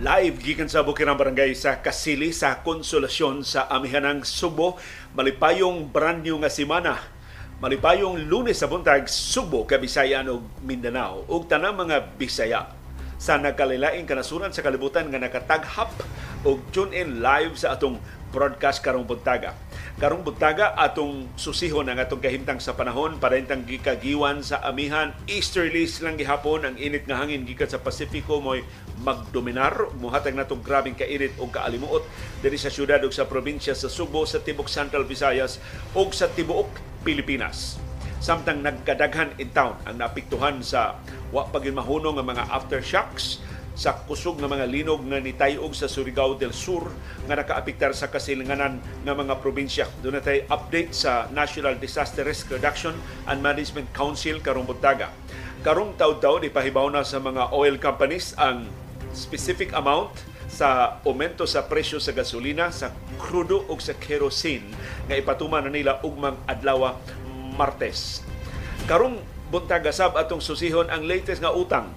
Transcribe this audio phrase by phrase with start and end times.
[0.00, 4.80] Live gikan sa Bukirang Barangay sa Kasili sa Konsolasyon sa Amihanang Subo.
[5.12, 6.96] Malipayong brand new nga simana.
[7.60, 12.72] Malipayong lunes sa buntag Subo, Kabisayan ug Mindanao ug tanang mga Bisaya
[13.20, 15.92] sa nagkalilaing kanasuran sa kalibutan nga nakataghap
[16.48, 18.00] og tune in live sa atong
[18.32, 19.52] broadcast karong buntaga.
[20.00, 26.00] Karong buntaga atong susihon ang atong kahimtang sa panahon para intang gikagiwan sa amihan easterlies
[26.00, 28.64] lang gihapon ang init nga hangin gikan sa Pasifiko moy
[29.00, 32.04] magdominar muhatag natong grabing kainit og kaalimuot
[32.44, 35.58] diri sa syudad ug sa probinsya sa Subo sa tibok Central Visayas
[35.96, 36.68] ug sa tibuok
[37.00, 37.80] Pilipinas.
[38.20, 41.00] Samtang nagkadaghan in town ang naapektuhan sa
[41.32, 43.40] wa pagin mahunong nga mga aftershocks
[43.80, 46.92] sa kusog ng mga linog nga nitayog sa Surigao del Sur
[47.24, 48.76] nga nakaapektar sa kasilinganan
[49.08, 49.88] ng mga probinsya.
[50.04, 52.92] Doon natay update sa National Disaster Risk Reduction
[53.24, 55.08] and Management Council karong buntaga.
[55.64, 58.68] Karong taw-taw ipahibaw na sa mga oil companies ang
[59.12, 60.14] specific amount
[60.50, 64.66] sa aumento sa presyo sa gasolina, sa krudo o sa kerosene
[65.06, 66.98] nga ipatuman na nila ugmang adlaw
[67.54, 68.26] Martes.
[68.90, 71.90] Karong buntaga sab atong susihon ang latest nga utang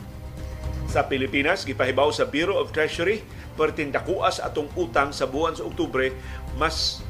[0.89, 6.13] sa Pilipinas gipahibaw sa Bureau of Treasury perting dakuas atong utang sa buwan sa Oktubre
[6.57, 7.01] mas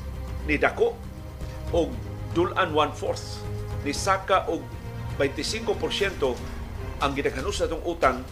[0.47, 0.95] ni dako
[1.71, 1.91] og
[2.35, 3.43] dulan one-fourth
[3.87, 4.63] ni saka og
[5.19, 5.71] 25%
[7.03, 8.23] ang gidaghanos atong utang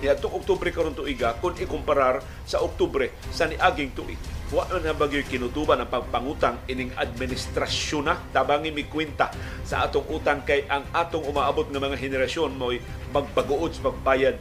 [0.00, 4.20] ni atong Oktubre karon tuiga kung ikumparar sa Oktubre sa niaging tuig.
[4.52, 9.32] Wa na bagyo kinutuban ang pagpangutang ining administrasyon na tabangi mi kwenta
[9.66, 12.78] sa atong utang kay ang atong umaabot nga mga henerasyon mo'y
[13.10, 14.38] magbaguod sa pagbayad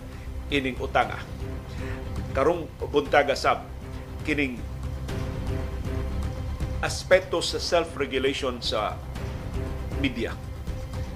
[0.53, 1.17] ining utanga.
[2.35, 3.65] Karong buntaga sab
[4.27, 4.61] kining
[6.83, 8.93] aspeto sa self-regulation sa
[9.97, 10.37] media.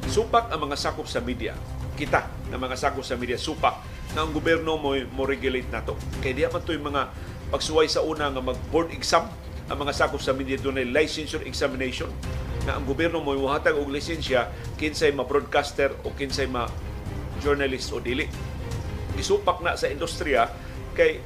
[0.10, 1.54] Supak ang mga sakop sa media.
[1.94, 5.94] Kita na mga sakop sa media supak na ang gobyerno mo mo regulate nato.
[6.22, 7.14] Kay diya man yung mga
[7.54, 9.30] pagsuway sa una nga mag-board exam
[9.70, 12.10] ang mga sakop sa media doon ay licensure examination
[12.66, 14.50] na ang gobyerno mo iwahatag og lisensya
[14.82, 18.26] kinsay ma-broadcaster o kinsay ma-journalist o dili.
[19.14, 20.50] Isupak na sa industriya
[20.98, 21.22] kay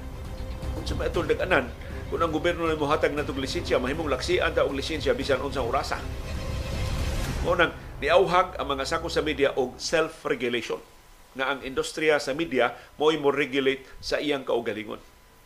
[0.76, 1.72] kung sa maitong daganan
[2.12, 6.04] kung ang gobyerno na muhatag na lisensya mahimong laksian ta og lisensya bisan unsang orasa.
[7.48, 7.72] Mo nang
[8.04, 10.93] niauhag ang mga sako sa media og self-regulation
[11.34, 15.02] na ang industriya sa media mo'y mo regulate sa iyang kaugalingon.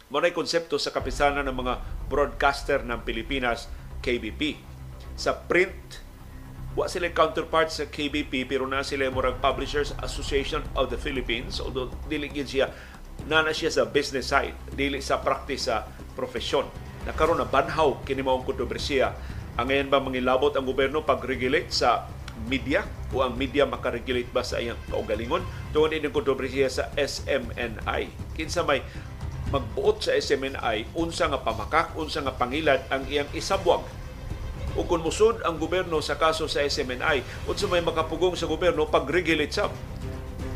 [0.07, 1.73] Mo konsepto sa kapisanan ng mga
[2.07, 3.67] broadcaster ng Pilipinas,
[3.99, 4.55] KBP.
[5.19, 6.07] Sa print,
[6.77, 11.89] wa sila counterpart sa KBP pero na sila murag Publishers Association of the Philippines although
[12.05, 12.69] dili gid siya
[13.25, 16.69] na na siya sa business side dili sa practice sa profesyon
[17.09, 19.09] nakaroon na banhaw kini maong kontrobersiya
[19.57, 22.05] ang ngayon ba mangilabot ang gobyerno pag-regulate sa
[22.45, 25.41] media o ang media makaregulate ba sa iyang kaugalingon.
[25.73, 28.85] Tungod ining kontrobersiya sa SMNI kinsa may
[29.49, 33.81] magbuot sa SMNI unsa nga pamakak unsa nga pangilad ang iyang isabwag.
[34.77, 39.55] O kung musod ang gobyerno sa kaso sa SMNI unsa may makapugong sa gobyerno pag-regulate
[39.55, 39.71] sa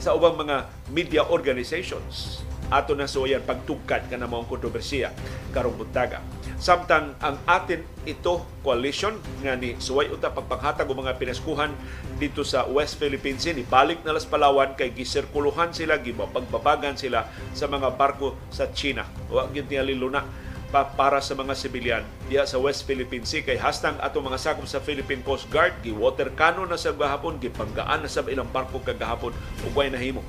[0.01, 2.41] sa ubang mga media organizations.
[2.71, 5.13] Ato na suwayan pagtugkad ka na kontrobersiya
[5.51, 6.23] karong buntaga.
[6.61, 11.73] Samtang ang atin ito coalition nga ni suway uta pagpanghatag og mga pinaskuhan
[12.21, 17.25] dito sa West Philippine Sea ni balik na las Palawan kay gisirkuluhan sila gibapagbabagan sila
[17.57, 19.09] sa mga barko sa China.
[19.33, 20.21] Wa gyud niya luna
[20.69, 24.69] pa para sa mga sibilyan diya sa West Philippine Sea kay hastang ato mga sakop
[24.69, 28.77] sa Philippine Coast Guard gi water cannon na sa gahapon gipanggaan na sa ilang barko
[28.85, 29.33] kagahapon
[29.65, 30.21] ug way nahimo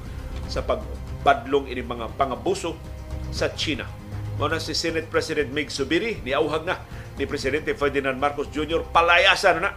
[0.48, 2.72] sa pagbadlong ini mga pangabuso
[3.28, 3.84] sa China.
[4.40, 6.80] Mao na si Senate President Mig Subiri ni auhag na
[7.20, 8.80] ni Presidente Ferdinand Marcos Jr.
[8.88, 9.76] palayasan na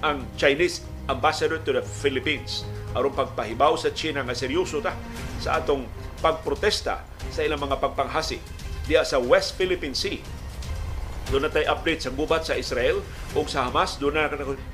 [0.00, 2.64] ang Chinese ambassador to the Philippines
[2.96, 4.96] aron pagpahibaw sa China nga seryoso ta
[5.40, 5.84] sa atong
[6.20, 8.38] pagprotesta sa ilang mga pagpanghasi
[8.86, 10.20] diya sa West Philippine Sea.
[11.30, 13.00] Doon na tayo update sa gubat sa Israel
[13.32, 13.96] o sa Hamas.
[13.96, 14.28] Doon na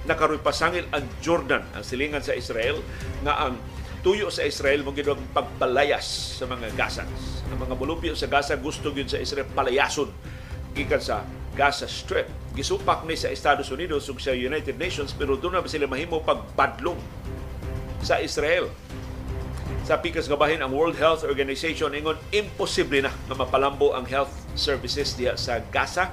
[0.08, 2.82] nakaroy pasangil ang Jordan, ang silingan sa Israel,
[3.22, 3.54] nga ang
[4.00, 7.42] tuyo sa Israel mo ginawang pagpalayas sa mga Gazans.
[7.50, 10.10] Ang mga bulupyo sa Gaza gusto yun sa Israel palayason
[10.74, 11.26] gikan sa
[11.58, 12.30] Gaza Strip.
[12.54, 16.98] Gisupak ni sa Estados Unidos ug sa United Nations pero doon na sila mahimo pagbadlong
[17.98, 18.70] sa Israel
[19.82, 25.16] sa pikas gabahin ang World Health Organization ingon imposible na nga mapalambo ang health services
[25.16, 26.12] diya sa Gaza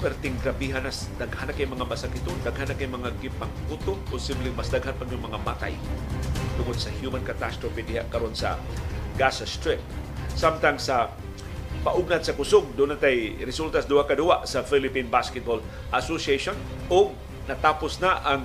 [0.00, 4.56] perting grabihan na daghan na kay mga masakito, daghan na kay mga gipang kuto, posibleng
[4.56, 5.76] mas daghan pa yung mga matay
[6.60, 8.60] tungod sa human catastrophe diha karon sa
[9.16, 9.80] Gaza Strip.
[10.36, 11.08] Samtang sa
[11.80, 15.64] paugnat sa kusog, doon natay resultas duha ka duwa sa Philippine Basketball
[15.96, 16.52] Association
[16.92, 17.16] o
[17.48, 18.44] natapos na ang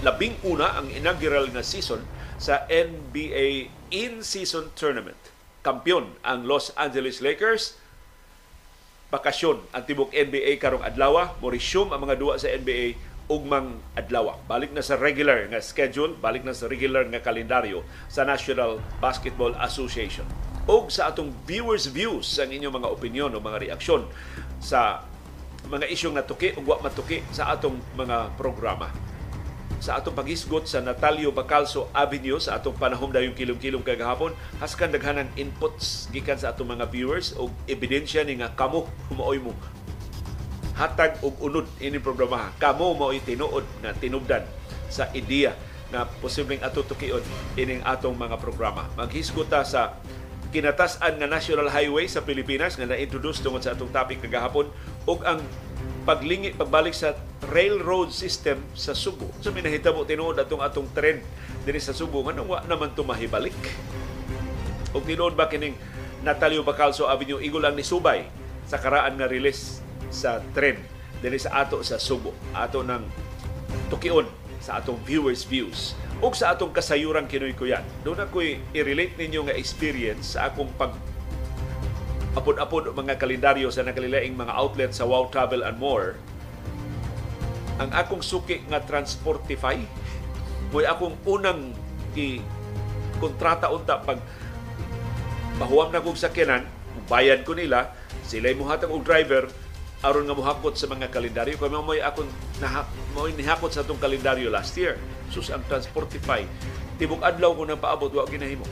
[0.00, 2.00] labing una ang inaugural nga season
[2.40, 5.20] sa NBA in-season tournament
[5.64, 7.80] Kampiyon ang Los Angeles Lakers.
[9.08, 14.36] Bakasyon ang tibok NBA karong adlaw, mo resume ang mga duwa sa NBA ugmang adlaw.
[14.44, 19.56] Balik na sa regular nga schedule, balik na sa regular nga kalendaryo sa National Basketball
[19.60, 20.24] Association.
[20.64, 24.08] Og sa atong viewers views ang inyong mga opinion o mga reaksyon
[24.60, 25.04] sa
[25.68, 28.92] mga isyong natuki o wa matuki sa atong mga programa
[29.84, 35.28] sa atong paghisgot sa Natalio Bacalso Avenue sa atong panahon dayong kilom-kilom kagahapon haskan daghanang
[35.36, 39.52] inputs gikan sa atong mga viewers o ebidensya ni nga kamo humaoy mo
[40.74, 44.42] hatag og unod ini programa kamo mo tinuod na tinubdan
[44.90, 45.54] sa ideya
[45.94, 47.22] na posibleng atutukion
[47.54, 49.98] ining atong mga programa maghisgot ta sa
[50.54, 54.70] kinatasan nga national highway sa Pilipinas nga na-introduce tungod sa atong topic kagahapon
[55.02, 55.42] ug ang
[56.06, 57.18] paglingi pagbalik sa
[57.50, 59.26] railroad system sa Subo.
[59.42, 61.26] So minahitabo tinuod atong atong trend
[61.66, 63.56] diri sa Subo nga wa naman tumahibalik.
[64.94, 65.74] Og tinuod ba kining
[66.22, 68.24] Natalio Bacalso Avenue igol ang ni Subay
[68.64, 69.83] sa karaan nga release
[70.14, 70.78] sa trend
[71.18, 72.30] diri sa ato sa Subo.
[72.54, 73.02] Ato ng
[73.90, 74.24] tukion
[74.62, 75.92] sa atong viewers views
[76.24, 77.84] ug sa atong kasayuran kinoy ko yan.
[78.06, 80.96] Doon ako'y i-relate ninyo nga experience sa akong pag
[82.34, 86.18] apod-apod mga kalendaryo sa nakalilaing mga outlet sa Wow Travel and More,
[87.78, 89.78] ang akong suki nga Transportify,
[90.74, 91.74] mo'y akong unang
[92.14, 92.38] i
[93.18, 94.18] kontrata unta pag
[95.58, 96.66] pahuwam na kong sakyanan,
[97.06, 97.94] bayad ko nila,
[98.26, 99.46] sila'y muhatang og driver,
[100.04, 101.56] aron nga muhakot sa mga kalendaryo.
[101.56, 102.28] Kaya mo'y akong
[102.60, 102.86] nahak,
[103.16, 105.00] mo'y nihakot sa atong kalendaryo last year.
[105.32, 106.44] Sus ang Transportify.
[107.00, 108.68] Tibok adlaw ko nang paabot, wa ginahimo.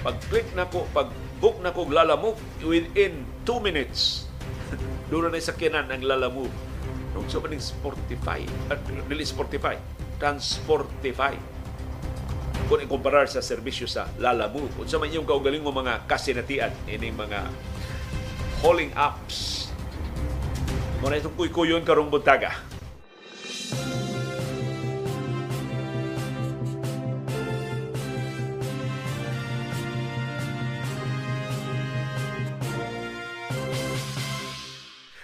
[0.00, 4.26] Pag-click na ko, pag book na kong lalamove within 2 minutes.
[5.12, 6.50] Doon na sakyanan ang lalamove.
[7.12, 9.76] Nung sa maning Sportify, at dili Sportify,
[10.16, 11.58] Transportify.
[12.68, 14.68] Kung ikumparar sa serbisyo sa Lalamove.
[14.76, 17.48] Kung sa man yung kaugaling mo mga kasinatian, ining mga
[18.60, 19.67] hauling apps.
[20.98, 22.58] Muna itong kuy-kuyon karong buntaga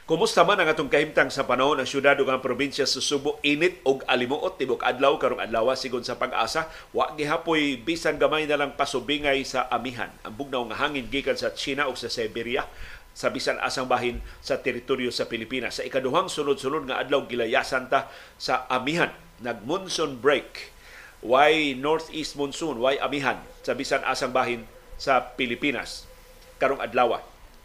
[0.05, 1.81] Kumusta man ang atong kahimtang sa panahon?
[1.81, 6.05] Ng syudad ug ang probinsya sa Subo init og alimuot tibok adlaw karong adlaw sigon
[6.05, 10.13] sa pag-asa wa gihapoy bisan gamay na lang pasubingay sa amihan.
[10.21, 12.69] Ang bugnaw nga hangin gikan sa China ug sa Siberia
[13.15, 15.79] sa bisan asang bahin sa teritoryo sa Pilipinas.
[15.79, 20.75] Sa ikaduhang sunod-sunod nga adlaw gilayasan ta sa amihan nag monsoon break.
[21.25, 24.69] Why northeast monsoon, why amihan sa bisan asang bahin
[25.01, 26.05] sa Pilipinas
[26.61, 27.23] karong adlaw.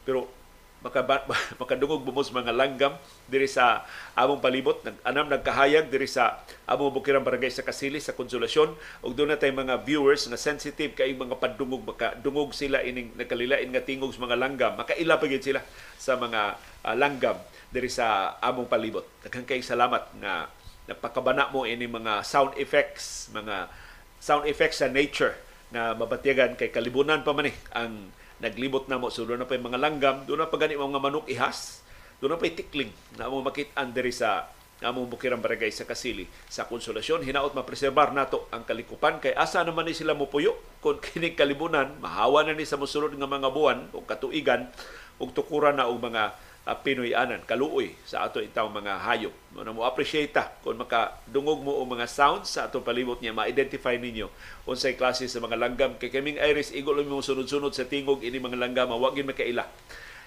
[0.08, 0.32] Pero
[0.80, 1.28] makabat
[1.60, 2.96] makadungog bumos mga langgam
[3.28, 3.84] diri sa
[4.16, 4.80] among palibot.
[4.84, 8.74] Nag-anam nagkahayag diri sa among bukirang barangay sa Kasili sa Konsolasyon.
[9.04, 13.84] Ug doon natay mga viewers nga sensitive kay mga padungog makadungog sila ining nakalilain nga
[13.84, 14.74] tingog sa mga langgam.
[14.80, 15.62] Makaila pa sila
[16.00, 16.42] sa mga
[16.88, 17.36] uh, langgam
[17.70, 19.04] diri sa among palibot.
[19.22, 20.48] Daghang kay salamat nga
[20.90, 23.70] nagpakabana mo ini mga sound effects mga
[24.18, 25.38] sound effects sa nature
[25.70, 28.10] na mabatyagan kay kalibunan pa man eh ang
[28.40, 29.12] naglibot na mo.
[29.12, 31.84] So doon na pa mga langgam, doon na pa gani mga manok ihas,
[32.24, 32.92] doon na pa tikling.
[33.20, 36.24] Na mo makit-an diri sa among bukirang barangay sa Kasili.
[36.48, 39.20] Sa konsolasyon hinaot mapreserbar nato ang kalikupan.
[39.20, 42.00] Kay asa naman ni sila mopuyo kung kining kalibunan.
[42.00, 44.72] Mahawa na ni sa mosunod nga mga buwan o katuigan
[45.20, 46.32] ug tukuran na og mga
[46.66, 49.36] uh, Pinoy-anan, kaluoy sa ato itang mga hayop.
[49.54, 53.36] Mo na mo appreciate ta kung makadungog mo og mga sounds sa atong palibot niya,
[53.36, 54.32] ma-identify ninyo.
[54.66, 55.92] Unsay klase sa mga langgam.
[56.00, 59.68] Kay kaming iris igol mo sunod-sunod sa tingog ini mga langgam, wa makaila.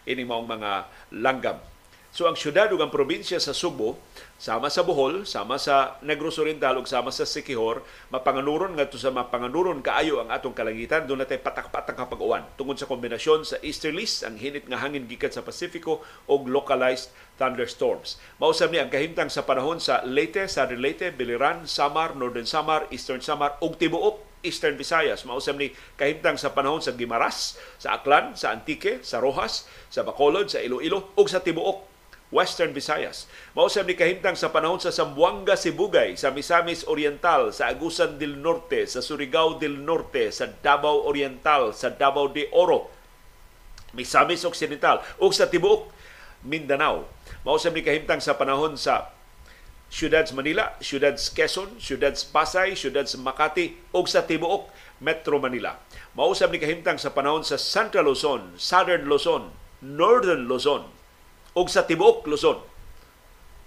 [0.06, 0.70] Ini maong mga
[1.18, 1.71] langgam
[2.12, 3.96] So ang syudad ug ang probinsya sa Subo
[4.36, 7.80] sama sa Bohol, sama sa Negros Oriental ug sama sa Siquijor,
[8.12, 12.84] mapanganuron ngadto sa mapanganuron kaayo ang atong kalangitan doon natay patak-patak nga pag-uwan tungod sa
[12.84, 18.20] kombinasyon sa easterlies, ang hinit nga hangin gikan sa Pasifiko ug localized thunderstorms.
[18.36, 23.24] Mausab ni ang kahimtang sa panahon sa Leyte, Southern Leyte, Biliran, Samar, Northern Samar, Eastern
[23.24, 25.24] Samar ug tibuok Eastern Visayas.
[25.24, 30.52] Mausap ni kahimtang sa panahon sa Gimaras, sa Aklan, sa Antique, sa Rojas, sa Bacolod,
[30.52, 31.91] sa Iloilo ug sa tibuok
[32.32, 33.28] Western Visayas.
[33.52, 38.88] Mausap ni kahimtang sa panahon sa Sambuanga, Sibugay, sa Misamis Oriental, sa Agusan del Norte,
[38.88, 42.88] sa Surigao del Norte, sa Davao Oriental, sa Davao de Oro,
[43.92, 45.92] Misamis Occidental, o sa tibuok
[46.40, 47.04] Mindanao.
[47.44, 49.12] Mausap ni kahimtang sa panahon sa
[49.92, 54.72] Ciudad Manila, Ciudad Quezon, Ciudad Pasay, Ciudad Makati, o sa tibuok
[55.04, 55.76] Metro Manila.
[56.16, 59.52] Mausap ni kahimtang sa panahon sa Central Luzon, Southern Luzon,
[59.84, 60.88] Northern Luzon,
[61.52, 62.60] ug sa tibuok Luzon.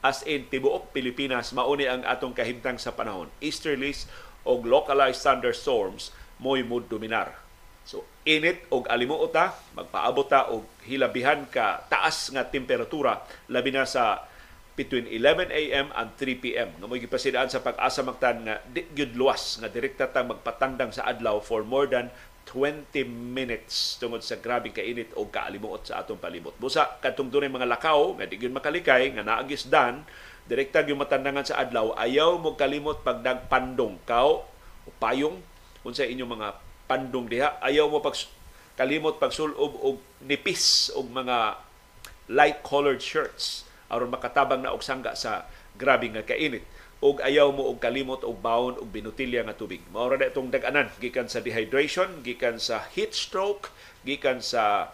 [0.05, 3.29] As in tibuok Pilipinas mauni ang atong kahimtang sa panahon.
[3.41, 4.05] Easterlies
[4.45, 7.45] og localized thunderstorms mo'y mood dominar
[7.85, 13.21] So init og alimuot ta, magpaabot ta og hilabihan ka taas nga temperatura
[13.53, 14.25] labi na sa
[14.73, 15.87] between 11 a.m.
[15.93, 16.69] and 3 p.m.
[16.81, 21.05] nga mo gipasidaan sa pag-asa magtan nga di gyud luwas nga direkta tang magpatandang sa
[21.05, 22.09] adlaw for more than
[22.45, 26.53] 20 minutes tungod sa grabing kainit o kaalimuot sa atong palibot.
[26.61, 30.05] Busa kadtong dunay mga lakaw nga di makalikay nga naagis dan
[30.45, 34.45] direkta gyud matandangan sa adlaw ayaw mo kalimot pagdag pandong kao
[34.85, 35.41] o payong
[35.81, 36.49] unsa inyong mga
[36.85, 38.13] pandong diha ayaw mo pag
[38.77, 41.57] kalimot pagsulob og nipis og mga
[42.29, 46.61] light colored shirts aron makatabang na og sangga sa grabe nga kainit
[47.05, 49.85] og ayaw mo og kalimot og bawon og binutilya nga tubig.
[49.93, 50.89] Mao ra itong dag-anan.
[50.97, 53.69] Gikan sa dehydration gikan sa heat stroke
[54.01, 54.89] gikan sa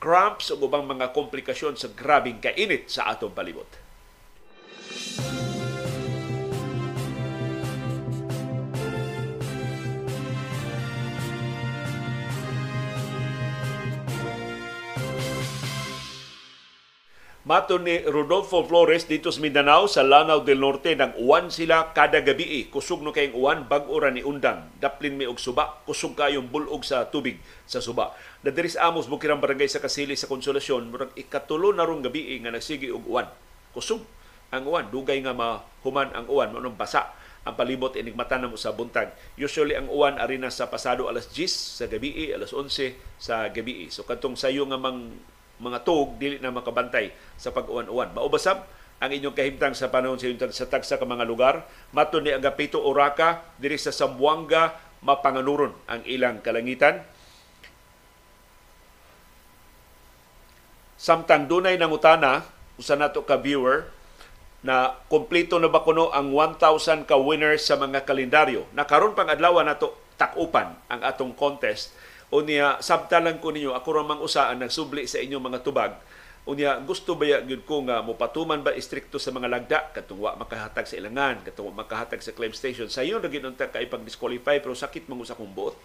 [0.00, 3.68] cramps ug ubang mga komplikasyon sa grabing kainit sa atong palibot
[17.40, 22.20] Mato ni Rodolfo Flores dito sa Mindanao sa Lanao del Norte nang uwan sila kada
[22.20, 22.68] gabi.
[22.68, 24.68] Kusog no kayong uwan bag ora ni undang.
[24.76, 28.12] Daplin mi og suba, kusog kayong bulog sa tubig sa suba.
[28.44, 32.92] Nadiris amos bukirang barangay sa Kasili sa Konsolasyon, murag ikatulo na rong gabi nga nagsigi
[32.92, 33.32] og uwan.
[33.72, 34.04] Kusog
[34.52, 37.08] ang uwan, dugay nga mahuman ang uwan, manong basa
[37.40, 39.16] ang palibot inigmatan mo sa buntag.
[39.40, 41.48] Usually ang uwan ari na sa pasado alas 10
[41.80, 43.88] sa gabi, alas 11 sa gabi.
[43.88, 45.16] So katong sayo nga mang
[45.60, 48.16] mga tug dili na makabantay sa pag-uwan-uwan.
[48.16, 48.64] Maubasab
[49.00, 51.64] ang inyong kahimtang sa panahon sa inyong sa tagsa ka mga lugar.
[51.92, 57.00] Mato ni Agapito Oraka diri sa Sambuanga mapanganuron ang ilang kalangitan.
[61.00, 62.44] Samtang dunay nangutana
[62.76, 63.88] usa nato ka viewer
[64.60, 68.68] na kompleto na ba kuno ang 1,000 ka winners sa mga kalendaryo.
[68.76, 71.96] Nakaron pang adlaw nato takupan ang atong contest
[72.30, 75.92] unya sabtalan ko ninyo ako ra mang usaan nagsubli sa inyong mga tubag.
[76.48, 79.78] Unya gusto ba gyud ko nga mopatuman ba istrikto sa mga lagda?
[79.92, 82.88] Katong wa makahatag sa ilangan katong wa makahatag sa claim station.
[82.88, 85.76] Sayo ra gyud unta kay pag disqualify pero sakit man sa kong buot.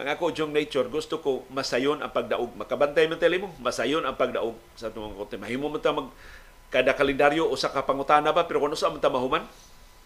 [0.00, 2.56] Ang ako jong nature gusto ko masayon ang pagdaog.
[2.56, 5.36] Makabantay man tali mo masayon ang pagdaog sa mga kote.
[5.36, 6.08] Mahimo man ta mag
[6.72, 9.44] kada kalendaryo usa ka pangutana ba pero kuno sa man ta mahuman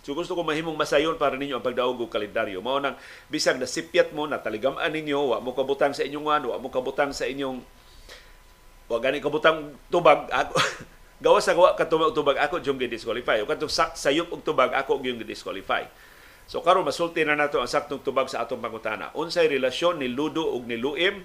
[0.04, 2.61] So gusto ko mahimong masayon para ninyo ang pagdaog og kalendaryo.
[2.61, 2.92] Mao nang
[3.32, 6.68] bisag na sipyat mo na taligaman ninyo, wa mo kabutang sa inyong ano, wa mo
[6.68, 7.64] kabutang sa inyong
[8.84, 10.52] wa gani kabutang tubag ako
[11.25, 15.16] gawa sa gawa ka tubag ako jung disqualify o kadtong sayop og tubag ako gyung
[15.25, 15.88] disqualify
[16.44, 19.08] so karon masulti na nato ang saktong tubag sa atong pangutana.
[19.16, 21.25] Unsay relasyon ni Ludo ug ni Luim?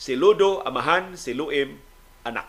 [0.00, 1.20] Si Ludo amahan.
[1.20, 1.76] Si Luim
[2.24, 2.48] anak.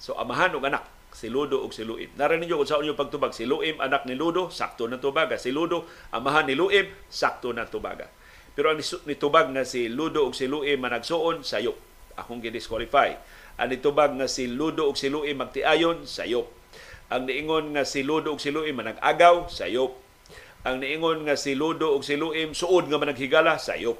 [0.00, 2.12] So amahan ug anak si Ludo ug si Luim.
[2.20, 3.32] Narinig niyo kung saan yung pagtubag.
[3.32, 5.40] Si Luim, anak ni Ludo, sakto na tubaga.
[5.40, 8.12] Si Ludo, amahan ni Luim, sakto na tubaga.
[8.52, 8.76] Pero ang
[9.08, 11.80] nitubag na si Ludo ug si Luim managsuon, sayop.
[12.20, 13.16] Akong gidisqualify.
[13.56, 16.52] Ang nitubag na si Ludo ug si Luim magtiayon, sayop.
[17.08, 19.96] Ang niingon nga si Ludo ug si Luim manag-agaw, sayop.
[20.68, 23.96] Ang niingon nga si Ludo ug si Luim suod nga managhigala, sayop.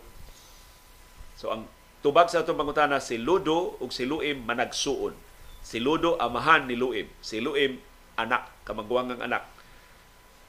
[1.40, 1.64] So ang
[2.04, 5.25] tubag sa atong pangutana si Ludo ug si Luim managsuon
[5.66, 7.10] Si Ludo, amahan ni Luim.
[7.18, 7.82] Si Luim,
[8.14, 9.42] anak, kamagwangang anak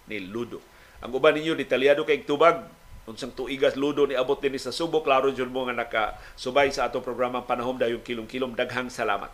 [0.05, 0.61] ni Ludo.
[1.01, 2.69] Ang uban ninyo, detalyado kay tubag,
[3.07, 5.07] unsang tuigas ludo ni abot din sa subok.
[5.07, 9.31] Klaro jud mo nga nakasubay sa atong programa panahom dayong kilom-kilom daghang salamat.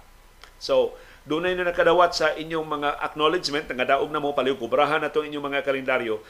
[0.61, 0.93] So
[1.25, 3.65] dunay na nakadawat sa inyong mga acknowledgement.
[3.65, 6.21] Nga daog na mo paliw kubrahan nato inyong mga kalendaryo.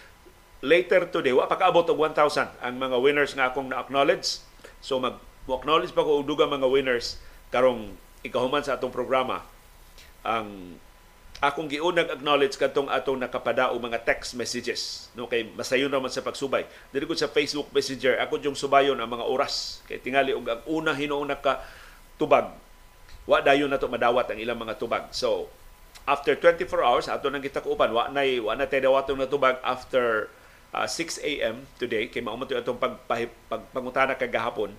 [0.63, 4.39] Later today wa pa kaabot og 1000 ang mga winners nga akong na-acknowledge.
[4.79, 7.19] So mag acknowledge pa ko og dugang mga winners
[7.51, 9.43] karong ikahuman sa atong programa
[10.23, 10.79] ang
[11.43, 15.11] akong giunang acknowledge kadtong atong nakapadao mga text messages.
[15.11, 16.63] No kay masayon naman sa pagsubay.
[16.95, 19.83] Dili ko sa Facebook Messenger ako jung subayon ang mga oras.
[19.83, 21.59] Kay tingali og ang una hinuon ka
[22.15, 22.47] tubag
[23.27, 25.11] wa dayon nato madawat ang ilang mga tubag.
[25.11, 25.51] So
[26.07, 30.31] after 24 hours ato nang gitakupan wa nay wa na tay dawatong na tubag after
[30.71, 31.67] uh, 6 a.m.
[31.75, 32.07] today.
[32.07, 34.71] Kay mao man atong pag, pag, pagpangutana kagahapon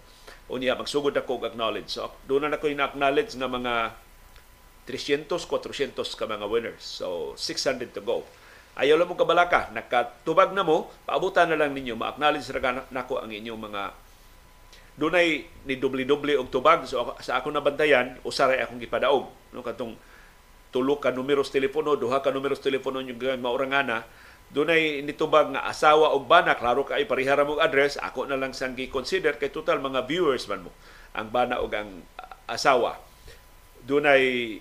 [0.52, 1.92] unya magsugod ako og acknowledge.
[1.92, 3.74] So doon na ako ina-acknowledge nga mga
[4.84, 6.84] 300, 400 ka mga winners.
[6.84, 8.24] So 600 to go.
[8.74, 13.30] Ayaw lang mo kabalaka, nakatubag na mo, paabutan na lang ninyo, ma-acknowledge ra nako ang
[13.30, 13.82] inyong mga
[14.94, 19.98] dunay ni dubli-dubli og tubag so sa ako nabantayan usaray akong gipadaog no katong
[20.70, 24.06] tulo ka numeros telepono duha ka numeros telepono yung maurangana
[24.52, 28.76] dunay nitubag nga asawa og bana klaro kay parihara mo address ako na lang sang
[28.76, 30.72] gi-consider kay total mga viewers man mo
[31.14, 32.02] ang bana og ang
[32.50, 32.98] asawa.
[33.84, 34.58] Dunay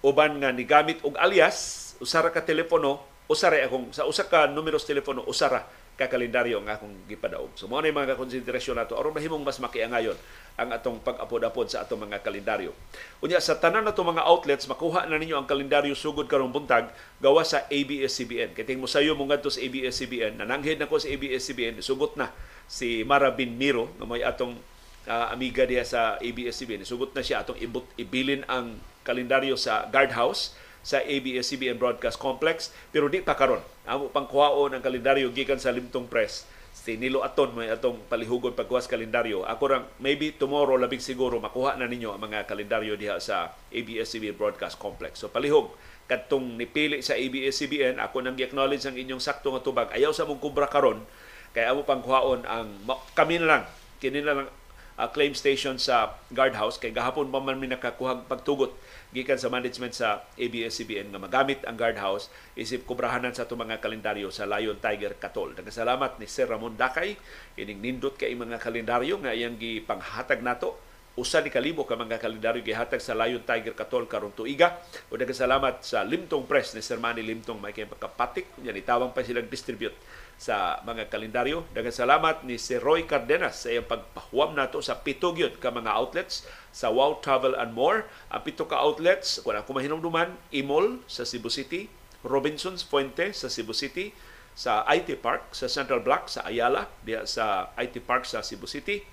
[0.00, 4.88] uban nga ni gamit og alias usara ka telepono usara akong sa usa ka numeros
[4.88, 5.62] telepono usara
[6.00, 7.52] ka kalendaryo nga akong gipadaog.
[7.60, 10.16] So mao na mga konsiderasyon nato aron mahimong mas makiangayon
[10.56, 12.72] ang atong pag-apod-apod sa atong mga kalendaryo.
[13.20, 16.88] Unya sa tanan nato mga outlets makuha na ninyo ang kalendaryo sugod karong buntag
[17.20, 18.56] gawa sa ABS-CBN.
[18.56, 22.32] Kay mo sayo mo ngadto sa ABS-CBN, nananghid nako sa ABS-CBN, sugot na
[22.64, 24.56] si Mara Bin Miro nga may atong
[25.04, 26.88] uh, amiga diya sa ABS-CBN.
[26.88, 32.72] Sugot na siya atong ibut, ibilin ang kalendaryo sa guardhouse sa ABS-CBN Broadcast Complex.
[32.90, 33.60] Pero di pa karon.
[33.84, 36.48] Amo pang kuhaon ang kalendaryo gikan sa Limtong Press.
[36.70, 39.44] Si Nilo Aton may atong palihugon pagkuwas kalendaryo.
[39.44, 44.38] Ako rang maybe tomorrow labing siguro makuha na ninyo ang mga kalendaryo diha sa ABS-CBN
[44.38, 45.20] Broadcast Complex.
[45.20, 45.74] So palihog
[46.08, 49.88] kadtong nipili sa ABS-CBN ako nang gi-acknowledge ang inyong sakto nga tubag.
[49.92, 51.04] Ayaw sa mong kubra karon.
[51.50, 52.70] Kay amo pang kuhaon ang
[53.12, 53.62] kami na lang
[54.00, 54.48] kini na lang
[54.96, 56.80] uh, claim station sa guardhouse.
[56.80, 58.72] Kay gahapon pa man mi nakakuha pagtugot
[59.10, 64.30] gikan sa management sa ABS-CBN nga magamit ang guardhouse isip kubrahanan sa itong mga kalendaryo
[64.30, 65.58] sa Lion Tiger Katol.
[65.58, 67.18] Nagkasalamat ni Sir Ramon Dakay.
[67.58, 70.78] Ining nindot kay mga kalendaryo nga iyang gipanghatag nato.
[71.18, 74.78] Usa ni kalibo ka mga kalendaryo gihatag sa Lion Tiger Katol karong tuiga.
[75.10, 78.46] O nagkasalamat sa Limtong Press ni Sir Manny Limtong may kay pagkapatik.
[78.62, 79.98] Nya nitawang pa silang distribute
[80.40, 81.68] sa mga kalendaryo.
[81.76, 86.48] Daghang salamat ni si Roy Cardenas sa iyang pagpahuam nato sa pito ka mga outlets
[86.72, 88.08] sa Wow Travel and More.
[88.32, 91.92] Ang pito ka outlets, kung ako mahinumduman, Imol sa Cebu City,
[92.24, 94.16] Robinson's Fuente sa Cebu City,
[94.56, 99.04] sa IT Park sa Central Block sa Ayala, diya sa IT Park sa Cebu City.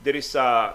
[0.00, 0.72] Diri sa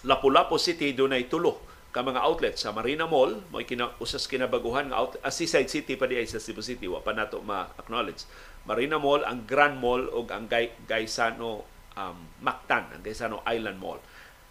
[0.00, 1.65] Lapu-Lapu City dunay tulo
[1.96, 5.96] ka mga outlet sa Marina Mall mo kina usas kinabaguhan nga outlet ah, Seaside City
[5.96, 8.28] pa di ay sa Cebu City wa pa nato ma-acknowledge.
[8.68, 11.64] Marina Mall ang Grand Mall ug ang Gay, Gaisano
[11.96, 14.04] um, Mactan ang Gaisano Island Mall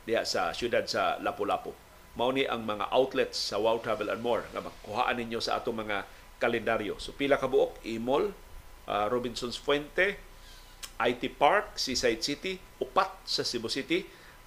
[0.10, 1.70] diya sa syudad sa Lapu-Lapu.
[2.18, 5.86] Mao ni ang mga outlets sa Wow Travel and More nga makuhaan ninyo sa atong
[5.86, 6.10] mga
[6.42, 6.98] kalendaryo.
[6.98, 8.34] So pila ka buok Imol
[8.90, 10.18] uh, Robinson's Fuente
[10.98, 14.02] IT Park Seaside City upat sa Cebu City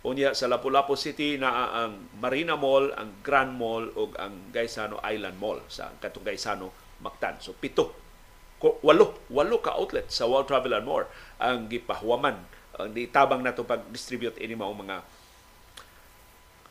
[0.07, 5.37] Unya sa Lapu-Lapu City na ang Marina Mall, ang Grand Mall ug ang Gaisano Island
[5.43, 6.71] Mall sa katong Gaisano
[7.03, 7.43] Mactan.
[7.43, 7.95] So pito
[8.59, 11.07] walo walo ka outlet sa World Travel and More
[11.39, 12.43] ang gipahuwaman
[12.79, 15.03] ang ditabang nato pag-distribute ini mao mga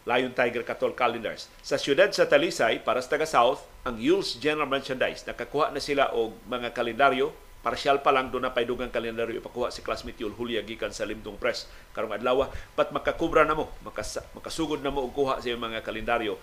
[0.08, 1.52] Lion Tiger Katol calendars.
[1.60, 6.16] Sa siyudad sa Talisay, para sa taga South, ang Yule's General Merchandise, nakakuha na sila
[6.16, 7.36] og mga kalendaryo
[7.68, 11.36] Parsyal pa lang doon na paydugang kalendaryo ipakuha si classmate Yul Hulya gikan sa Limtong
[11.36, 12.48] Press karong adlaw
[12.80, 16.40] pat makakubra na mo makas, makasugod na mo og kuha sa mga kalendaryo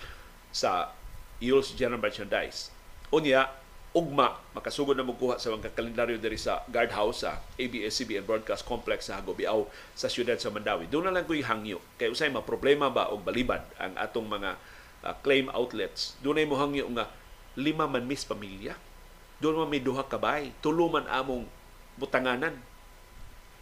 [0.52, 0.92] sa
[1.40, 2.68] Yul's General Merchandise.
[3.08, 3.48] Unya,
[3.96, 9.08] ugma makasugod na mo kuha sa mga kalendaryo diri sa guardhouse sa ABS-CBN Broadcast Complex
[9.08, 10.92] sa Hagobiao sa siyudad sa Mandawi.
[10.92, 11.80] Doon na lang ko'y hangyo.
[11.96, 14.60] Kay usay ma problema ba og balibad ang atong mga
[15.00, 16.20] uh, claim outlets.
[16.20, 17.08] Doon ay mo hangyo nga
[17.56, 18.76] lima man mis pamilya
[19.44, 21.44] doon man may duha ka man among
[22.00, 22.56] butanganan.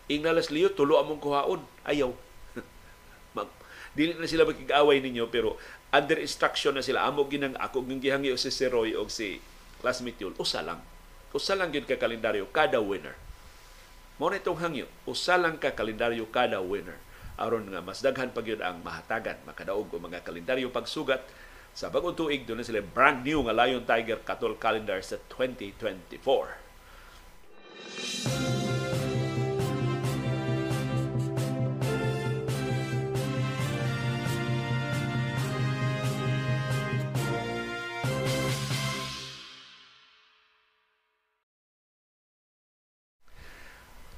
[0.07, 1.59] Ingnalas liyo, tulo among kuhaon.
[1.83, 2.15] Ayaw.
[3.99, 5.59] Dili na sila magkig-away ninyo pero
[5.91, 7.03] under instruction na sila.
[7.03, 9.43] Amo ginang ako ng gihangyo si si Roy o si
[9.83, 10.39] classmate yun.
[10.39, 10.79] Usa lang.
[11.35, 13.19] Usa lang yun ka kalendaryo kada winner.
[14.23, 14.87] Mo na itong hangyo.
[15.03, 16.97] Usa lang ka kalendaryo kada winner.
[17.41, 21.25] aron nga mas daghan pa gyud ang mahatagan makadaog og mga kalendaryo pagsugat
[21.73, 26.61] sa bagong tuig, doon sila brand new nga Lion Tiger Katol Calendar sa 2024.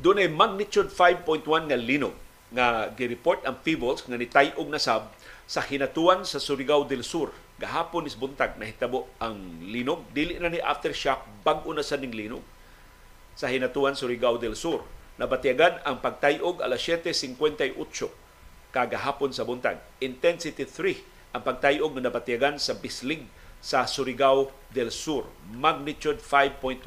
[0.05, 2.13] doon ay magnitude 5.1 nga linog
[2.53, 5.09] nga gi-report ang Peebles nga nitayog na sab
[5.49, 10.03] sa hinatuan sa Surigao del Sur gahapon is buntag nahitabo ang linog.
[10.11, 12.43] Dili na ni aftershock bag-o na sa ning linog.
[13.39, 14.83] Sa hinatuan Surigao del Sur
[15.15, 17.79] nabatiagan ang pagtayog alas 7:58
[18.75, 19.79] kagahapon sa buntag.
[20.03, 23.23] Intensity 3 ang pagtayog nga nabatiagan sa Bislig
[23.63, 25.31] sa Surigao del Sur.
[25.55, 26.83] Magnitude 5.1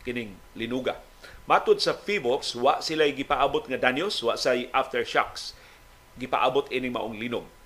[0.00, 0.96] kining linuga.
[1.44, 5.52] Matud sa PHIVOLS wa sila gipaabot nga danyos wa say aftershocks.
[6.16, 7.59] Gipaabot ini maong linog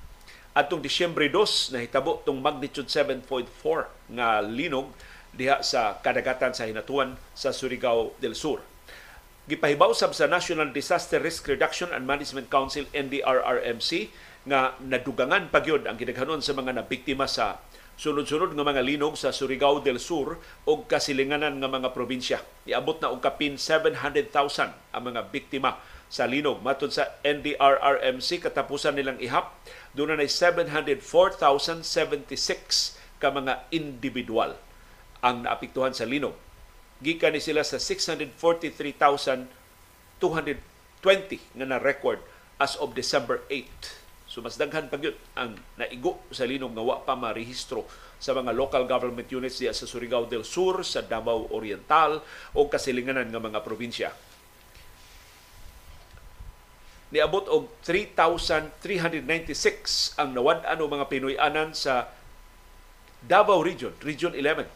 [0.54, 3.26] Atong Disyembre 2 nahitabo tong magnitude 7.4
[4.14, 4.86] nga linog
[5.34, 8.62] diha sa kadagatan sa hinatuan sa Surigao del Sur.
[9.50, 14.14] Gipahibaw sab sa National Disaster Risk Reduction and Management Council NDRRMC
[14.46, 17.58] nga nadugangan pagyod ang gidaghanon sa mga nabiktima sa
[17.98, 20.38] sunod-sunod nga mga linog sa Surigao del Sur
[20.70, 22.38] o kasilinganan nga mga probinsya.
[22.62, 25.82] Iabot na og kapin 700,000 ang mga biktima
[26.14, 26.62] sa linog.
[26.62, 29.58] Matod sa NDRRMC, katapusan nilang ihap,
[29.94, 34.58] doon na 704,076 ka mga individual
[35.24, 36.34] ang naapektuhan sa linog.
[37.04, 39.50] gikan ni sila sa 643,220
[41.56, 42.20] nga na record
[42.56, 43.66] as of December 8.
[44.30, 47.86] So mas daghan pa gyud ang naigo sa linog nga wa pa marehistro
[48.18, 52.24] sa mga local government units diya sa Surigao del Sur, sa Davao Oriental
[52.56, 54.10] o kasilinganan nga mga probinsya.
[57.14, 62.10] Niabot og 3,396 ang nawad-an o mga Pinoy-anan sa
[63.22, 64.66] Davao Region, Region 11,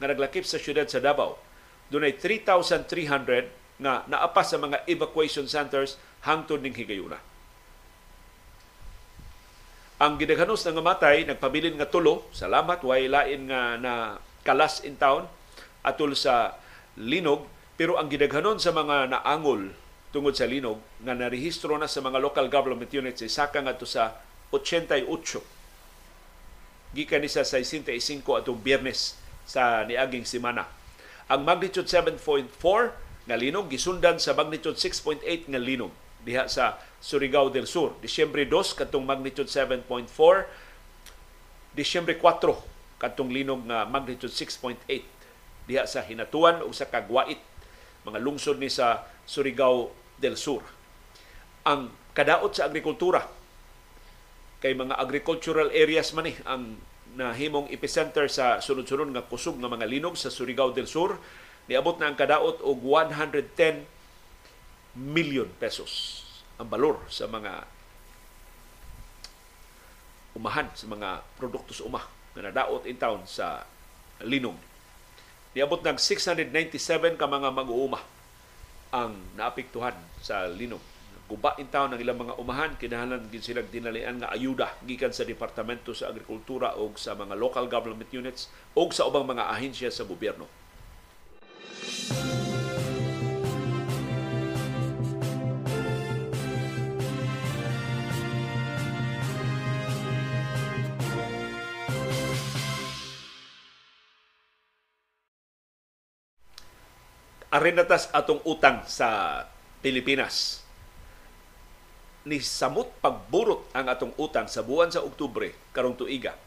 [0.00, 1.36] nga naglakip sa syudad sa Davao.
[1.92, 7.20] Doon ay 3,300 nga naapas sa mga evacuation centers hangtod ning higayuna.
[10.00, 14.16] Ang gidaghanos nga matay nagpabilin nga tulo, salamat way lain nga na
[14.48, 15.28] kalas in town
[15.84, 16.56] atol sa
[16.96, 17.44] linog,
[17.76, 19.76] pero ang gidaghanon sa mga naangol
[20.10, 24.18] tungod sa linog nga narehistro na sa mga local government units isaka nga to sa
[24.50, 25.06] 88
[26.90, 29.14] gikan ni sa 65 atong biyernes
[29.46, 30.66] sa niaging semana.
[31.30, 32.50] Ang magnitude 7.4
[33.30, 35.94] nga linog gisundan sa magnitude 6.8 nga linog
[36.26, 37.94] diha sa Surigao del Sur.
[38.02, 39.86] Disyembre 2 katong magnitude 7.4,
[41.72, 44.84] Disyembre 4 katong linog nga magnitude 6.8
[45.70, 47.38] diha sa Hinatuan o sa Kagwait,
[48.02, 50.60] mga lungsod ni sa Surigao del Sur.
[51.64, 53.24] Ang kadaot sa agrikultura
[54.60, 56.76] kay mga agricultural areas man eh, ang
[57.16, 61.16] nahimong epicenter sa sunod-sunod nga kusog nga mga linog sa Surigao del Sur
[61.66, 63.88] niabot na ang kadaot og 110
[64.94, 66.22] million pesos
[66.60, 67.64] ang balor sa mga
[70.36, 72.04] umahan sa mga produkto sa umah
[72.36, 73.66] na nadaot in town sa
[74.22, 74.54] linog.
[75.56, 77.98] Niabot ng 697 ka mga mag-uuma
[78.90, 80.82] ang naapektuhan sa linog.
[81.30, 85.22] Guba in town ang ilang mga umahan, kinahanglan gid sila dinalian nga ayuda gikan sa
[85.22, 90.02] Departamento sa Agrikultura o sa mga local government units o sa ubang mga ahensya sa
[90.02, 90.50] gobyerno.
[107.50, 109.42] Arenatas atong utang sa
[109.82, 110.62] Pilipinas.
[112.22, 116.38] Ni samot pagburot ang atong utang sa buwan sa Oktubre karong tuiga.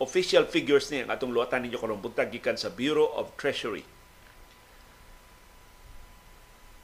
[0.00, 3.84] Official figures ni ang atong luwatan ninyo karong buntag gikan sa Bureau of Treasury.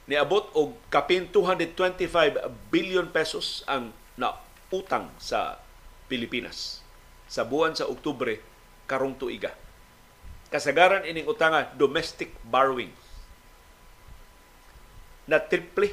[0.05, 5.59] Niabot og kapin 225 billion pesos ang nautang sa
[6.05, 6.85] Pilipinas
[7.25, 8.39] sa buwan sa Oktubre
[8.85, 9.51] karong tuiga.
[10.47, 12.93] Kasagaran ining utanga domestic borrowing
[15.27, 15.91] na triple.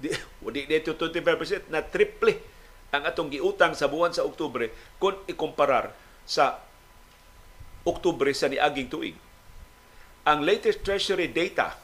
[0.00, 0.10] Di,
[0.54, 2.40] di dito 25% na triple
[2.90, 5.90] ang atong giutang sa buwan sa Oktubre kung ikumparar
[6.24, 6.62] sa
[7.84, 9.16] Oktubre sa niaging tuig.
[10.24, 11.76] Ang latest treasury data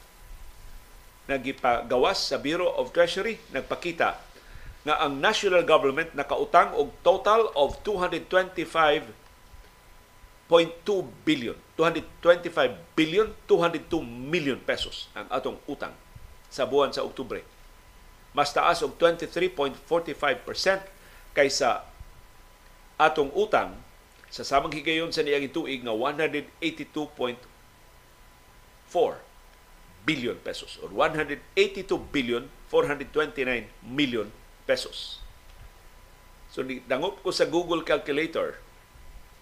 [1.29, 4.17] na gipagawas sa Bureau of Treasury nagpakita
[4.81, 9.13] nga ang national government nakautang og total of 225
[10.49, 11.55] 2.2 billion.
[11.77, 15.93] 225 billion 202 million pesos ang atong utang
[16.51, 17.39] sa buwan sa Oktubre.
[18.35, 19.71] Mas taas og 23.45%
[21.31, 21.87] kaysa
[22.99, 23.79] atong utang
[24.31, 27.39] sa samang higayon sa niaging tuig nga 182.4
[30.03, 31.39] billion pesos or 182
[32.11, 34.27] billion 429 million
[34.63, 35.19] pesos.
[36.51, 38.59] So dangop ko sa Google Calculator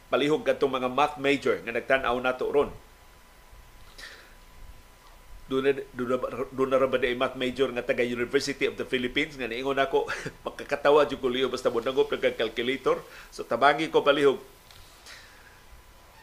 [0.10, 2.74] palihog kadtong mga math major nga nagtan-aw nato ron
[5.50, 5.74] doon
[6.70, 10.06] na, ba na major nga taga University of the Philippines nga niingon ako
[10.46, 13.02] makakatawa jud ko liyo basta mo nangop ng calculator.
[13.34, 14.38] So tabangi ko palihog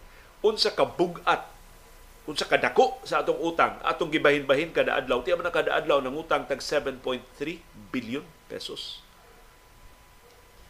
[0.41, 1.61] unsa ka bugat
[2.25, 6.15] kung sa kadako sa atong utang, atong gibahin-bahin kada adlaw, tiya man kada adlaw ng
[6.15, 7.03] utang tag 7.3
[7.91, 9.03] billion pesos.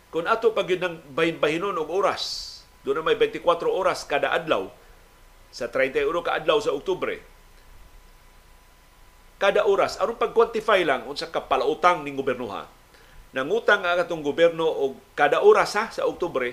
[0.08, 2.49] Kung ato pag yun ng bahin-bahinon og oras,
[2.86, 4.70] doon na may 24 oras kada adlaw,
[5.50, 7.20] sa 31 ka adlaw sa Oktubre,
[9.40, 12.68] kada oras, aron pag-quantify lang unsa ka palautang ning gobernoha,
[13.32, 16.52] nangutang ang atong gobyerno og kada oras ha, sa Oktubre,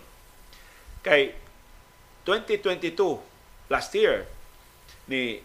[1.03, 1.35] kay
[2.25, 2.95] 2022
[3.69, 4.25] last year
[5.11, 5.43] ni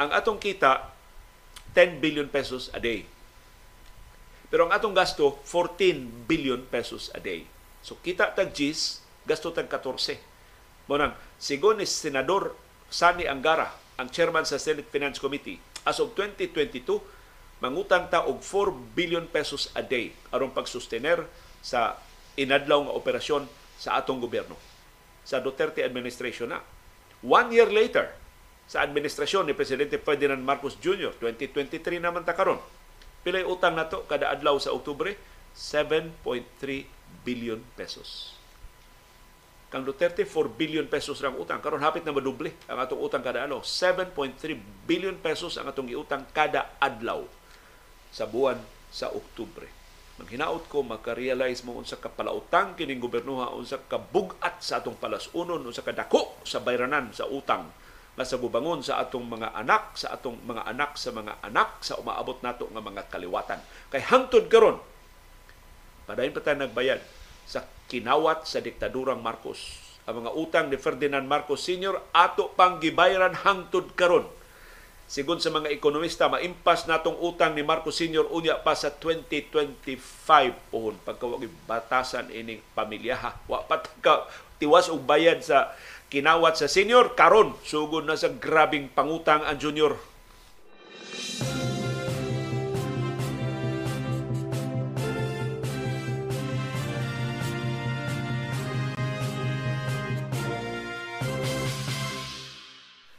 [0.00, 0.94] ang atong kita
[1.74, 3.04] 10 billion pesos a day
[4.46, 7.46] pero ang atong gasto, 14 billion pesos a day.
[7.82, 10.16] So kita tag G's, gasto tag 14.
[10.86, 12.54] Munang, sigon ni Senador
[12.86, 17.02] Sani Angara, ang chairman sa Senate Finance Committee, as of 2022,
[17.58, 21.24] mangutang ta og 4 billion pesos a day aron pagsustener
[21.64, 21.96] sa
[22.36, 23.48] inadlaw nga operasyon
[23.80, 24.54] sa atong gobyerno
[25.24, 26.60] sa Duterte administration na.
[27.24, 28.12] One year later,
[28.68, 32.60] sa administrasyon ni Presidente Ferdinand Marcos Jr., 2023 naman ta karon
[33.26, 35.18] Pilay utang nato kada adlaw sa Oktubre?
[35.50, 36.14] 7.3
[37.26, 38.35] billion pesos.
[39.66, 41.58] Kang Duterte, 4 billion pesos rang utang.
[41.58, 43.58] Karon hapit na maduble ang atong utang kada adlaw.
[43.66, 44.54] 7.3
[44.86, 47.26] billion pesos ang atong giutang kada adlaw
[48.14, 48.62] sa buwan
[48.94, 49.66] sa Oktubre.
[50.16, 55.60] Manghinaot ko, makarealize mo unsa ka palautang kining gobernoha, unsa ka bugat sa atong palasunon,
[55.60, 57.68] unsa ka dako sa bayranan sa utang
[58.16, 62.00] nga sa bubangon sa atong mga anak, sa atong mga anak sa mga anak sa
[62.00, 63.60] umaabot nato nga mga kaliwatan.
[63.92, 64.80] Kay hangtod karon
[66.08, 67.02] padayon pa tayo nagbayad
[67.46, 69.78] sa kinawat sa diktadurang Marcos.
[70.06, 71.98] Ang mga utang ni Ferdinand Marcos Sr.
[72.14, 74.26] ato pang gibayaran hangtod karon.
[75.06, 78.26] Sigon sa mga ekonomista, maimpas natong utang ni Marcos Sr.
[78.26, 79.94] unya pa sa 2025
[80.70, 83.38] pohon pagkawag batasan ining pamilyaha.
[83.46, 83.82] Wa pa
[84.58, 85.74] tiwas og bayad sa
[86.10, 89.98] kinawat sa senior karon sugod na sa grabing pangutang ang junior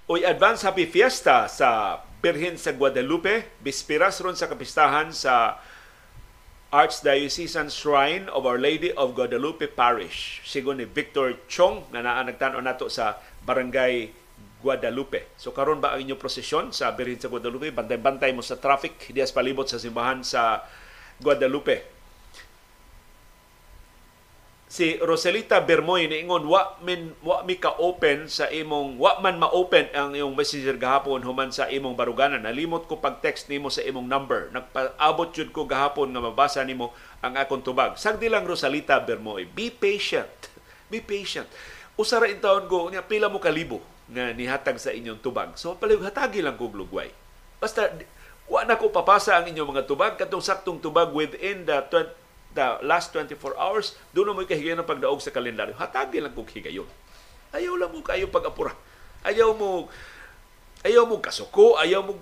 [0.07, 3.59] Uy, advance happy fiesta sa Birhen sa Guadalupe.
[3.59, 5.59] Bispiras ron sa kapistahan sa
[6.71, 10.39] Archdiocesan Shrine of Our Lady of Guadalupe Parish.
[10.47, 14.15] Sigon ni Victor Chong na naa nagtan nato sa Barangay
[14.63, 15.27] Guadalupe.
[15.35, 17.75] So karon ba ang inyong prosesyon sa Birhen sa Guadalupe?
[17.75, 20.63] Bantay-bantay mo sa traffic dias palibot sa simbahan sa
[21.19, 21.96] Guadalupe
[24.67, 29.87] si Roselita Bermoy niingon wa min wa mi ka open sa imong wa man ma-open
[29.95, 32.43] ang imong messenger gahapon human sa imong baruganan.
[32.43, 34.51] Nalimot ko pag text nimo sa imong number.
[34.51, 36.91] Nagpaabot jud ko gahapon nga mabasa nimo
[37.23, 37.95] ang akong tubag.
[37.95, 40.51] Sagdi lang Rosalita Bermoy be patient.
[40.91, 41.47] Be patient.
[41.95, 43.79] Usara in taon ko nya pila mo kalibo
[44.11, 45.55] nga nihatag sa inyong tubag.
[45.55, 47.07] So palig hatagi lang kog lugway.
[47.63, 47.87] Basta
[48.51, 50.19] wa na ko papasa ang inyong mga tubag.
[50.19, 55.19] Katong saktong tubag within the 20 the last 24 hours, doon mo kahigayon ng pagdaog
[55.19, 55.75] sa kalendaryo.
[55.75, 56.87] Hatagin lang kong higayon.
[57.51, 58.75] Ayaw lang mo kayo pag-apura.
[59.23, 59.87] Ayaw mo
[60.85, 62.13] ayaw mo kasuko, ayaw mo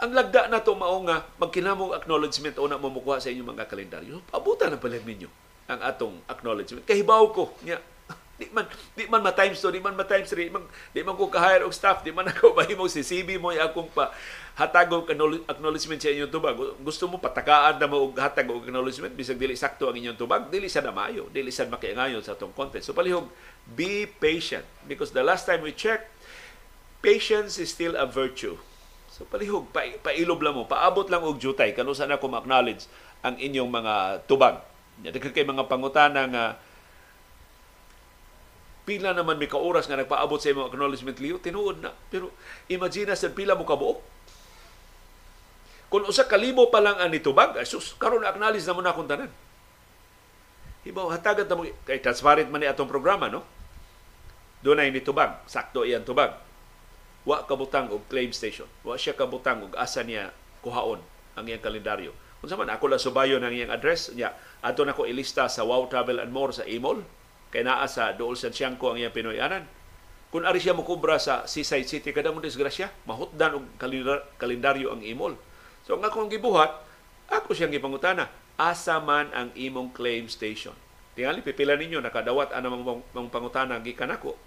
[0.00, 4.24] ang lagda na to mao nga magkinamong acknowledgement o na mamukuha sa inyong mga kalendaryo.
[4.32, 5.28] Abutan na pala ninyo
[5.68, 6.88] ang atong acknowledgement.
[6.88, 7.76] Kahibaw ko, nya,
[8.40, 8.64] Di man
[8.96, 10.64] di man ma times 2, di man ma times 3, di man,
[10.96, 14.08] di man ko ka-hire og staff, di man ako mahimo si CB mo akong pa
[14.56, 15.04] hatag og
[15.44, 16.56] acknowledgement sa inyong tubag.
[16.80, 20.48] Gusto mo patakaan na mo og hatag og acknowledgement bisag dili sakto ang inyong tubag,
[20.48, 22.80] dili sa namayo, dili sa makiangayon sa atong content.
[22.80, 23.28] So palihog
[23.76, 26.08] be patient because the last time we checked,
[27.04, 28.56] patience is still a virtue.
[29.12, 32.88] So palihog, pa, pailob lang mo, paabot lang og jutay, kano sana ko ma-acknowledge
[33.20, 34.64] ang inyong mga tubag.
[35.00, 36.44] Daghan kay mga pangutana nga
[38.90, 41.94] pila naman may kauras nga nagpaabot sa imong acknowledgement liyo, tinuod na.
[42.10, 42.34] Pero
[42.66, 44.02] imagine sa pila mo kabuok.
[45.86, 49.30] Kung usa kalibo pa lang ang nitubag, sus, karon acknowledge na mo na akong tanan.
[50.82, 53.46] Hibaw, hatagan ta mo, kay transparent man ni atong programa, no?
[54.66, 56.34] Doon ay nitubag, sakto iyan tubag.
[57.22, 58.66] Wa kabutang og claim station.
[58.82, 60.34] Wa siya kabutang og asa niya
[60.66, 60.98] kuhaon
[61.38, 62.10] ang iyang kalendaryo.
[62.40, 65.86] Kung man, ako lang subayo ng iyang address, niya, ato na ko ilista sa Wow
[65.92, 67.04] Travel and More sa email,
[67.50, 69.66] kay naa sa Dool Santiago ang iyang Pinoyanan.
[70.30, 73.66] Kung ari siya mukubra sa Seaside City, kada mo disgrasya, mahutdan og
[74.38, 75.34] kalendaryo ang imol.
[75.82, 76.70] So ang akong gibuhat,
[77.26, 80.74] ako siyang gipangutana, asa man ang imong claim station.
[81.18, 84.38] Tingali pipila ninyo nakadawat ana mang, mang pangutana gikan ako.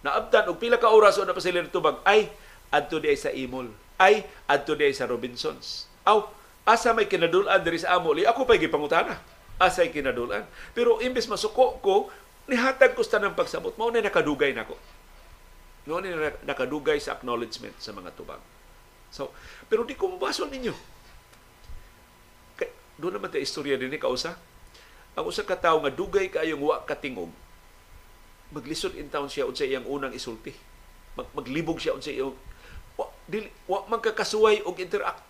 [0.00, 2.32] Naabtan og pila ka oras o napasilir tubag ay
[2.72, 3.68] adto di sa imol.
[4.00, 5.84] Ay adto di sa Robinsons.
[6.08, 6.24] Aw
[6.64, 10.44] asa may kinadulan diri sa amo, ako pa'y gipangutana asay kinadulan.
[10.76, 12.12] Pero imbes masuko ko,
[12.46, 13.74] nihatag ko sa ng pagsabot.
[13.80, 14.76] Mao na nakadugay nako.
[15.88, 18.40] Mao na nakadugay sa acknowledgement sa mga tubag.
[19.08, 19.32] So,
[19.70, 20.74] pero di ko mabasol ninyo.
[22.58, 22.68] Kay,
[23.00, 24.36] doon naman ta istorya din ni kausa.
[25.16, 27.32] Ang usa ka tawo nga dugay kayong wa katingog,
[28.52, 30.52] maglisod in town siya unsa iyang unang isulti.
[31.16, 32.36] Mag, maglibog siya unsa iyang
[33.00, 35.24] wa, dili, wa man kakasuway og interact.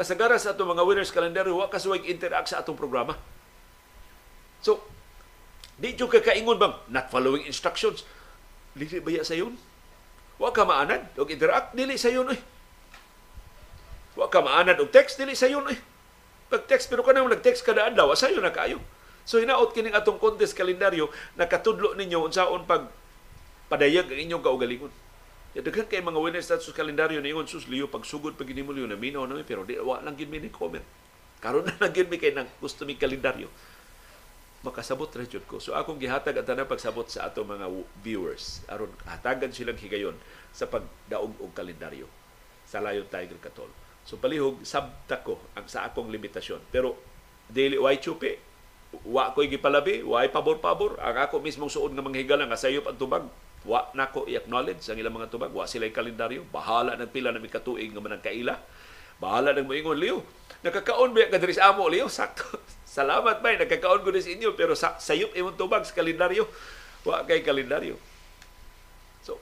[0.00, 3.16] Kasagaran sa atong mga winners calendar, wa kasuway interact sa atong programa
[4.66, 4.82] So,
[5.78, 8.02] di jud ka kaingon bang not following instructions.
[8.74, 9.54] Dili ba sa yun?
[10.42, 12.40] Wa ka maanad og interact dili sa yun eh.
[14.18, 15.78] Wa ka maanad og text dili sa yun eh.
[16.50, 18.82] Pag text pero kanang nag-text kada adlaw sa yun na kayo.
[19.22, 22.90] So hinaot kining atong contest kalendaryo nakatudlo ninyo unsaon pag
[23.70, 24.92] padayag ang inyong kaugalingon.
[25.54, 28.90] Ya daghan kay mga winners status kalendaryo na ingon sus liyo pagsugod pag mo liyo
[28.90, 30.84] na minaw na pero di wa lang gid mi comment.
[31.38, 33.46] Karon na lang gid kay nang gusto mi kalendaryo
[34.64, 35.60] makasabot ra jud ko.
[35.60, 37.68] So akong gihatag ang tanang pagsabot sa ato mga
[38.00, 40.16] viewers aron hatagan silang higayon
[40.54, 42.08] sa pagdaog og kalendaryo
[42.64, 43.70] sa Lion Tiger Katol.
[44.06, 46.62] So palihog sabta ko ang sa akong limitasyon.
[46.70, 46.96] Pero
[47.50, 48.38] daily why chupi
[49.04, 50.96] wa ko'y gipalabi, wa pabor-pabor.
[51.02, 53.28] Ang ako mismong suod nga mga higala nga sayop ang.
[53.66, 55.50] Wa nako i-acknowledge ang ilang mga tubag.
[55.50, 56.46] Wa sila kalendaryo.
[56.54, 58.62] Bahala ng pila na may katuig nga manang kaila.
[59.18, 60.22] Bahala ng moingon, Leo.
[60.60, 62.06] Nakakaon ba ka sa amo, Leo?
[62.12, 62.60] Sakto.
[62.96, 66.48] Salamat ba, nagkakaon ko sa inyo, pero sa, sayop imong tubag sa kalendaryo.
[67.04, 68.00] Wa kay kalendaryo.
[69.20, 69.36] So,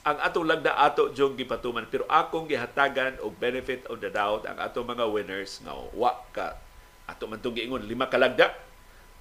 [0.00, 4.56] ang atong lagda ato jong gipatuman pero akong gihatagan og benefit of the doubt ang
[4.56, 6.56] atong mga winners nga wa ka
[7.04, 8.18] ato man tong giingon lima ka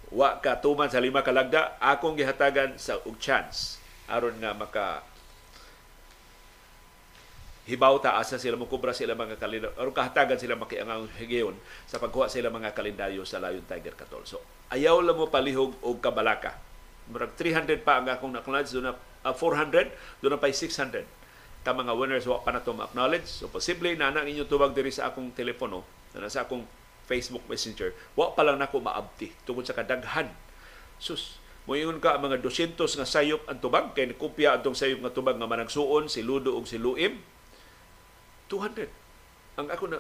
[0.07, 5.03] wa ka tuman sa lima ka lagda akong gihatagan sa og chance aron nga maka
[7.67, 11.99] hibaw ta asa sila mo kubra sila mga kalendaryo aron kahatagan sila makiangang higayon sa
[11.99, 14.23] pagkuha sila mga kalendaryo sa Lion Tiger Katol.
[14.23, 14.39] So
[14.71, 16.56] ayaw lang mo palihog og kabalaka.
[17.12, 19.91] Murag 300 pa ang akong na-acknowledge doon na uh, 400,
[20.23, 21.03] doon na pa 600
[21.67, 23.27] ka mga winners wa pa na to ma-acknowledge.
[23.27, 25.84] So posible na na inyo tubag diri sa akong telepono,
[26.15, 26.63] na sa akong
[27.03, 30.32] Facebook Messenger, wa pa lang nako maabti tungod sa kadaghan.
[30.99, 35.36] Sus, Moingon ka mga 200 nga sayop ang tubag kay kopya atong sayop nga tubag
[35.36, 37.19] nga managsuon si Ludo ug si Luim
[38.49, 38.89] 200.
[39.60, 39.99] Ang ako na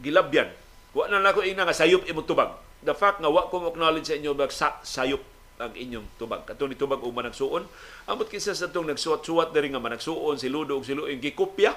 [0.00, 0.50] gilabyan.
[0.96, 2.50] Wa na nako ina nga sayop imong tubag.
[2.80, 5.20] The fact nga wa ko acknowledge sa inyo bag sa, sayop
[5.60, 6.48] ang inyong tubag.
[6.48, 7.68] Kato ni tubag og managsuon.
[8.08, 11.76] Amot kinsa sa tong nagsuwat-suwat diri nga managsuon si Ludo og si Luing gikopya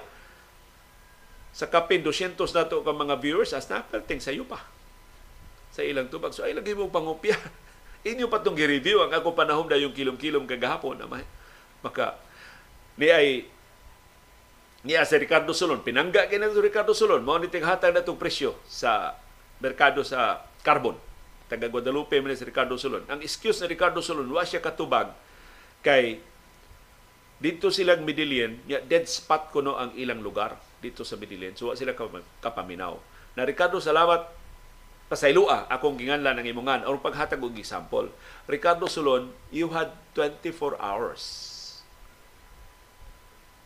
[1.53, 4.63] sa kapin 200 nato ka mga viewers as na perting sayo pa
[5.69, 6.31] sa ilang tubag.
[6.31, 7.35] So ay lagi mo pangopya.
[8.09, 11.07] Inyo pa tong gi-review ang ako panahon da yung kilom-kilom kagahapon na
[11.83, 12.19] maka
[12.95, 13.47] ni ay
[14.83, 15.81] niya si Ricardo Solon.
[15.81, 17.23] Pinangga kay na Ricardo Solon.
[17.23, 19.15] Mao ni hatag na presyo sa
[19.63, 20.99] merkado sa carbon.
[21.47, 23.03] Taga Guadalupe man si Ricardo Solon.
[23.07, 25.11] Ang excuse ni Ricardo Solon, wa siya katubag
[25.83, 26.19] kay
[27.43, 31.55] dito silang Midillion, ya dead spot kuno ang ilang lugar dito sa Midillion.
[31.55, 31.95] So wa sila
[32.39, 32.95] kapaminaw.
[33.35, 34.31] Na Ricardo, salamat
[35.11, 38.07] pasaylua akong ginganlan ng imongan or paghatag og example.
[38.47, 41.52] Ricardo Solon, you had 24 hours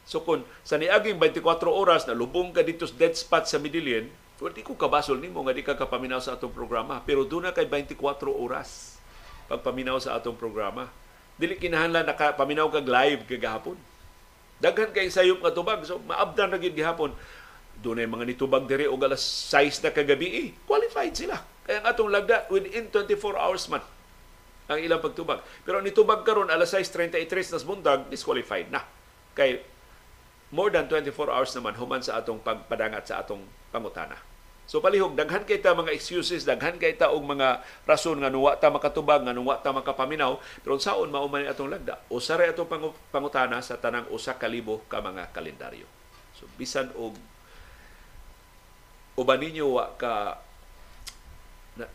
[0.07, 4.53] So kung sa niaging 24 oras na lubong ka dito sa dead spot sa well,
[4.55, 7.03] di ko kabasol nimo nga di ka kapaminaw sa atong programa.
[7.03, 7.99] Pero doon na kay 24
[8.31, 8.95] oras
[9.51, 10.87] pagpaminaw sa atong programa.
[11.35, 13.75] Dili kinahanglan naka paminaw kag live kagahapon.
[14.63, 17.11] Daghan kay sayop nga tubag so maabdan na gid gihapon.
[17.77, 19.21] Doon mga nitubag diri og alas
[19.53, 21.37] 6 na kagabi, eh, qualified sila.
[21.61, 23.83] Kaya ang atong lagda within 24 hours man
[24.67, 25.39] ang ilang pagtubag.
[25.63, 28.83] Pero nitubag karon alas 6:33 nas buntag disqualified na.
[29.37, 29.63] Kay
[30.51, 34.15] more than 24 hours naman human sa atong pagpadangat sa atong pangutana.
[34.67, 38.59] So palihog daghan kay ta mga excuses, daghan kay ta og mga rason nga nuwa
[38.59, 42.03] ta makatubag, nga nuwa ta makapaminaw, pero saon mao man atong lagda.
[42.11, 42.67] Usa ra atong
[43.07, 45.87] pangutana sa tanang usa ka libo ka mga kalendaryo.
[46.35, 47.15] So bisan og
[49.15, 50.35] uban ninyo wa ka
[51.79, 51.87] na,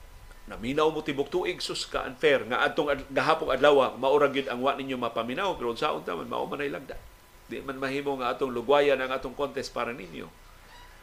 [0.49, 4.73] naminaw mo tibok tuig sus ka unfair nga adtong gahapon adlaw maura gyud ang wa
[4.73, 7.12] ninyo mapaminaw pero saon ta man mao man lagda.
[7.47, 10.27] Di man mahimo nga atong lugwayan ang atong contest para ninyo.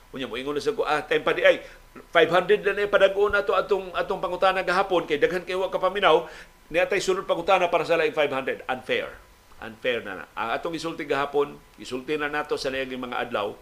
[0.09, 1.61] Unya mo ingon sa ko ah time pa di ay
[2.13, 6.25] 500 na ni padag-on ato atong atong pangutana gahapon kay daghan kay wa ka paminaw
[6.73, 9.09] ni atay sunod pangutana para sa laing 500 unfair.
[9.59, 10.25] Unfair na, na.
[10.33, 13.53] ang atong isulti gahapon isulti na nato sa laing mga adlaw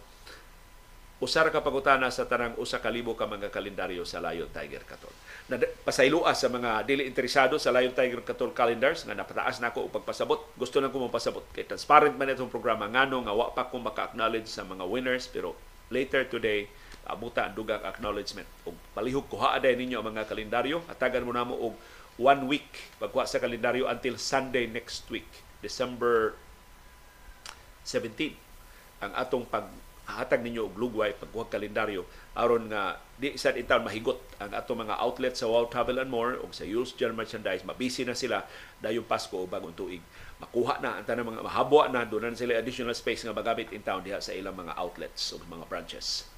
[1.18, 5.10] usara ka pangutana sa tanang usa ka libo ka mga kalendaryo sa Lion Tiger Katol.
[5.50, 9.90] Na pasaylua sa mga dili interesado sa Lion Tiger Katol calendars nga napataas na ako
[9.90, 10.40] og pagpasabot.
[10.54, 12.86] Gusto lang ko mapasabot kay transparent man itong programa.
[12.86, 15.58] Ngano nga wa pa ko maka-acknowledge sa mga winners pero
[15.90, 16.70] later today
[17.10, 18.46] abuta ang dugang acknowledgement.
[18.70, 20.86] Ug palihog kuha aday ninyo ang mga kalendaryo.
[20.86, 21.74] Hatagan mo namo og
[22.22, 22.94] one week.
[23.02, 25.26] Pagkuha sa kalendaryo until Sunday next week
[25.66, 26.38] December
[27.90, 28.38] 17
[29.02, 29.66] ang atong pag
[30.08, 32.08] hatag ninyo og lugway pagkuha kalendaryo.
[32.40, 36.40] Aron nga di sad intaw mahigot ang atong mga outlet sa Wow Travel and More
[36.40, 37.68] ug sa Yules General Merchandise.
[37.68, 38.48] Mabisi na sila
[38.80, 40.00] dayong Pasko o bagong tuig.
[40.40, 44.00] Makuha na ang tanang mga mahabwa na doon sila additional space nga magamit in town
[44.00, 46.30] diha sa ilang mga outlets o mga branches.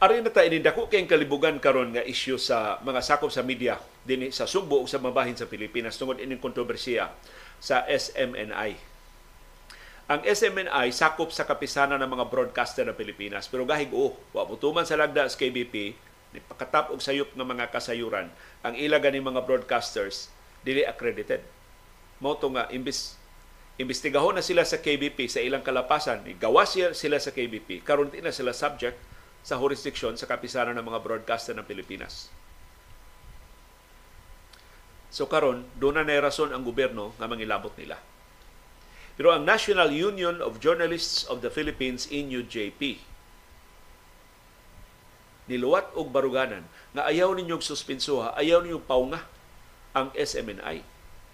[0.00, 4.32] Ari na ta inidako kay kalibugan karon nga isyu sa mga sakop sa media dinhi
[4.32, 7.12] sa Sugbo ug sa mabahin sa Pilipinas tungod ining kontrobersiya
[7.60, 8.80] sa SMNI.
[10.08, 14.88] Ang SMNI sakop sa kapisanan ng mga broadcaster ng Pilipinas pero gahig o wa mutuman
[14.88, 15.92] sa lagda sa KBP
[16.32, 18.32] ni pakatap og sayop ng mga kasayuran
[18.64, 20.32] ang ilaga ni mga broadcasters
[20.64, 21.44] dili accredited.
[22.24, 23.20] Mo nga imbis
[23.76, 28.56] imbestigahon na sila sa KBP sa ilang kalapasan, gawas sila sa KBP, karon na sila
[28.56, 29.09] subject
[29.40, 32.28] sa jurisdiction sa kapisanan ng mga broadcaster ng Pilipinas.
[35.10, 37.98] So karon doon na rason ang gobyerno nga mangilabot nila.
[39.18, 43.02] Pero ang National Union of Journalists of the Philippines, NUJP,
[45.50, 46.62] niluwat og baruganan
[46.94, 49.26] nga ayaw ninyong suspensuha, ayaw ninyong paunga
[49.90, 50.86] ang SMNI.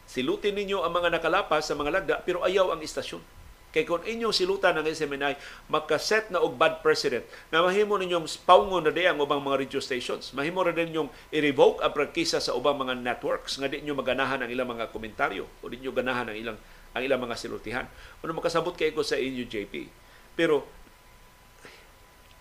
[0.09, 3.36] Silutin ninyo ang mga nakalapas sa mga lagda pero ayaw ang istasyon
[3.77, 5.37] Kay kung inyong silutan ng SMNI,
[5.69, 10.33] makaset na og bad precedent na mahimo ninyong paungon na ang ubang mga radio stations.
[10.33, 14.41] Mahimo ra din yung i-revoke ang prangkisa sa ubang mga networks nga di nyo maganahan
[14.41, 16.57] ang ilang mga komentaryo o di nyo ganahan ang ilang
[16.97, 17.85] ang ilang mga silutihan.
[18.25, 19.93] Ano makasabot kay ko sa inyo JP.
[20.33, 20.65] Pero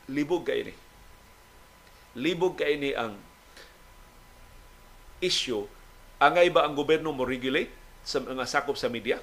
[0.08, 0.74] libog kay ni.
[2.16, 3.20] Libog kay ni ang
[5.20, 5.68] issue
[6.16, 7.76] angay ba ang gobyerno mo regulate
[8.08, 9.20] sa mga sakop sa media?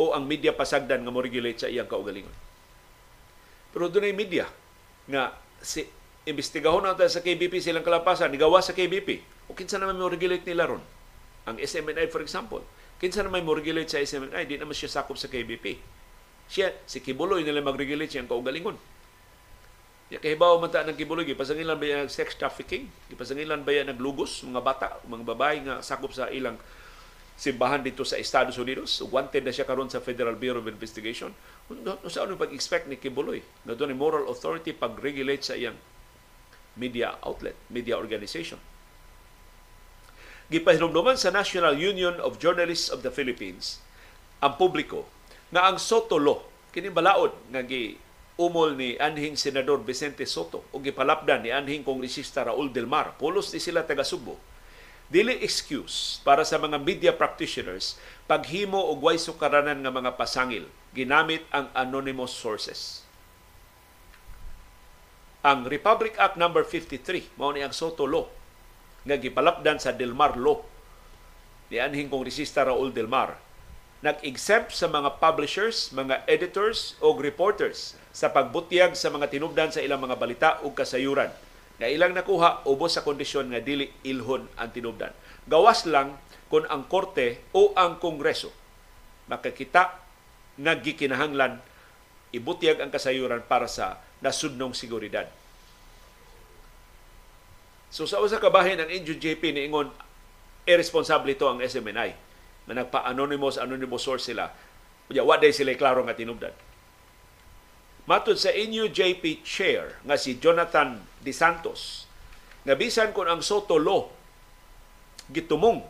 [0.00, 2.32] O ang media pasagdan nga mo regulate sa iyang kaugalingon.
[3.70, 4.46] Pero doon ay media
[5.10, 5.86] nga si
[6.24, 9.20] imbestigahon natin sa KBP silang kalapasan, nigawa sa KBP.
[9.50, 10.82] O kinsa naman mo regulate nila ron?
[11.44, 12.64] Ang SMNI for example.
[12.96, 14.48] Kinsa naman mo regulate sa SMNI?
[14.48, 15.76] Di naman siya sakop sa KBP.
[16.48, 18.76] Siya, si Kibuloy nila mag-regulate siyang kaugalingon.
[20.12, 22.86] Ya kahibaw man ta ng kibuloy gipasangilan ba yan sex trafficking?
[23.08, 26.60] Gipasangilan ba yan naglugos mga bata, mga babae nga sakop sa ilang
[27.34, 29.02] simbahan dito sa Estados Unidos.
[29.02, 31.34] Wanted na siya karon sa Federal Bureau of Investigation.
[31.70, 33.42] No, no, sa ano pag-expect ni Kibuloy?
[33.66, 35.76] Na doon moral authority pag-regulate sa iyang
[36.78, 38.58] media outlet, media organization.
[40.50, 43.80] Gipahinumduman sa National Union of Journalists of the Philippines
[44.44, 45.08] ang publiko
[45.48, 47.96] na ang Soto Law, kini balaod nga gi
[48.36, 53.14] umol ni anhing senador Vicente Soto o gipalapdan ni anhing kongresista Raul Del Mar.
[53.14, 54.53] Pulos ni sila taga Subo
[55.14, 57.94] dili excuse para sa mga media practitioners
[58.26, 63.06] paghimo og way sukaranan nga mga pasangil ginamit ang anonymous sources.
[65.46, 66.70] Ang Republic Act number no.
[66.72, 68.26] 53 mao ni ang Soto Law
[69.06, 70.66] nga gipalapdan sa Delmar Law
[71.70, 73.38] ni anhing kongresista Raul Delmar
[74.04, 80.02] nag-exempt sa mga publishers, mga editors o reporters sa pagbutyag sa mga tinubdan sa ilang
[80.02, 81.30] mga balita o kasayuran
[81.78, 85.10] nga ilang nakuha ubos sa kondisyon nga dili ilhon ang tinubdan.
[85.44, 86.16] Gawas lang
[86.46, 88.64] kung ang korte o ang kongreso
[89.28, 90.04] makakita
[90.60, 91.58] nga gikinahanglan
[92.34, 95.26] ibutyag ang kasayuran para sa nasudnong seguridad.
[97.94, 99.94] So sa usa ka bahin ang NUJP niingon
[100.66, 102.10] irresponsible ito ang SMNI
[102.66, 104.50] na nagpa-anonymous anonymous source sila.
[105.06, 106.52] Kaya wa day sila klaro nga tinubdan.
[108.04, 112.04] Matod sa NUJP chair nga si Jonathan De Santos,
[112.68, 114.12] nga bisan ang Soto Law
[115.32, 115.80] gitumong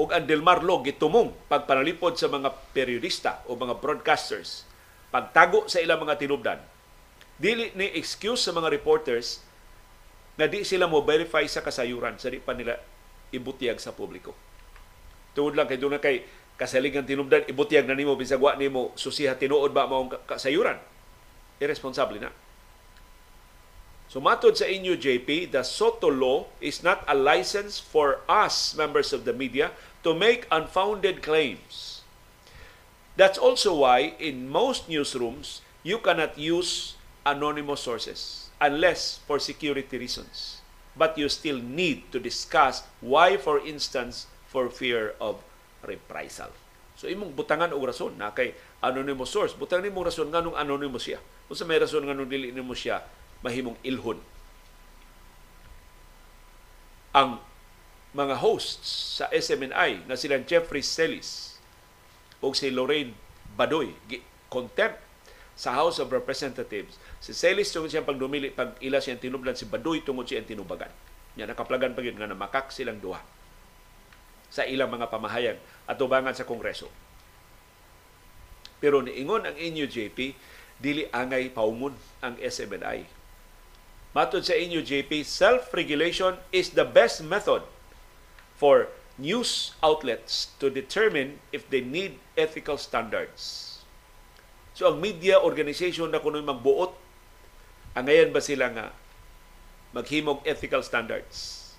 [0.00, 4.66] ug ang Delmar Law gitumong pagpanalipod sa mga periodista o mga broadcasters
[5.14, 6.58] pagtago sa ilang mga tinubdan
[7.36, 9.44] dili ni excuse sa mga reporters
[10.40, 12.76] na di sila mo verify sa kasayuran sa di pa nila
[13.32, 14.32] ibutyag sa publiko.
[15.36, 16.24] Tuod lang kay na kay
[16.56, 20.80] kasaligan tinubdan ibutyag na nimo bisag wa nimo susiha tinuod ba maong kasayuran.
[21.60, 22.32] Irresponsible na.
[24.06, 29.10] So matod sa inyo JP, the Soto law is not a license for us members
[29.10, 29.74] of the media
[30.06, 32.06] to make unfounded claims.
[33.18, 36.94] That's also why in most newsrooms you cannot use
[37.26, 40.62] anonymous sources unless for security reasons.
[40.94, 45.42] But you still need to discuss why, for instance, for fear of
[45.84, 46.54] reprisal.
[46.96, 49.52] So imong butangan og rason na kay anonymous source.
[49.52, 51.20] Butang nimo rason nganong anonymous siya.
[51.52, 53.04] Unsa may rason nganong dili nimo siya
[53.46, 54.18] mahimong ilhon.
[57.14, 57.38] Ang
[58.10, 61.62] mga hosts sa SMNI na silang Jeffrey Celis
[62.42, 63.14] o si Lorraine
[63.54, 63.94] Badoy
[64.50, 64.98] contempt
[65.56, 70.04] sa House of Representatives Si Celis tungod siya pagdumili pag ila siyang tinublan si Baduy
[70.04, 70.92] tungod siya tinubagan.
[71.36, 73.20] Nya nakaplagan pa yun nga namakak silang duha
[74.46, 75.58] sa ilang mga pamahayag
[75.90, 76.88] at tubangan sa Kongreso.
[78.78, 80.36] Pero niingon ang NUJP,
[80.78, 83.15] dili angay paungon ang SMNI.
[84.16, 87.60] Matod sa NUJP, self-regulation is the best method
[88.56, 88.88] for
[89.20, 93.84] news outlets to determine if they need ethical standards.
[94.72, 96.96] So ang media organization na kuno'y magbuot
[97.96, 98.86] Angayan ba sila nga
[99.96, 101.72] maghimog ethical standards?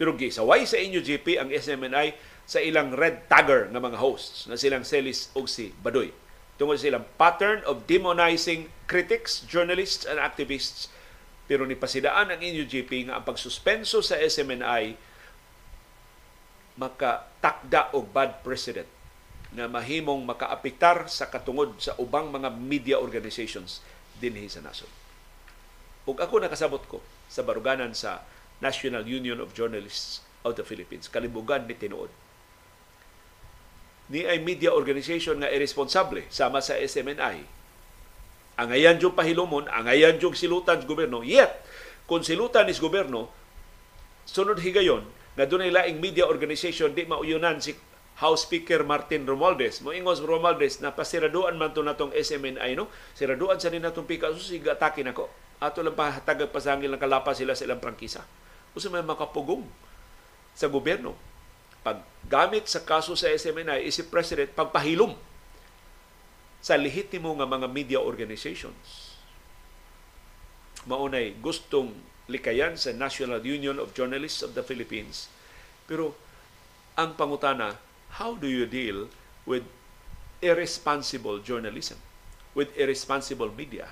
[0.00, 2.16] Pero gisaway sa inyo GP ang SMNI
[2.48, 6.08] sa ilang red tagger nga mga hosts na silang Celis o si Badoy.
[6.56, 10.88] Tungod silang pattern of demonizing critics, journalists, and activists.
[11.46, 14.98] Pero ni pasidaan ang inyo GP nga ang pagsuspenso sa SMNI
[16.76, 18.90] makatakda og bad precedent
[19.56, 23.80] na mahimong makaapektar sa katungod sa ubang mga media organizations
[24.20, 24.90] dinhi sa nasod.
[26.04, 28.22] Ug ako nakasabot ko sa baruganan sa
[28.60, 32.12] National Union of Journalists of the Philippines, kalibugan ni tinuod.
[34.06, 37.42] Ni ay media organization nga irresponsable sama sa SMNI.
[38.56, 41.20] Angayan yung pahilumon, angayan yung silutan sa gobyerno.
[41.20, 41.52] Yet,
[42.08, 43.28] kung silutan is gobyerno,
[44.24, 45.04] sunod higayon,
[45.36, 47.76] na doon laing media organization di mauyunan si
[48.16, 49.84] House Speaker Martin Romualdez.
[49.84, 52.88] Moingos Romualdez na pasiraduan man to natong SMNI no.
[53.12, 55.28] Siraduan sa ni natong pika so siga atake nako
[55.60, 58.24] ato lang pahatagag pasangil ng kalapa sila sa ilang prangkisa.
[58.72, 59.64] Usa may makapugong
[60.56, 61.12] sa gobyerno.
[61.84, 65.12] Paggamit sa kaso sa SMNI, isip President pagpahilom
[66.66, 69.14] sa lehitimo nga mga media organizations.
[70.90, 71.94] Maunay gustong
[72.26, 75.30] likayan sa National Union of Journalists of the Philippines.
[75.86, 76.18] Pero
[76.98, 77.78] ang pangutana,
[78.18, 79.06] how do you deal
[79.46, 79.62] with
[80.42, 82.02] irresponsible journalism,
[82.58, 83.86] with irresponsible media?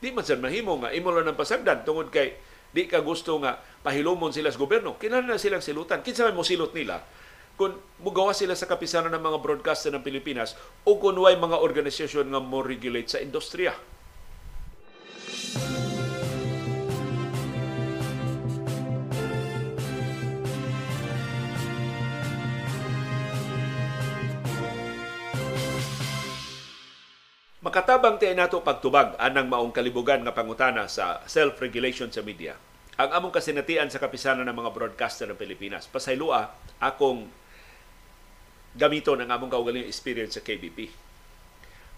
[0.00, 2.32] Di man sad mahimo nga imo lang ng pasagdan tungod kay
[2.72, 4.96] di ka gusto nga pahilomon sila sa gobyerno.
[4.96, 6.00] Kinahanglan na silang silutan.
[6.00, 7.04] Kinsa man mo silot nila
[7.54, 12.34] kung mugawa sila sa kapisanan ng mga broadcaster ng Pilipinas o kung way mga organisasyon
[12.34, 13.74] nga mo regulate sa industriya.
[27.64, 32.54] Makatabang tayo nato pagtubag anang maong kalibugan nga pangutana sa self-regulation sa media.
[33.00, 35.88] Ang among kasinatian sa kapisanan ng mga broadcaster ng Pilipinas.
[35.88, 37.26] Pasaylua akong
[38.74, 40.90] gamiton ang among kaugaling experience sa KBP.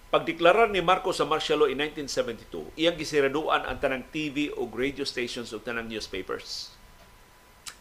[0.06, 5.02] Pagdeklarar ni Marcos sa martial law in 1972, iyang gisiraduan ang tanang TV o radio
[5.02, 6.70] stations o tanang newspapers.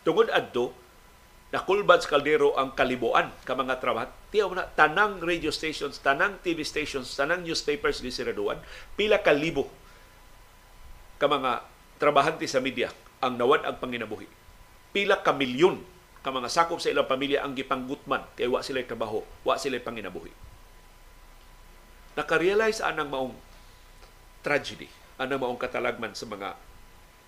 [0.02, 0.74] Tungod adto,
[1.54, 4.10] nakulbad sa kaldero ang kalibuan ka mga trabaho.
[4.34, 8.58] Tiyaw na tanang radio stations, tanang TV stations, tanang newspapers ni Siraduan,
[8.98, 9.70] pila ka libo
[11.22, 11.64] ka mga
[12.02, 12.92] trabahante sa media
[13.24, 14.28] ang nawad ang panginabuhi.
[14.92, 15.95] Pila ka milyon
[16.26, 20.34] ka mga sakop sa ilang pamilya ang gipanggutman kay wa sila trabaho, wa sila panginabuhi.
[22.18, 23.38] Nakarealize anang maong
[24.42, 24.90] tragedy,
[25.22, 26.58] anang maong katalagman sa mga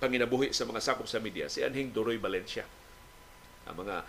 [0.02, 2.66] panginabuhi sa mga sakop sa media si anhing Doroy Valencia.
[3.70, 4.02] Ang mga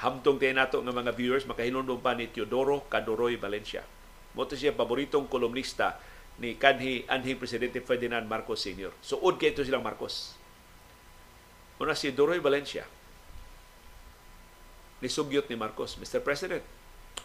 [0.00, 3.84] hamtong tayo nato ng mga viewers makahinundong pa ni Teodoro Cadoroy Valencia.
[4.32, 6.00] Moto siya paboritong kolumnista
[6.40, 8.96] ni kanhi anhing presidente Ferdinand Marcos Sr.
[9.04, 10.32] Suod kay ito silang Marcos.
[11.76, 12.88] Una si Doroy Valencia.
[15.00, 16.20] Nisugyot ni Marcos, Mr.
[16.20, 16.60] President,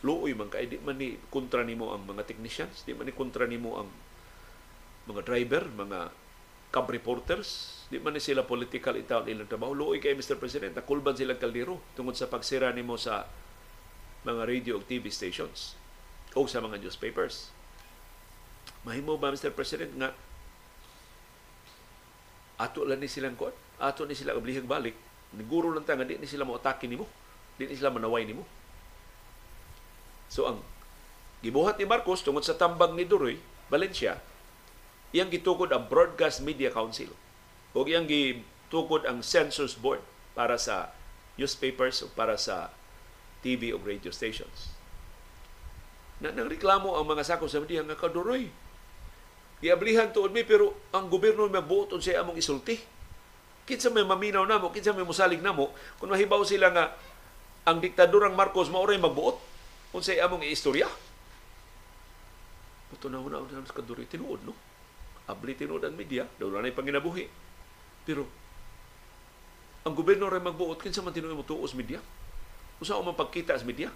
[0.03, 3.43] luoy man kay di man ni kontra nimo ang mga technicians, di man ni kontra
[3.43, 3.89] nimo ang
[5.11, 6.09] mga driver, mga
[6.71, 9.75] cab reporters, di man ni sila political itaw ilang trabaho.
[9.75, 10.39] Luoy kay Mr.
[10.39, 13.27] President, nakulban sila kaldero tungod sa pagsira nimo sa
[14.25, 15.77] mga radio o TV stations
[16.33, 17.51] o sa mga newspapers.
[18.87, 19.53] Mahimo ba Mr.
[19.53, 20.09] President nga
[22.55, 23.53] ato lang ni silang kuat,
[23.83, 24.95] ato ni sila kablihag balik,
[25.35, 27.03] niguro lang ta nga di ni sila mo atake nimo,
[27.55, 28.43] di sila manaway nimo.
[30.27, 30.59] So ang
[31.39, 33.39] gibuhat ni Marcos tungod sa tambag ni Duroy,
[33.71, 34.19] Valencia,
[35.15, 37.13] iyang gitukod ang Broadcast Media Council
[37.71, 40.03] o iyang gitukod ang Census Board
[40.35, 40.91] para sa
[41.39, 42.71] newspapers o para sa
[43.39, 44.75] TV o radio stations.
[46.19, 48.47] Na nangreklamo ang mga sakop sa media nga kaduroy.
[49.59, 52.79] Giablihan tuod mi pero ang gobyerno may buoton siya among isulti.
[53.65, 56.95] Kinsa may maminaw namo, kinsa may musalig namo kung mahibaw sila nga
[57.65, 59.41] ang diktadurang Marcos maoray magbuot
[59.97, 60.85] unsay among iistorya.
[62.93, 64.53] Puto na una sa kaduroy tinuod no.
[65.25, 67.25] Abli tinuod ang media, daw na panginabuhi.
[68.05, 68.29] Pero
[69.81, 71.97] ang gobyerno ray magbuot kinsa man tinuod mo tuos media.
[72.77, 73.89] Usa man pagkita sa media.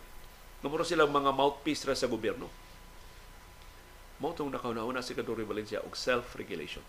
[0.66, 2.50] Namuro sila mga mouthpiece ra sa gobyerno.
[4.20, 6.84] Mao tong nakauna-una si Kaduri Valencia og self-regulation.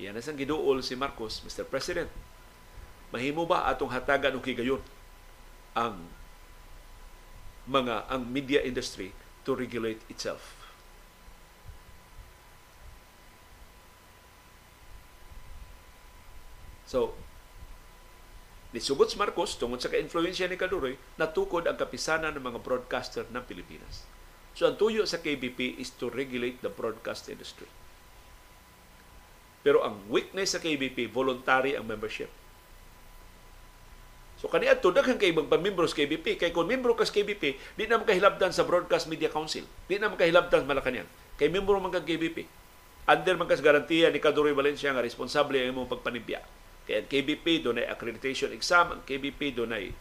[0.00, 1.68] Yan ang giduol si Marcos, Mr.
[1.68, 2.08] President.
[3.12, 4.80] Mahimo ba atong hatagan og higayon
[5.76, 6.00] ang
[7.68, 9.12] mga ang media industry
[9.44, 10.56] to regulate itself?
[16.88, 17.16] So,
[18.72, 23.44] Nisugot si Marcos tungod sa ka-influensya ni Kaduroy, natukod ang kapisanan ng mga broadcaster ng
[23.44, 24.08] Pilipinas.
[24.56, 27.68] So ang tuyo sa KBP is to regulate the broadcast industry.
[29.60, 32.32] Pero ang weakness sa KBP, voluntary ang membership.
[34.42, 37.86] So kani adto daghang kay magpamembro sa KBP kay kung membro ka sa KBP, di
[37.86, 39.62] na makahilabtan sa Broadcast Media Council.
[39.86, 41.06] Di na makahilabtan sa Malacañang.
[41.38, 42.42] Kay membro man kag KBP.
[43.06, 46.42] Under man kas garantiya ni Kaduroy Valencia nga responsable ang imong pagpanimpya.
[46.90, 49.94] Kaya ang KBP doon ay accreditation exam, ang KBP doon ay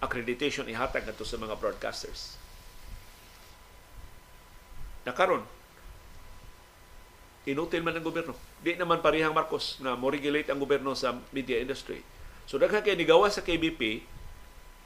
[0.00, 2.40] accreditation ihatag nato sa mga broadcasters.
[5.04, 5.44] Nakaron,
[7.44, 8.32] inutil man ng gobyerno.
[8.64, 12.00] Di naman parihang Marcos na mo regulate ang gobyerno sa media industry.
[12.46, 14.04] So daghan kay nigawa sa KBP,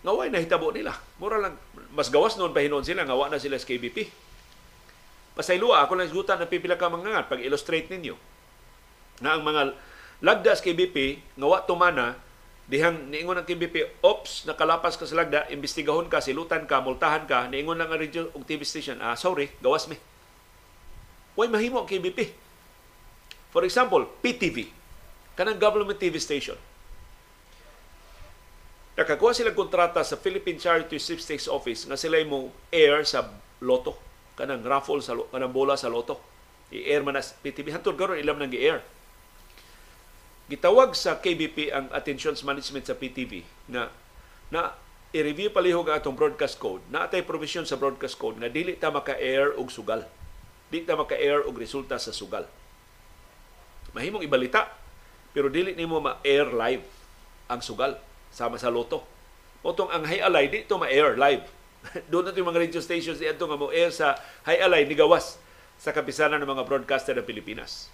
[0.06, 0.94] ngaway na hitabo nila.
[1.18, 1.54] Mura lang,
[1.96, 4.06] mas gawas noon pahinon sila, ngawa na sila sa KBP.
[5.36, 8.16] Pasaylua, ako lang isutan ng pipila ka mga pag-illustrate ninyo
[9.20, 9.76] na ang mga
[10.24, 12.16] Lagda sa KBP, ngawa tumana,
[12.72, 17.52] dihang niingon ang KBP, ops, nakalapas ka sa lagda, imbestigahon ka, silutan ka, multahan ka,
[17.52, 20.00] niingon lang ang radio o TV station, ah, sorry, gawas me.
[21.36, 22.32] Why mahimo ang KBP?
[23.52, 24.72] For example, PTV,
[25.36, 26.56] kanang government TV station.
[28.96, 33.28] Nakakuha sila kontrata sa Philippine Charity Sweepstakes Office nga sila mo air sa
[33.60, 33.92] loto,
[34.40, 36.16] kanang raffle sa kanang bola sa loto.
[36.72, 38.82] I-air man na PTV hantod karon ilam nang gi-air
[40.46, 43.90] gitawag sa KBP ang attentions management sa PTV na
[44.46, 44.78] na
[45.10, 48.94] i-review palihog ang atong broadcast code na atay provision sa broadcast code nga dili ta
[48.94, 50.06] maka-air og sugal.
[50.70, 52.46] Dili ta maka-air og resulta sa sugal.
[53.90, 54.70] Mahimong ibalita
[55.34, 56.86] pero dili nimo ma-air live
[57.50, 57.98] ang sugal
[58.36, 59.00] sama sa loto.
[59.64, 61.48] Otong ang Hay Alay di to ma-air live.
[62.12, 65.40] Doon natin mga radio stations di nga mo air sa Hay Alay ni gawas
[65.80, 67.88] sa kapisanan ng mga broadcaster ng Pilipinas.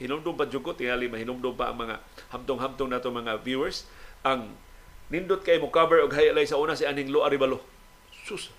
[0.00, 2.00] Hinumdum pa jud tingali mahinumdum pa ang mga
[2.32, 3.84] hamtong-hamtong nato mga viewers
[4.24, 4.52] ang
[5.12, 7.60] nindot kay mo cover og highlight sa una si aning Lo Aribalo.
[8.26, 8.50] Sus,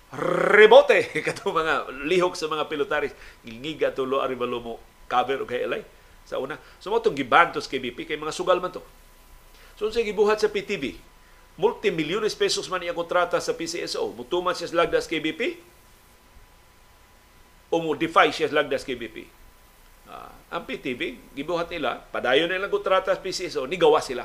[0.54, 3.14] rebote kato mga lihok sa mga pilotaris.
[3.42, 4.74] Ngingiga to Lo Aribalo mo
[5.10, 5.86] cover og highlight
[6.26, 6.58] sa una.
[6.78, 8.82] So mo tong gibantos kay BP kay mga sugal man to.
[9.78, 10.98] So sa gibuhat sa PTV,
[11.58, 14.14] multi-milyones pesos man iya kontrata sa PCSO.
[14.14, 15.20] Mutuman siya sa lagdas kay
[17.68, 19.38] o mo defy siya sa lagdas kay BP
[20.08, 24.24] uh, ang PTV, gibuhat nila, padayon nilang kontrata sa PCSO, nigawa sila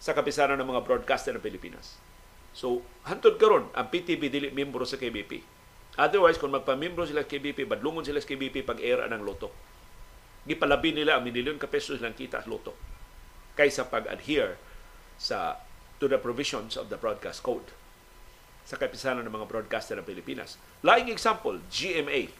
[0.00, 1.98] sa kapisanan ng mga broadcaster ng Pilipinas.
[2.54, 5.42] So, hantod karon ang PTV dili membro sa KBP.
[5.98, 9.52] Otherwise, kung magpamembro sila sa KBP, badlungon sila sa KBP pag-era ng loto.
[10.46, 12.72] Gipalabi nila ang milyon ka pesos lang kita sa loto
[13.58, 14.56] kaysa pag-adhere
[15.20, 15.58] sa
[16.00, 17.70] to the provisions of the broadcast code
[18.64, 20.56] sa kapisanan ng mga broadcaster ng Pilipinas.
[20.80, 22.32] Laing example, GMA,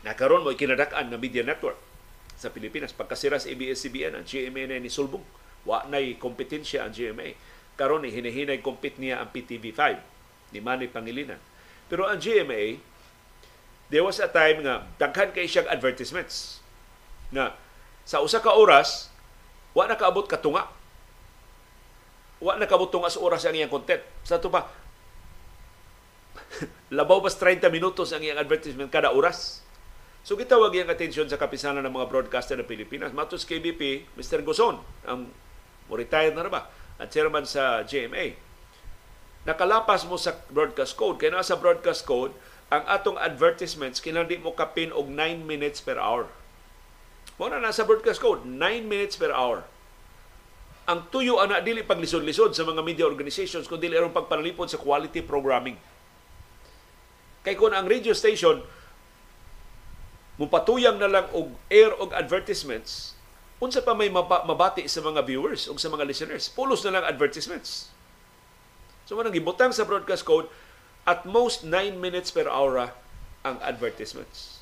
[0.00, 1.76] Nakaroon mo kinadak-an nga media network
[2.40, 2.96] sa Pilipinas.
[2.96, 5.24] Pagkasira sa ABS-CBN, ang GMA na ni Sulbong.
[5.68, 7.36] Wa na'y kompetensya ang GMA.
[7.76, 9.80] Karon ni hinahinay compete niya ang PTV5
[10.56, 11.36] ni Manny Pangilinan.
[11.92, 12.80] Pero ang GMA,
[13.92, 16.64] there was a time nga daghan kay siyang advertisements
[17.28, 17.52] na
[18.08, 19.12] sa usa ka oras
[19.76, 20.66] wa na kaabot katunga
[22.40, 24.00] wa na kaabot tunga sa oras ang iyang content.
[24.24, 24.68] Sa to pa
[26.98, 29.60] labaw pas 30 minutos ang iyang advertisement kada oras.
[30.24, 33.12] So gitawag iyang atensyon sa kapisanan ng mga broadcaster ng Pilipinas.
[33.12, 34.40] Matos KBP Mr.
[34.44, 35.28] Gozon ang
[35.86, 36.68] mo retired na ba?
[37.00, 38.50] At chairman sa GMA
[39.48, 41.16] nakalapas mo sa broadcast code.
[41.16, 42.36] Kaya sa broadcast code
[42.70, 46.30] ang atong advertisements kinahanglan mo kapin og 9 minutes per hour.
[47.40, 49.64] Mo na nasa broadcast code, 9 minutes per hour.
[50.90, 55.22] Ang tuyo ana dili paglisod-lisod sa mga media organizations kundi dili aron pagpanalipod sa quality
[55.22, 55.78] programming.
[57.46, 58.66] Kay kung ang radio station
[60.34, 63.14] mupatuyang na lang og air og advertisements,
[63.62, 67.94] unsa pa may mabati sa mga viewers o sa mga listeners, pulos na lang advertisements.
[69.06, 70.50] So manang gibutang sa broadcast code,
[71.06, 72.90] at most 9 minutes per hour
[73.46, 74.60] ang advertisements.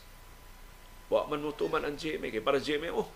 [1.09, 2.29] Wa man mo tuman ang GMA.
[2.31, 3.09] Kaya para GMA, oh,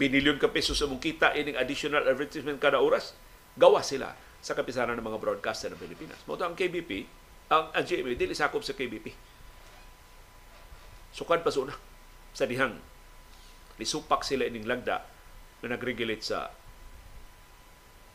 [0.00, 3.14] binilyon ka pesos sa mong kita ining additional advertisement kada oras.
[3.54, 6.18] Gawa sila sa kapisanan ng mga broadcaster ng Pilipinas.
[6.26, 7.06] Mo ang KBP,
[7.48, 9.14] ang, ang GMA, dili sakop sa KBP.
[11.14, 11.72] Sukad pa suna
[12.34, 12.74] sa dihang
[13.78, 15.06] lisupak sila ining lagda
[15.62, 16.50] na nag-regulate sa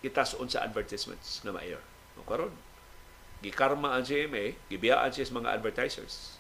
[0.04, 1.80] itason sa advertisements na ma-air.
[2.20, 2.52] O karon,
[3.40, 6.40] gikarma ang GMA, gibiyaan siya sa mga advertisers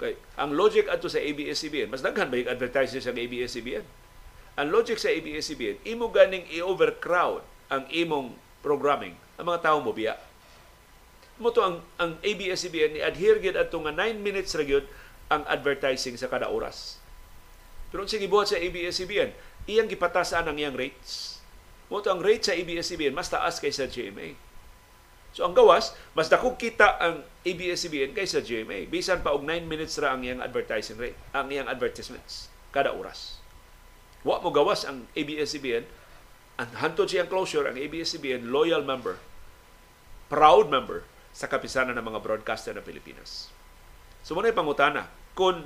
[0.00, 3.84] Kay, ang logic ato sa ABS-CBN, mas daghan ba yung advertisers sa ABS-CBN?
[4.60, 7.40] Ang logic sa ABS-CBN, imo ganing i-overcrowd
[7.72, 9.16] ang imong programming.
[9.40, 10.20] Ang mga tao mo biya.
[11.40, 14.84] Mo to ang, ang ABS-CBN ni adhere gid ato nga 9 minutes ra gyud
[15.32, 17.00] ang advertising sa kada oras.
[17.88, 19.32] Pero sige buhat sa ABS-CBN,
[19.64, 21.40] iyang gipatasan ang iyang rates.
[21.88, 24.36] Mo to ang rate sa ABS-CBN mas taas kaysa GMA.
[25.32, 28.92] So ang gawas, mas dakog kita ang ABS-CBN kaysa GMA.
[28.92, 33.39] Bisan pa og 9 minutes ra ang iyang advertising rate, ang iyang advertisements kada oras.
[34.26, 35.84] Wa mo gawas ang ABS-CBN
[36.60, 39.16] ang hantod siyang closure ang ABS-CBN loyal member,
[40.28, 43.48] proud member sa kapisanan ng mga broadcaster ng Pilipinas.
[44.20, 45.64] So muna pangutana, kung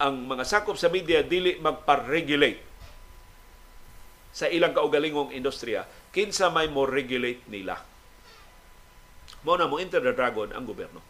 [0.00, 2.64] ang mga sakop sa media dili magpa-regulate
[4.32, 7.92] sa ilang kaugalingong industriya, kinsa may mo regulate nila
[9.42, 11.02] Mao mo enter the dragon ang gobyerno.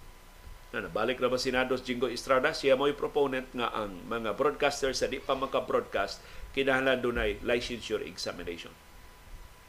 [0.73, 5.05] Na nabalik na ba si Nados Jingo Estrada, siya mo'y proponent nga ang mga broadcasters
[5.05, 8.73] sa di pa maka-broadcast kinahanglan dunay licensure examination.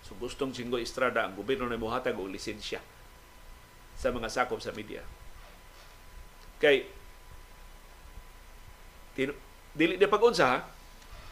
[0.04, 2.84] So gustong Jingo Estrada ang gobyerno na muhatag og lisensya
[3.96, 5.00] sa mga sakop sa media.
[6.60, 6.84] Kay
[9.16, 9.32] tin,
[9.72, 10.60] dili di pag-unsa ha,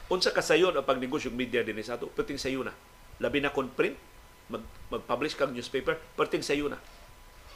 [0.07, 2.71] unsa kasayon ang pagnegosyo media dinhi sa ato, perting sayo na.
[3.19, 3.99] Labi na kon print,
[4.47, 6.79] mag, mag-publish kang newspaper, perting sayo na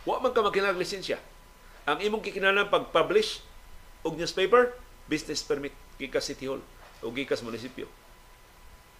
[0.05, 1.17] Wa man ka magkinahanglan lisensya.
[1.89, 3.41] Ang imong kikinahanglan pag-publish
[4.05, 4.77] og newspaper,
[5.09, 6.61] business permit gikas City Hall
[7.03, 7.89] o gikas munisipyo.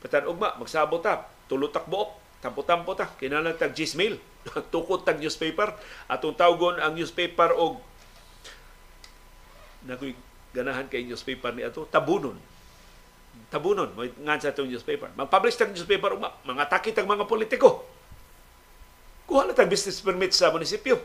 [0.03, 4.21] Patan ugma magsabot ta, tulutak buok, tampo-tampo ta, kinahanglan tag Gmail,
[4.73, 5.73] tukod tag newspaper.
[6.05, 7.81] Atong tawgon ang newspaper og
[9.85, 10.17] nagoy
[10.53, 12.37] ganahan kay newspaper ni ato tabunon.
[13.51, 15.11] Tabunon mo nga sa itong newspaper.
[15.17, 16.31] Mag-publish tag newspaper ugma.
[16.47, 17.83] Mga takit ang mga politiko.
[19.25, 21.01] Kuha na tag business permit sa munisipyo.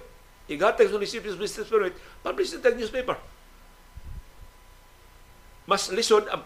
[0.47, 3.16] Igatag sa munisipyo business permit, publish na tag newspaper.
[5.64, 6.43] Mas lisod ang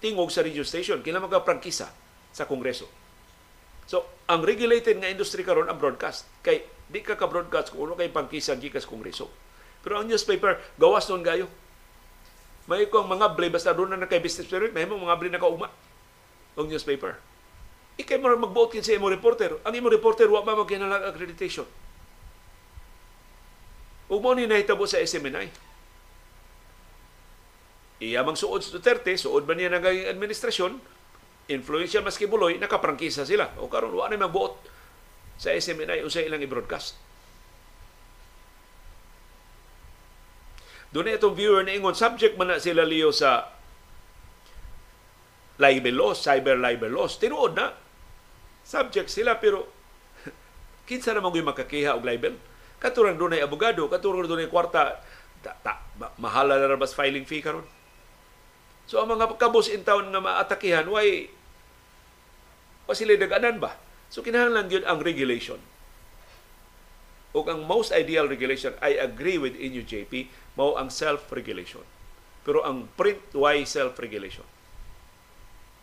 [0.00, 1.92] pagtingog sa radio station kailan magka-prangkisa
[2.32, 2.88] sa Kongreso.
[3.84, 6.24] So, ang regulated nga industry karon ang broadcast.
[6.40, 9.28] Kay di ka ka-broadcast kung ano kay pangkisa gikas Kongreso.
[9.84, 11.52] Pero ang newspaper, gawas nun gayo.
[12.64, 15.68] May kong mga blay, basta doon na kay business permit, may mga blay na kauma.
[16.56, 17.20] Ang newspaper
[18.00, 19.60] ikay mo magbuot kin sa imo reporter.
[19.68, 21.68] Ang imo reporter wa pa magkinalang accreditation.
[24.08, 25.69] Ug mo ni nahitabo sa SMNI.
[28.00, 30.72] Iyamang suod sa Duterte, suod ba niya naging administrasyon,
[31.52, 33.52] influential maski buloy, nakaprangkisa sila.
[33.60, 34.56] O karon wa na magbuot
[35.36, 36.96] sa SMNI o sa ilang i-broadcast.
[40.90, 43.52] Doon itong viewer na ingon, subject man na sila liyo sa
[45.60, 47.20] libel laws, cyber libel laws.
[47.20, 47.76] Tinuod na
[48.64, 49.68] subject sila pero
[50.88, 52.38] kinsa naman yung makakiha og libel
[52.80, 55.02] katurang dunay abogado katurang dunay kwarta
[55.44, 55.84] ta, ta,
[56.16, 57.66] mahala na rabas filing fee karon
[58.90, 61.30] so ang mga kabos in town nga maatakihan why
[62.90, 63.78] wa sila daganan ba
[64.10, 65.62] so kinahanglan gyud ang regulation
[67.30, 70.26] ug ang most ideal regulation I agree with inyo JP
[70.58, 71.86] mao ang self regulation
[72.42, 74.42] pero ang print why self regulation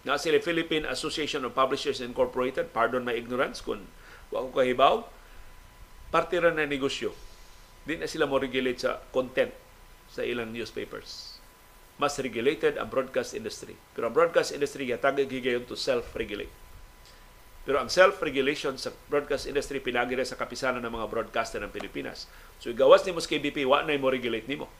[0.07, 3.83] Na sila Philippine Association of Publishers Incorporated, pardon my ignorance kung
[4.31, 5.03] wa ko kahibaw,
[6.07, 7.11] parte ra na negosyo.
[7.83, 9.51] Di na sila mo regulate sa content
[10.07, 11.26] sa ilang newspapers.
[11.97, 13.73] Mas regulated ang broadcast industry.
[13.97, 16.53] Pero ang broadcast industry yatagay gigayon to self-regulate.
[17.67, 22.31] Pero ang self-regulation sa broadcast industry pinagi sa kapisanan ng mga broadcaster ng Pilipinas.
[22.63, 24.71] So igawas nimo sa KBP, wa na mo regulate nimo.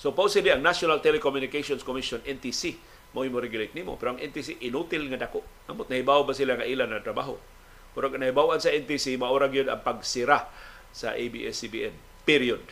[0.00, 2.74] So supposedly ang National Telecommunications Commission NTC
[3.12, 5.44] mo mo regulate nimo pero ang NTC inutil nga dako.
[5.68, 7.36] Amot nahibaw ba sila nga ilan na trabaho?
[7.92, 10.48] Pero ang nahibawan sa NTC maurag yun ang pagsira
[10.96, 11.92] sa ABS-CBN.
[12.24, 12.64] Period.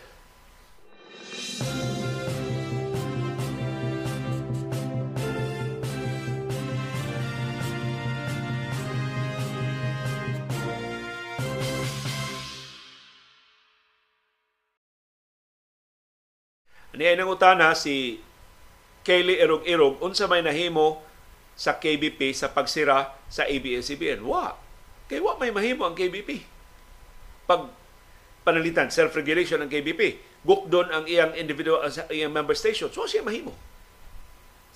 [17.01, 18.21] Niya nang utana si
[19.09, 21.01] Kelly Erog-Erog unsa may nahimo
[21.57, 24.21] sa KBP sa pagsira sa ABS-CBN.
[24.21, 24.53] Wa.
[25.09, 26.45] Kay wa may mahimo ang KBP.
[27.49, 27.73] Pag
[28.45, 32.93] panalitan self-regulation ng KBP, gukdon ang iyang individual ang iyang member station.
[32.93, 33.57] So siya mahimo.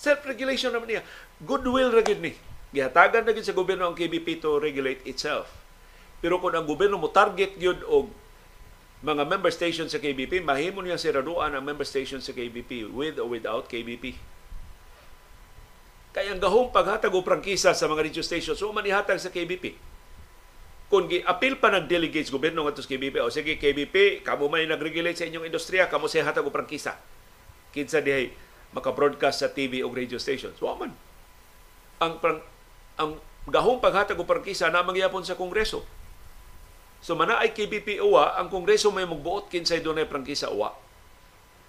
[0.01, 1.03] Self-regulation naman niya.
[1.45, 2.33] Goodwill ra gyud ni.
[2.73, 5.53] Gihatagan na gyud sa gobyerno ang KBP to regulate itself.
[6.25, 8.09] Pero kung ang gobyerno mo target gyud og
[9.05, 13.29] mga member station sa KBP, mahimo niya siraduan ang member station sa KBP with or
[13.29, 14.17] without KBP.
[16.17, 19.77] Kaya ang gahong paghatag o prangkisa sa mga radio stations, so manihatag sa KBP.
[20.89, 25.21] Kung gi-appeal pa ng delegates gobyerno nga sa KBP, o sige KBP, kamo may nag-regulate
[25.21, 26.97] sa inyong industriya, kamo sa hatag o prangkisa.
[27.77, 28.33] Kinsa dihay
[28.73, 30.57] maka-broadcast sa TV o radio stations.
[30.59, 30.97] Wa man.
[32.03, 32.41] Ang, prang,
[32.97, 35.85] ang gahong paghatag o prangkisa na mangyapon sa Kongreso
[37.05, 40.73] So mana ay KBP uwa, ang Kongreso may magbuot kinsay dunay prangkisa uwa.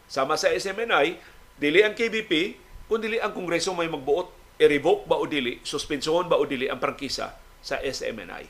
[0.07, 1.19] Sama sa SMNI,
[1.59, 2.55] dili ang KBP,
[2.88, 4.31] kung dili ang Kongreso may magbuot,
[4.63, 8.47] i-revoke ba o dili, suspensoon ba o dili ang prangkisa sa SMNI.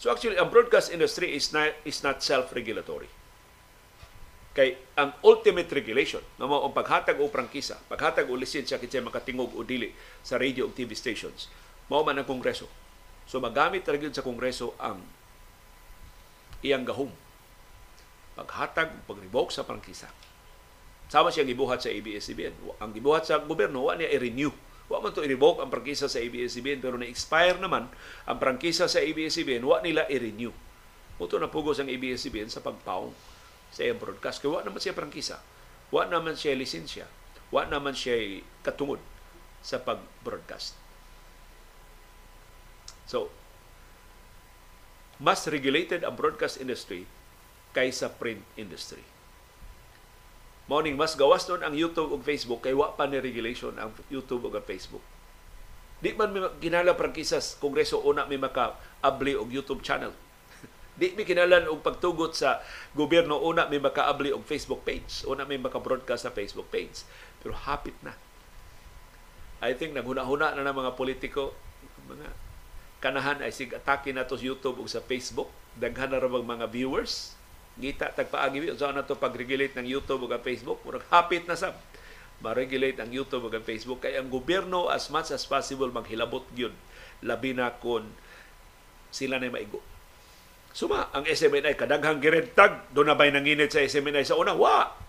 [0.00, 3.12] So actually, ang broadcast industry is not, is not self-regulatory.
[4.56, 9.52] Kay ang ultimate regulation na mo ang paghatag o prangkisa, paghatag o lisensya kinsay makatingog
[9.52, 9.92] o dili
[10.24, 11.52] sa radio o TV stations,
[11.92, 12.83] mao man ang Kongreso
[13.24, 15.00] So magamit ra sa Kongreso ang
[16.64, 17.12] iyang gahom.
[18.34, 20.10] Paghatag, pag-revoke sa prangkisa.
[21.06, 22.80] Sama siyang gibuhat sa ABS-CBN.
[22.80, 24.50] Ang gibuhat sa gobyerno, wa niya i-renew.
[24.90, 27.88] Wa man to i-revoke ang prangkisa sa ABS-CBN pero na-expire naman
[28.28, 30.52] ang prangkisa sa ABS-CBN, wa nila i-renew.
[31.16, 33.14] Muto na pugos ang ABS-CBN sa pagpaong
[33.70, 34.42] sa iyang broadcast.
[34.42, 35.36] Kaya wa naman siya prangkisa.
[35.94, 37.06] Wa naman siya lisensya.
[37.54, 38.98] Wa naman siya katungod
[39.62, 40.83] sa pag-broadcast.
[43.14, 43.30] So,
[45.22, 47.06] mas regulated ang broadcast industry
[47.70, 49.06] kaysa print industry.
[50.66, 54.50] Morning, mas gawas nun ang YouTube ug Facebook kay wa pa ni regulation ang YouTube
[54.50, 55.04] ug ang Facebook.
[56.02, 60.10] Di man may kinala prangkisas kongreso una may maka-abli og YouTube channel.
[60.98, 62.66] Di mi kinalan og pagtugot sa
[62.98, 67.06] gobyerno una may maka-abli og Facebook page, una may maka-broadcast sa Facebook page.
[67.38, 68.18] Pero hapit na.
[69.62, 71.54] I think naghuna-huna na ng mga politiko,
[72.10, 72.43] mga
[73.04, 75.52] kanahan ay sig atake na to sa YouTube o sa Facebook.
[75.76, 77.36] Daghan na ra mga viewers?
[77.76, 80.80] Ngita tagpaagi unsa na to pag-regulate ng YouTube o Facebook?
[80.88, 81.76] Murag hapit na sab.
[82.40, 84.00] Ma-regulate ang YouTube o ang Facebook.
[84.08, 86.72] Kay ang gobyerno as much as possible maghilabot gyud.
[87.20, 88.08] Labi na kon
[89.12, 89.84] sila na maigo.
[90.74, 94.56] Suma, ang SMNI kadaghang girentag do na bay nanginit sa SMNI sa una?
[94.56, 95.04] Wa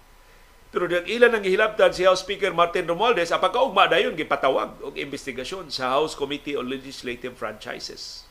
[0.76, 5.00] pero ang ilan ang gihilabtan si House Speaker Martin Romualdez, ang pagkaugma dayon gipatawag og
[5.00, 8.28] investigasyon sa House Committee on Legislative Franchises.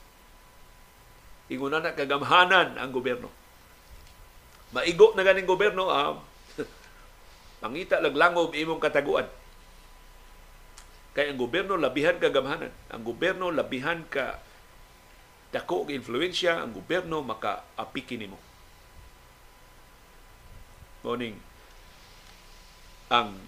[1.49, 3.33] Inguna na kagamhanan ang gobyerno.
[4.77, 6.21] Maigo na ganing gobyerno, ah,
[7.65, 9.25] pangita laglangob imong kataguan.
[11.17, 12.77] Kaya ang gobyerno labihan ka gamhanan.
[12.93, 14.37] Ang gobyerno labihan ka
[15.49, 18.37] dako og influensya, ang gobyerno maka-apiki nimo.
[21.01, 21.44] Morning
[23.15, 23.39] ang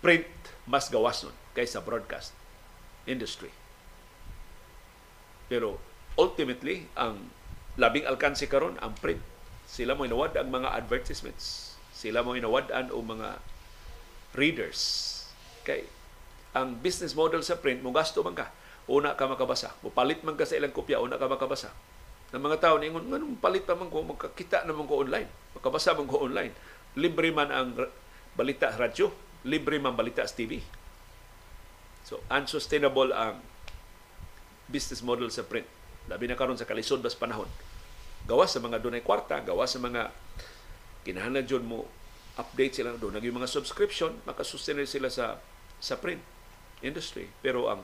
[0.00, 0.24] print
[0.64, 2.32] mas gawas nun kaysa broadcast
[3.04, 3.52] industry.
[5.52, 5.76] Pero
[6.16, 7.28] ultimately, ang
[7.76, 9.20] labing alkansi karon ang print.
[9.68, 11.76] Sila mo inawad ang mga advertisements.
[11.92, 13.36] Sila mo inawad-an o mga
[14.32, 14.80] readers.
[15.68, 15.84] Kay
[16.56, 18.48] ang business model sa print, mo gasto man ka.
[18.88, 19.76] Una ka makabasa.
[19.84, 21.72] Mupalit man ka sa ilang kopya, una ka makabasa.
[22.32, 25.28] Ng mga tao, ningon, man, palit pa man ko, magkakita naman ko online.
[25.52, 26.52] Makabasa man ko online.
[26.96, 27.76] Libre man ang
[28.32, 29.12] balita radyo,
[29.44, 30.62] libre man balita sa TV.
[32.02, 33.40] So, unsustainable ang
[34.66, 35.68] business model sa print.
[36.10, 37.46] Labi na karon sa kalisod bas panahon.
[38.26, 40.10] Gawas sa mga dunay kwarta, gawas sa mga
[41.02, 41.86] kinahanglan jud mo
[42.38, 43.18] update sila doon.
[43.18, 45.38] Naging mga subscription, makasustenil sila sa
[45.82, 46.22] sa print
[46.80, 47.28] industry.
[47.44, 47.82] Pero ang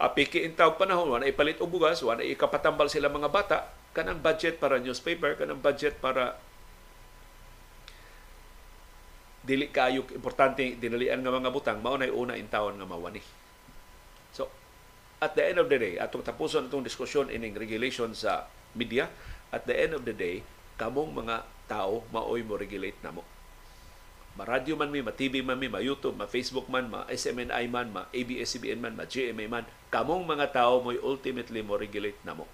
[0.00, 3.58] apiki in panahon, wala ipalit og bugas, wala ikapatambal sila mga bata,
[3.92, 6.40] kanang budget para newspaper, kanang budget para
[9.50, 13.18] dili kayo importante dinalian nga mga butang mao nay una in taon nga mawani.
[14.30, 14.46] So
[15.18, 18.46] at the end of the day, atong tapuson itong diskusyon ining regulation sa
[18.78, 19.10] media,
[19.50, 20.46] at the end of the day,
[20.78, 23.26] kamong mga tao maoy mo regulate namo
[24.38, 29.68] ma-radio man mi, ma-TV man mi, ma-YouTube, ma-Facebook man, ma-SMNI man, ma-ABS-CBN man, ma-GMA man,
[29.90, 32.46] kamong mga tao mo'y ultimately mo regulate na mo.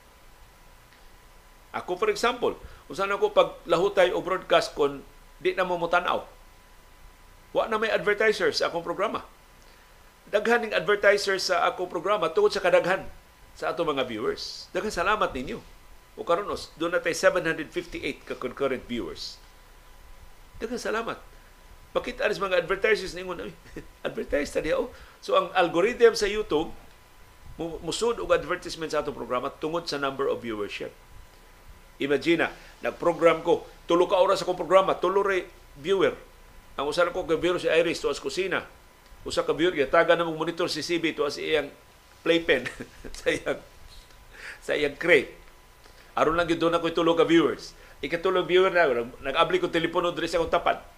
[1.76, 2.56] Ako for example,
[2.88, 5.04] kung saan ako pag lahutay o broadcast kon
[5.36, 6.24] di na mo mutanaw.
[7.50, 9.26] Wa na may advertisers sa akong programa.
[10.26, 13.06] Daghan ng advertisers sa akong programa tungod sa kadaghan
[13.54, 14.66] sa ato mga viewers.
[14.74, 15.62] Daghan salamat ninyo.
[16.16, 19.38] O karon os, doon na tayo 758 ka concurrent viewers.
[20.58, 21.20] Daghan salamat
[21.96, 23.48] Pakita sa mga advertisers ningon,
[24.06, 24.76] advertise ta diha.
[24.76, 24.92] Oh.
[25.24, 26.68] So ang algorithm sa YouTube
[27.56, 30.92] musud og advertisement sa atong programa tungod sa number of viewership.
[31.96, 32.52] Imagine,
[32.84, 35.48] nag-program ko, tulo ka oras akong programa, tulo ray
[35.80, 36.12] viewer.
[36.76, 38.64] Ang usa ko ka viewer si Iris to as kusina.
[39.24, 41.72] Usa ka ya taga na monitor si CB to as iyang
[42.20, 42.68] playpen
[43.18, 43.60] sa iyang
[44.60, 45.32] sa iyang crate.
[46.16, 47.72] Aron lang gyud na ko tulo ka viewers.
[48.04, 50.96] Ikatulo viewer na nag-abli ko telepono diri sa akong tapat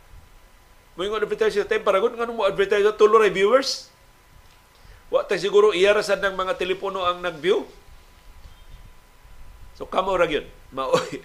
[0.99, 3.87] mo yung advertise sa time paragon nga mo advertise sa tulo ray viewers.
[5.15, 7.63] Wa tay siguro iyara sad ng mga telepono ang nag-view.
[9.79, 11.23] So kamo ra gyud maoy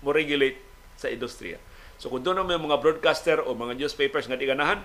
[0.00, 0.56] mo regulate
[0.96, 1.60] sa industriya.
[2.02, 4.82] So kung doon may mga broadcaster o mga newspapers nga ganahan,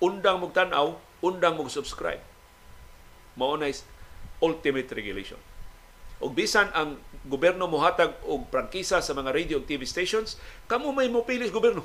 [0.00, 2.24] undang mong tanaw, undang mong subscribe.
[3.36, 3.68] Mao na
[4.40, 5.36] ultimate regulation.
[6.24, 6.96] Og bisan ang
[7.28, 11.84] gobyerno mohatag og prangkisa sa mga radio ug TV stations, kamo may mopilis gobyerno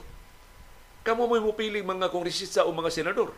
[1.06, 3.30] kamo mo'y mupiling mga kongresista o mga senador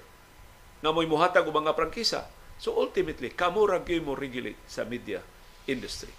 [0.80, 2.32] nga mo'y muhatag o mga prangkisa.
[2.57, 5.19] So ultimately, kamo ra mo regulate sa media
[5.67, 6.09] industry.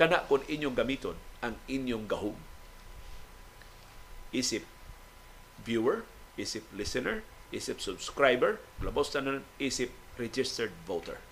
[0.00, 2.34] Kana kung inyong gamiton ang inyong gahom.
[4.34, 4.66] Isip
[5.62, 6.02] viewer,
[6.34, 7.22] isip listener,
[7.54, 11.22] isip subscriber, labos na isip registered voter.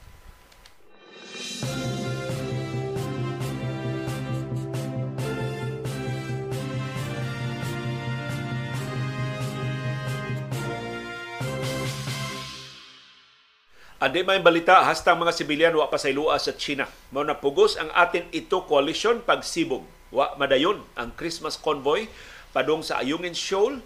[14.03, 16.90] Andi may balita hastang mga sibilyan wa pasaylua sa China.
[17.14, 19.86] Mao na pugos ang atin ito coalition pagsibog.
[20.11, 22.11] Wa madayon ang Christmas convoy
[22.53, 23.80] padung sa Ayungin Shoal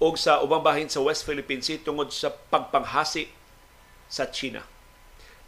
[0.00, 3.28] o sa ubang bahin sa West Philippine Sea tungod sa pagpanghasi
[4.08, 4.64] sa China.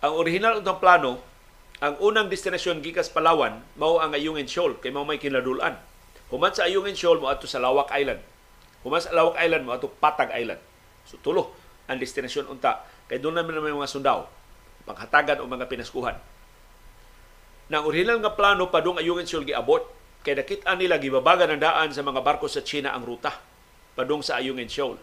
[0.02, 1.22] Ang original utang plano,
[1.78, 5.78] ang unang destinasyon gikas Palawan mao ang Ayungin Shoal kay mao may kinadulan.
[6.32, 8.24] Human sa Ayungin Shoal mo ato sa Lawak Island.
[8.82, 10.58] Human sa Lawak Island mo ato Patag Island.
[11.06, 11.54] So tulo
[11.86, 14.24] ang destinasyon unta Kay doon namin may mga sundao,
[14.88, 16.16] panghatagan o mga pinaskuhan.
[17.68, 19.84] Na ang original nga plano padung ayungin sul giabot
[20.22, 23.34] kay nakita nila gibabagan ang daan sa mga barko sa China ang ruta
[23.98, 24.96] padung sa Ayungin Shoal.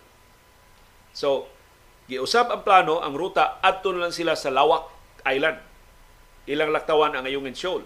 [1.14, 1.52] So,
[2.10, 4.90] giusab ang plano, ang ruta adto lang sila sa Lawak
[5.28, 5.60] Island.
[6.50, 7.86] Ilang laktawan ang Ayungin Shoal.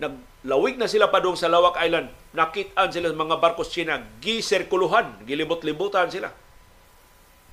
[0.00, 2.08] Naglawig na sila padung sa Lawak Island.
[2.32, 6.32] Nakitaan sila sa mga barko sa China, gisirkuluhan, gilibot-libutan sila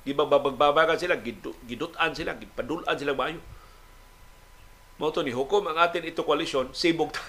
[0.02, 3.38] Gibabagbagan sila, gidutan sila, gipadulan sila bayo.
[4.98, 7.22] Mo ni hukom ang atin ito koalisyon, sibog ta.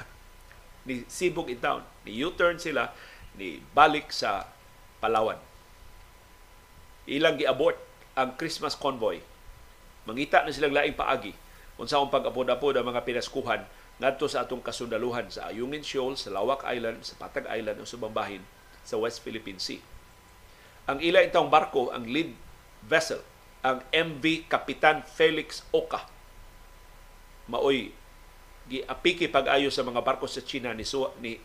[0.84, 1.84] Ni sibog in town.
[2.04, 2.92] Ni U-turn sila,
[3.40, 4.48] ni balik sa
[5.00, 5.40] Palawan.
[7.08, 7.76] Ilang giabort
[8.16, 9.20] ang Christmas convoy.
[10.08, 11.36] Mangita na silang laing paagi
[11.76, 13.66] kung saan pag-apod-apod ang mga pinaskuhan
[13.98, 18.00] ngadto sa atong kasundaluhan sa Ayungin Shoal, sa Lawak Island, sa Patag Island o sa
[18.00, 18.44] Bambahin
[18.84, 19.80] sa West Philippine Sea.
[20.86, 22.36] Ang ila itong barko, ang lead
[22.84, 23.24] vessel,
[23.64, 26.04] ang MV Kapitan Felix Oka.
[27.48, 27.96] Maoy
[28.70, 31.40] giapiki pag-ayo sa mga barko sa China ni Suwa, ni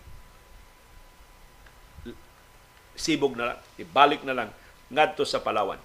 [2.99, 4.51] sibog na lang, ibalik na lang
[4.91, 5.79] ngadto sa Palawan.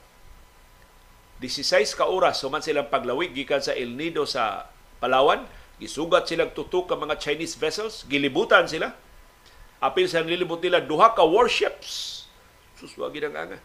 [1.43, 4.71] 16 ka oras human silang paglawig gikan sa El Nido sa
[5.03, 5.43] Palawan,
[5.77, 8.95] gisugat silang tutok ka mga Chinese vessels, gilibutan sila.
[9.83, 12.23] Apil sa nilibot nila duha ka warships.
[12.79, 13.59] Suswagi ng anga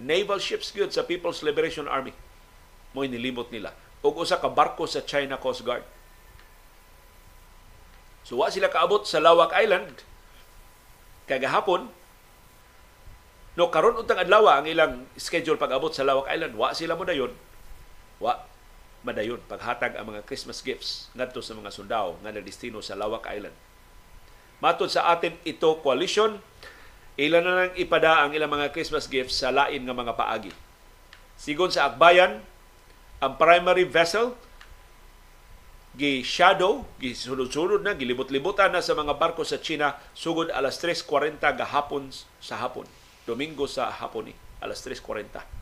[0.00, 2.16] naval ships gyud sa People's Liberation Army
[2.96, 5.84] mo nilimot nila ug usa ka barko sa China Coast Guard
[8.30, 10.06] so wa sila kaabot sa Lawak Island
[11.26, 11.90] kagahapon
[13.58, 17.34] no karon untang adlaw ang ilang schedule pag-abot sa Lawak Island wa sila mo dayon
[18.22, 18.46] wa
[19.02, 23.56] madayon paghatag ang mga Christmas gifts ngadto sa mga sundao nga nagdestino sa Lawak Island.
[24.60, 26.36] Matod sa atin ito coalition,
[27.20, 30.56] Ilan na lang ipada ang ilang mga Christmas gifts sa lain nga mga paagi.
[31.36, 32.40] Sigon sa Akbayan,
[33.20, 34.32] ang primary vessel
[36.00, 41.36] gi shadow gi sunod-sunod na gilibot-libutan na sa mga barko sa China sugod alas 3:40
[41.60, 42.08] gahapon
[42.40, 42.88] sa hapon
[43.28, 44.34] Domingo sa hapon ni
[44.64, 45.60] alas 3:40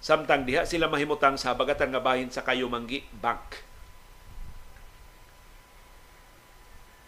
[0.00, 3.60] Samtang diha sila mahimutang sa habagatan nga bahin sa Kayumanggi Bank.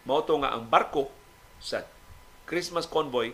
[0.05, 1.09] Mao nga ang barko
[1.57, 1.89] sa
[2.45, 3.33] Christmas convoy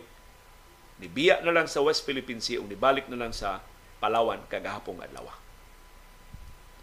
[1.03, 3.59] nibiya na lang sa West Philippine Sea ug nibalik na lang sa
[3.99, 5.27] Palawan kagahapong adlaw.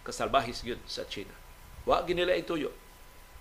[0.04, 1.45] Kasalbahis yun sa China.
[1.86, 2.74] Wa ginila ituyo.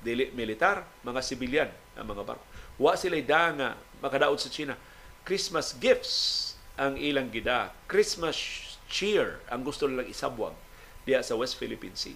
[0.06, 2.46] Dili militar, mga sibilyan ang mga barko.
[2.78, 3.70] Wa sila da nga
[4.06, 4.78] makadaot sa China.
[5.26, 7.74] Christmas gifts ang ilang gida.
[7.90, 8.38] Christmas
[8.86, 10.54] cheer ang gusto nilang isabwag
[11.10, 12.14] diya sa West Philippine Sea.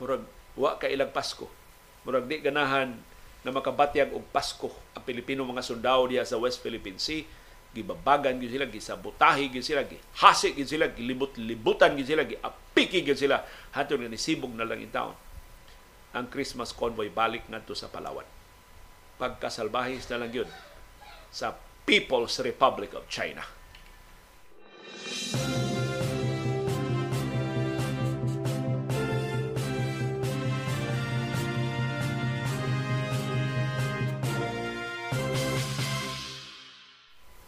[0.00, 0.24] Murag
[0.56, 1.52] wa ka ilang Pasko.
[2.08, 2.96] Murag di ganahan
[3.44, 7.28] na makabatyag og Pasko ang Pilipino mga sundao diya sa West Philippine Sea
[7.76, 13.44] gibabagan gyud sila gisabutahi gyud sila gihasik gyud sila gilibot-libutan gyud sila giapiki gyud sila.
[13.76, 15.12] Hatun nga nisibog na lang in town
[16.16, 18.24] ang Christmas convoy balik ngadto sa Palawan.
[19.20, 20.48] Pagkasalbahis na lang yun
[21.28, 21.52] sa
[21.84, 23.44] People's Republic of China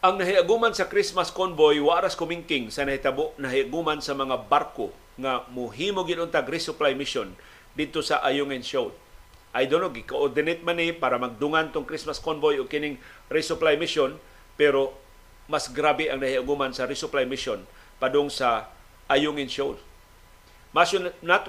[0.09, 4.89] Ang nahiaguman sa Christmas convoy waras kumingking sa nahitabo nahiaguman sa mga barko
[5.21, 7.37] nga muhimo ginuntag resupply mission
[7.77, 8.89] dito sa Ayungin Show.
[9.53, 12.97] I don't know, gi-coordinate man ni para magdungan tong Christmas convoy o kining
[13.29, 14.17] resupply mission
[14.57, 14.97] pero
[15.45, 17.69] mas grabe ang nahiaguman sa resupply mission
[18.01, 18.73] padung sa
[19.13, 19.77] Ayungin Shoal.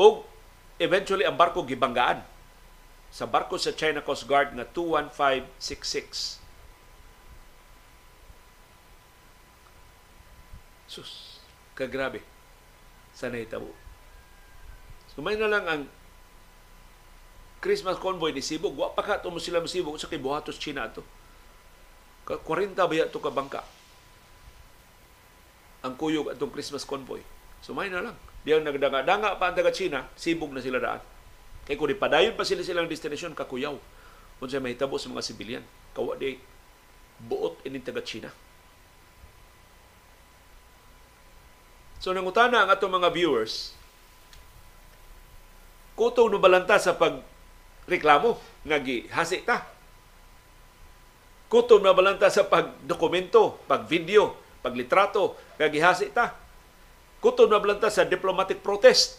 [0.01, 0.24] O
[0.78, 2.22] eventually ang barko gibanggaan
[3.14, 6.42] sa barko sa China Coast Guard nga 21566.
[10.90, 11.38] Sus,
[11.78, 12.22] kagrabe
[13.14, 13.70] sa nahitabo.
[15.14, 15.82] Sumay na lang ang
[17.62, 18.74] Christmas convoy ni Cebu.
[18.74, 21.06] Wa pa ka mo sila Cebu sa kibuhatos China to.
[22.26, 23.62] 40 ba to ka bangka
[25.84, 27.20] ang kuyog atong Christmas convoy.
[27.60, 28.16] Sumay na lang.
[28.44, 31.00] Diyan nagdanga-danga pa ang taga China, sibog na sila daan.
[31.64, 33.72] Kaya kung ipadayon pa sila silang destinasyon, kakuyaw.
[34.36, 35.64] Kung siya mahitabo sa mga sibilyan.
[35.96, 36.36] Kawa di
[37.24, 38.28] buot ini taga China.
[42.04, 43.72] So nangutana ang atong mga viewers,
[45.96, 48.36] kutong nubalanta sa pagreklamo
[48.68, 49.64] nga gihasi ta.
[51.48, 56.43] Kutom na balanta sa pagdokumento, pagvideo, paglitrato, nga gihasi ta
[57.24, 59.16] Kutob na blanta sa diplomatic protest.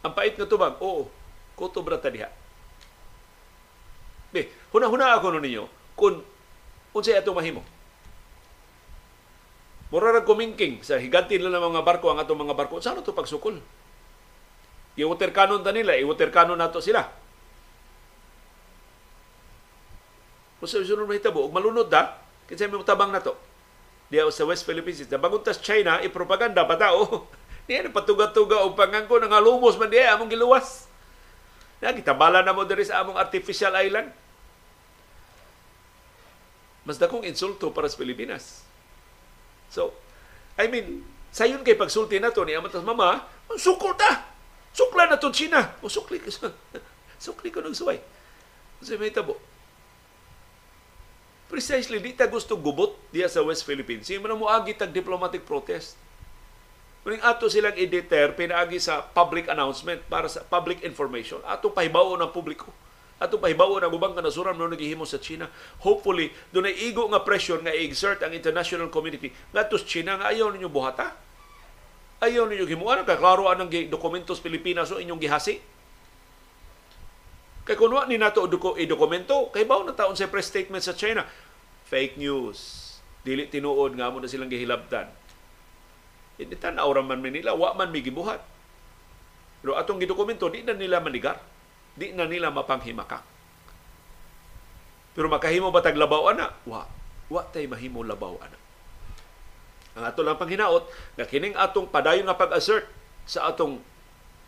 [0.00, 1.12] Ang pait nga tubag, oo,
[1.60, 2.32] kutob ra diha.
[4.32, 6.24] Be, huna-huna ako no ninyo kung
[6.96, 7.60] unsay ato mahimo.
[9.92, 12.80] Mura ra kumingking sa higanti nila mga barko ang atong mga barko.
[12.80, 13.60] Saan ito pagsukol?
[14.96, 17.04] I-water cannon ta nila, i-water cannon nato sila.
[20.56, 23.36] Kung sa sunod mahitabo, malunod da, kasi may tabang na to
[24.10, 25.18] diya sa West Philippines Sea.
[25.18, 27.26] Baguntas China, ipropaganda pa tao.
[27.66, 30.86] Niya patuga-tuga o pangangko nga lumos man diya among giluwas.
[31.82, 34.14] Na gitabala na mo diri sa among artificial island.
[36.86, 38.62] Mas dakong insulto para sa Pilipinas.
[39.66, 39.90] So,
[40.54, 41.02] I mean,
[41.34, 43.26] sayon kay pagsulti nato ni amatas mama,
[43.58, 44.30] sukol ta.
[44.70, 45.74] Sukla na to China.
[45.82, 46.22] O sukli
[47.26, 47.98] sukli ko ng suway.
[48.78, 49.34] Kasi may tabo.
[51.46, 54.10] Precisely, di ta gusto gubot diya sa West Philippines.
[54.10, 55.94] Yung mo agi tag diplomatic protest.
[57.06, 61.38] Kuning ato silang i-deter, pinaagi sa public announcement para sa public information.
[61.46, 62.66] Ato pahibawo ng publiko.
[63.22, 65.46] Ato pahibawo ng ubang kanasuran mo naghihimo sa China.
[65.86, 70.34] Hopefully, doon ay igo nga pressure nga i-exert ang international community nga to China nga
[70.34, 71.14] ayaw ninyo buhata.
[72.18, 73.06] Ayaw ninyo himuan.
[73.06, 75.62] Kaklaro anang dokumentos Pilipinas o inyong gihasi.
[77.66, 78.46] Kay kunwa ni nato
[78.78, 81.26] i-dokumento, kay bawo na taon sa press statement sa China.
[81.90, 82.86] Fake news.
[83.26, 85.10] Dili tinuod nga mo na silang gihilabtan
[86.36, 88.44] hindi tanaw man nila, wa man may gibuhat.
[89.64, 91.40] Pero atong gidokumento, di na nila manigar.
[91.96, 93.24] Di na nila mapanghimakak.
[95.16, 96.52] Pero makahimo ba taglabaw ana?
[96.68, 96.84] Wa.
[97.32, 98.58] Wa tay mahimo labaw ana.
[99.96, 100.84] Ang ato lang panghinaot,
[101.16, 102.84] nga kining atong padayon nga pag-assert
[103.24, 103.80] sa atong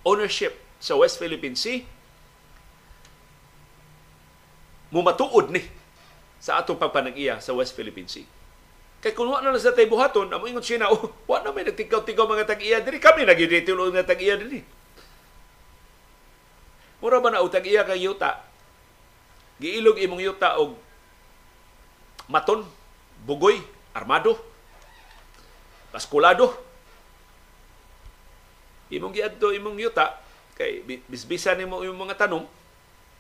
[0.05, 1.89] ownership sa West Philippine Sea,
[4.89, 5.63] mumatuod ni
[6.39, 8.27] sa atong pagpanag-iya sa West Philippine Sea.
[8.99, 11.63] Kay kung wala na sa tayo buhaton, amo ingon siya na, oh, wala na may
[11.63, 12.99] nagtikaw-tikaw mga tag-iya diri.
[12.99, 14.67] Kami nag-iditulo nga tag-iya diri.
[16.99, 18.43] Mura ba na utag iya kay yuta?
[19.63, 20.75] Giilog imong yuta og
[22.27, 22.67] maton,
[23.23, 23.63] bugoy,
[23.95, 24.35] armado,
[25.95, 26.59] paskulado.
[28.91, 30.19] Imong giadto imong yuta
[30.59, 32.43] kay bisbisan nimo imong mga tanong,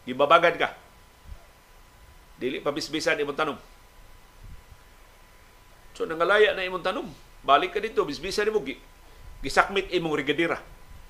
[0.03, 0.75] gibabagad ka.
[2.39, 3.59] Dili pa bisbisan imong tanong
[5.99, 7.11] So nangalaya na imong tanom.
[7.43, 8.63] Balik ka dito, bisbisa ni mo,
[9.43, 10.63] gisakmit imong rigadira.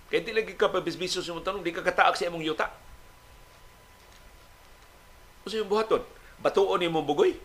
[0.09, 2.72] Kaya di lagi ka pa bisbiso sa imong tanom, di ka kataak sa imong yuta.
[5.44, 6.00] Kasi yung buhaton,
[6.40, 7.36] batuon imong bugoy.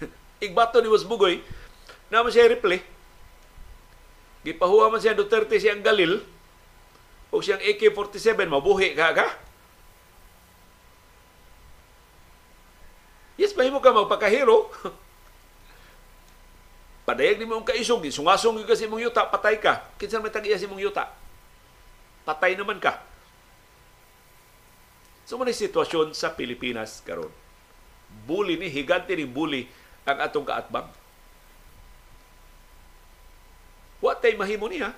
[0.48, 1.44] Igbato ni was bugoy,
[2.08, 2.80] naman siya replay.
[4.48, 6.24] Gipahuwa man siya Duterte siyang Galil,
[7.28, 9.28] o siyang AK-47, mabuhi ka ka.
[13.38, 14.66] Yes, mahimo ka magpakahero.
[17.08, 19.86] Padayag ni mong kaisog, sungasong yung kasi mong yuta, patay ka.
[19.96, 21.08] Kinsa may tag-iya si mong yuta?
[22.26, 23.00] Patay naman ka.
[25.24, 27.30] So, muna sitwasyon sa Pilipinas karon.
[28.28, 29.70] Bully ni, higante ni bully
[30.02, 30.90] ang atong kaatbang.
[34.02, 34.92] What tay mahimo niya?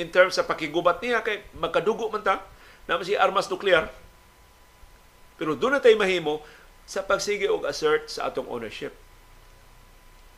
[0.00, 2.40] In terms sa pakigubat niya, kay magkadugo man ta,
[2.88, 3.92] naman si armas nuklear.
[5.36, 6.40] Pero doon na tayo mahimo
[6.86, 8.92] sa pagsige og assert sa atong ownership.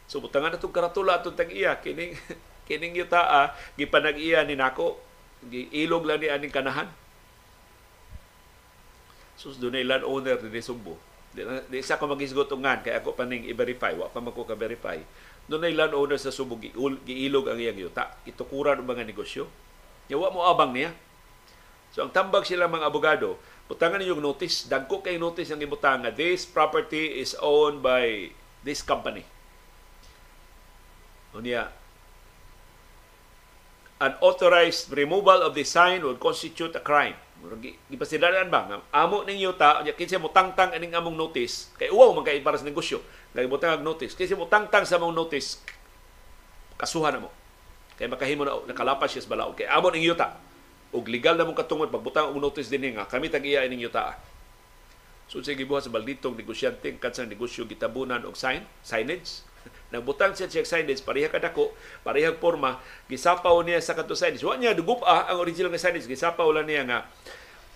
[0.05, 1.81] So butangan na itong karatula itong tag-iya.
[1.81, 2.17] Kining,
[2.69, 5.01] kining yutaa, gipanag-iya ni nako.
[5.45, 6.89] Giilog lang ni aning kanahan.
[9.37, 10.97] So doon ay landowner ni Sumbo.
[11.35, 13.93] Di, di isa ko magisgot ngan kaya ako pa ning i-verify.
[13.97, 15.01] Wa pa man ko ka-verify.
[15.51, 16.57] Doon ay landowner sa Sumbo,
[17.05, 18.17] giilog ang iyang yuta.
[18.25, 19.49] Itukuran ang mga negosyo.
[20.09, 20.93] Yawa mo abang niya.
[21.93, 26.45] So ang tambag sila mga abogado, butangan ninyong notice, dagko kay notice ang ibutang this
[26.45, 28.29] property is owned by
[28.61, 29.25] this company.
[31.35, 31.67] Unya,
[33.99, 37.17] unauthorized removal of the sign would constitute a crime.
[37.93, 38.81] Gipasidalan ba?
[38.89, 41.69] Amo ning yuta kinsa mo tangtang aning among notice?
[41.77, 43.05] Kay uwaw man kay para sa negosyo.
[43.37, 44.17] Kay mo tangag notice.
[44.17, 45.61] Kinsa mo tangtang sa among notice?
[46.81, 47.31] Kasuhan na mo
[47.95, 49.61] kay makahimo na nakalapas siya sa balaod.
[49.61, 50.41] Kay amo ning yuta
[50.95, 54.15] ug legal na mong katungod pagbutang og notice dinhi nga kami tag-iya ining yuta
[55.27, 59.43] so sige buhat sa balditong negosyante kansang negosyo gitabunan og sign signage
[59.93, 61.73] Nagbutang siya check signage, pareha kadako,
[62.05, 64.45] parehang forma, gisapaw niya sa kanto signage.
[64.45, 66.99] Wa niya dugupa ang original nga signage, gisapaw lang niya nga,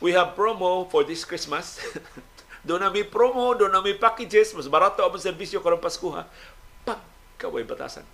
[0.03, 1.81] we have promo for this Christmas.
[2.67, 6.27] doon na may promo, doon na may packages, mas barato ang serbisyo karong Pasko ha.
[6.85, 7.01] Pag
[7.39, 8.05] kaway batasan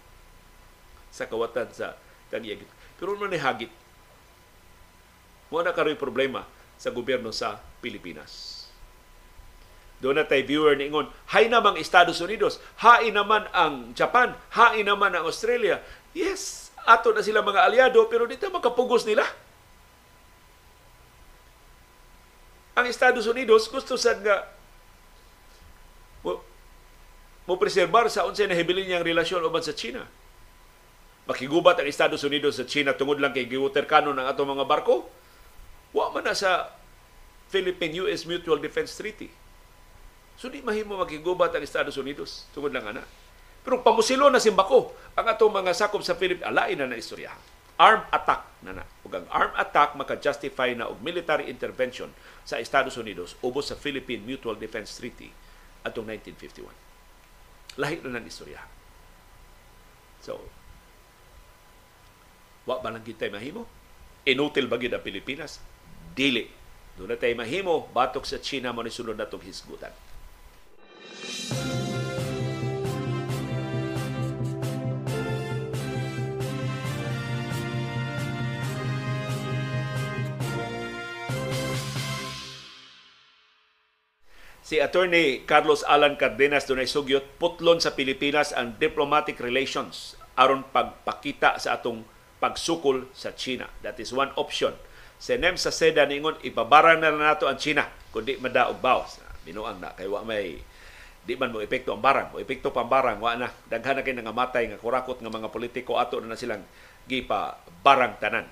[1.10, 1.96] sa kawatan sa
[2.28, 2.68] tagiyagit.
[2.98, 3.70] Pero ano ni hagit?
[5.54, 6.42] Mo na karoy problema
[6.74, 8.66] sa gobyerno sa Pilipinas.
[10.02, 14.82] Doon na tayo viewer ni Ingon, hay namang Estados Unidos, hay naman ang Japan, hay
[14.82, 15.78] naman ang Australia.
[16.10, 19.22] Yes, ato na sila mga aliado, pero dito makapugos nila.
[22.74, 24.50] Ang Estados Unidos, gusto sad nga
[27.46, 30.02] mo, preserbar sa unsay nahibilin niyang relasyon uban sa China.
[31.30, 35.22] Makigubat ang Estados Unidos sa China tungod lang kay giwater kanon ang atong mga barko.
[35.94, 36.74] Wa man na sa
[37.54, 39.44] Philippine-US Mutual Defense Treaty
[40.34, 43.02] So di mahimo magigubat ang Estados Unidos tungod lang ana.
[43.64, 47.32] Pero pamusilo na simbako ang atong mga sakop sa Philippines alain na na istorya.
[47.74, 48.84] armed attack na na.
[49.02, 52.06] Ug ang armed attack maka-justify na og military intervention
[52.46, 55.26] sa Estados Unidos ubos sa Philippine Mutual Defense Treaty
[55.82, 56.70] atong 1951.
[57.82, 58.62] Lahi na ng istorya.
[60.22, 60.38] So,
[62.62, 63.66] wa ba lang kitay mahimo?
[64.22, 65.58] Inutil ba gid ang Pilipinas?
[66.14, 66.46] Dili.
[66.94, 69.90] Doon na tayo mahimo, batok sa China mo ni sunod na itong hisgutan.
[84.64, 91.60] Si Attorney Carlos Alan Cardenas dunay sugyot putlon sa Pilipinas ang diplomatic relations aron pagpakita
[91.60, 92.06] sa atong
[92.40, 93.68] pagsukol sa China.
[93.84, 94.72] That is one option.
[95.24, 99.24] Si Nem sa seda ningon ipabarang na nato ang China kundi madaog bawas.
[99.48, 100.60] Binuang na kay wa may
[101.24, 102.36] di man mo epekto ang barang.
[102.36, 105.48] Mo epekto pa ang barang wa na daghan na kay nangamatay nga kurakot nga mga
[105.48, 106.60] politiko ato na, na silang
[107.08, 108.44] gipa barang tanan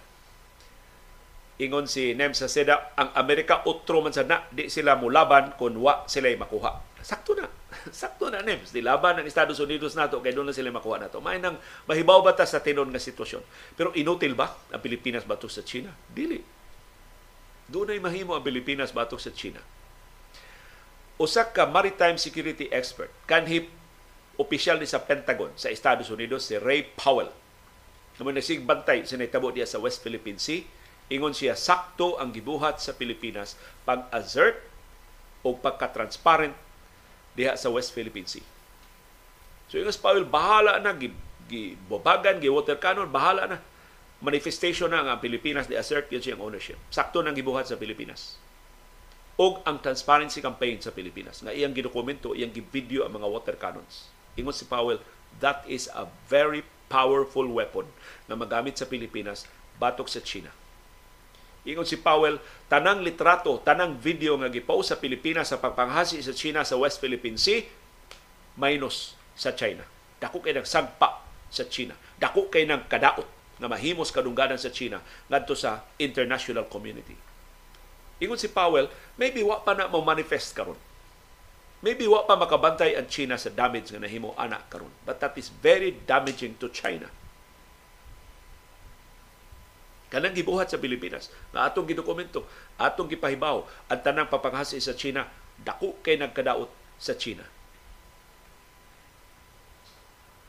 [1.62, 5.78] ingon si Nem sa Seda, ang Amerika utro man sa na, di sila mulaban kung
[5.78, 6.82] wa sila makuha.
[7.02, 7.46] Sakto na.
[7.94, 8.58] Sakto na, Nem.
[8.66, 11.22] Di laban ng Estados Unidos nato, kaya doon na sila makuha nato.
[11.22, 13.42] May nang mahibaw ba ta sa tinon nga sitwasyon.
[13.78, 15.94] Pero inutil ba ang Pilipinas batok sa China?
[16.10, 16.61] Dili.
[17.72, 19.64] Doon ay mahimo ang Pilipinas batok sa China.
[21.16, 23.72] Usak ka maritime security expert, kanhip
[24.36, 27.32] opisyal ni sa Pentagon sa Estados Unidos, si Ray Powell.
[28.20, 30.60] Naman nasigbantay sa naitabo diya sa West Philippine Sea,
[31.12, 34.56] Ingon siya, sakto ang gibuhat sa Pilipinas pag-assert
[35.44, 36.56] o pagka-transparent
[37.36, 38.44] diha sa West Philippine Sea.
[39.68, 40.96] So yung Powell, bahala na,
[41.48, 43.58] gibobagan, gi-water cannon, bahala na.
[44.22, 46.78] Manifestation na ang Pilipinas di assert yun siyang ownership.
[46.94, 48.38] Sakto nang gibuhat sa Pilipinas.
[49.34, 51.42] O ang transparency campaign sa Pilipinas.
[51.42, 54.06] Nga iyang gidokumento, iyang givideo ang mga water cannons.
[54.38, 55.02] Ingon si Powell,
[55.42, 57.90] that is a very powerful weapon
[58.30, 59.50] na magamit sa Pilipinas
[59.82, 60.52] batok sa China
[61.62, 66.66] Ingon si Powell, tanang litrato, tanang video nga gipost sa Pilipinas sa pagpanghasi sa China
[66.66, 67.62] sa West Philippine Sea,
[68.58, 69.86] minus sa China.
[70.18, 71.22] Dako kay nagsagpa
[71.54, 71.94] sa China.
[72.18, 74.98] Dako kay nang kadaot na mahimos kadungganan sa China
[75.30, 77.14] ngadto sa international community.
[78.18, 80.78] Ingon si Powell, maybe wa pa na mo manifest karon.
[81.82, 84.90] Maybe wa pa makabantay ang China sa damage nga nahimo ana karon.
[85.06, 87.06] But that is very damaging to China
[90.12, 92.44] kanang gibuhat sa Pilipinas nga atong gidokumento
[92.76, 95.24] atong gipahibaw ang tanang papanghasi sa China
[95.56, 96.68] dako kay nagkadaot
[97.00, 97.48] sa China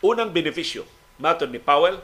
[0.03, 0.83] unang benepisyo
[1.15, 2.03] maton ni Powell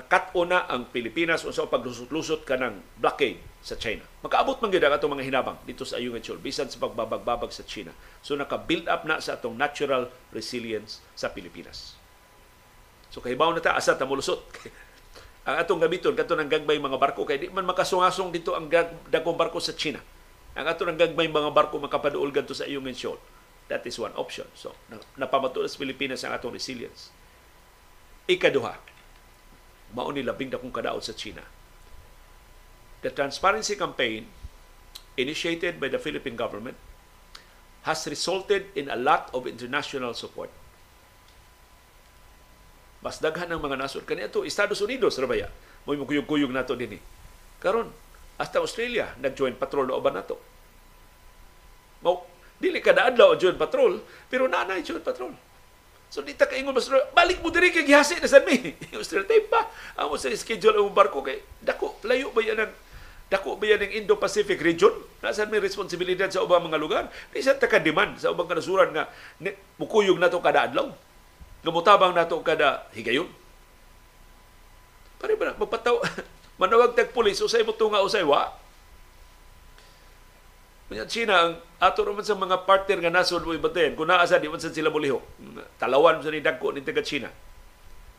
[0.00, 4.00] nakat-una ang Pilipinas unsa paglusot-lusot kanang blockade sa China.
[4.24, 7.92] Makaabot man gyud atong mga hinabang dito sa ayong Chol bisan sa pagbabag-babag sa China.
[8.24, 12.00] So naka-build up na sa atong natural resilience sa Pilipinas.
[13.12, 14.40] So kahibaw na ta asa ta molusot.
[15.48, 18.72] ang atong gamiton kadto ng gagbay mga barko kay di man makasungasong dito ang
[19.12, 20.00] dagkong barko sa China.
[20.56, 23.20] Ang ato ng gagbay mga barko makapaduol gadto sa iyong shoal.
[23.70, 24.50] That is one option.
[24.58, 24.74] So,
[25.14, 27.14] napamato sa Pilipinas ang atong resilience.
[28.26, 28.74] Ikaduha,
[29.96, 31.42] mao ni labing dakong kadaot sa China.
[33.00, 34.28] The transparency campaign
[35.16, 36.76] initiated by the Philippine government
[37.88, 40.52] has resulted in a lot of international support.
[43.00, 44.04] Mas daghan ang mga nasod.
[44.04, 45.48] Kani ato Estados Unidos ra baya
[45.88, 47.00] mo kuyog-kuyog nato dinhi
[47.56, 47.88] karon
[48.36, 50.36] hasta Australia nag-join patrol na uban nato.
[52.04, 52.28] Mo
[52.60, 55.32] dili kada adlaw join patrol pero nanay join patrol
[56.10, 58.74] So di ta kaingon mas balik mo diri kay gihasi na sad mi.
[58.98, 59.70] Australia tay pa.
[59.94, 62.74] Amo sa schedule ang barko kay dako layo ba yan ang
[63.30, 64.90] dako ba yan ang Indo-Pacific region?
[65.22, 67.04] Nasa may responsibilidad sa ubang mga lugar?
[67.30, 69.06] Di sa taka demand sa ubang kanasuran nga
[69.78, 70.90] mukuyog na to kada adlaw
[71.60, 73.28] Gamutabang nato kada higayon.
[75.20, 76.00] Pare ba magpataw
[76.60, 78.48] manawag tag pulis usay mo tunga usay wa.
[80.90, 84.42] Kunya China ang ato naman sa mga partner nga nasod mo ibaten kung naa sa
[84.42, 85.22] di man sila muliho.
[85.78, 87.30] Talawan sa ni dagko ni taga China.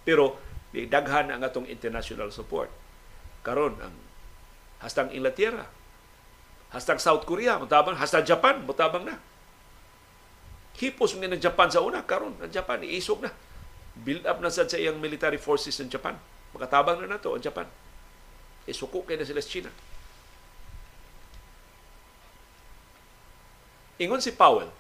[0.07, 0.39] Pero
[0.72, 2.72] di daghan ang atong international support.
[3.43, 3.91] Karon ang
[4.80, 5.68] hastang Inglaterra,
[6.72, 9.19] hastang South Korea, mutabang hastang Japan, mutabang na
[10.80, 13.31] Hipos nga ng Japan sa una, karon ang Japan iisog na.
[13.91, 16.15] Build up na sa iyang military forces ng Japan.
[16.56, 17.68] Makatabang na nato ang Japan.
[18.64, 19.72] Isuko kay na sila sa China.
[24.02, 24.73] Ingon si Powell,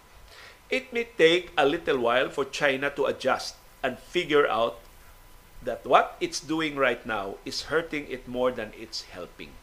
[0.73, 3.53] it may take a little while for China to adjust
[3.85, 4.81] and figure out
[5.61, 9.53] that what it's doing right now is hurting it more than it's helping.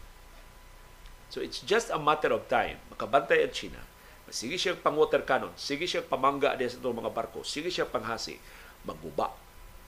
[1.27, 2.79] So it's just a matter of time.
[2.95, 3.83] Makabantay ang China
[4.29, 8.37] Sige siya pang water cannon, sige siya pamangga diya sa mga barko, sige siya panghasi,
[8.85, 9.33] magbuba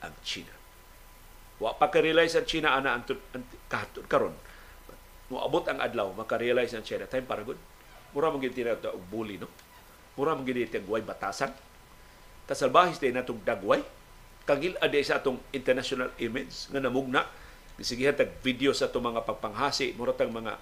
[0.01, 0.53] ang China.
[1.61, 3.05] Wa pa ka-realize ang China ana ang
[4.09, 4.33] karon.
[5.29, 7.61] Moabot ang adlaw, maka-realize ang China time para good.
[8.11, 9.47] Mura man gid tinatawag og bully no.
[10.19, 11.55] Mura man gid tagway batasan.
[12.51, 13.83] Kasalbahis din natong dagway.
[14.43, 17.29] Kagil ade sa atong international image nga namugna.
[17.81, 20.59] Sige tag video sa atong mga pagpanghasi, mura tang mga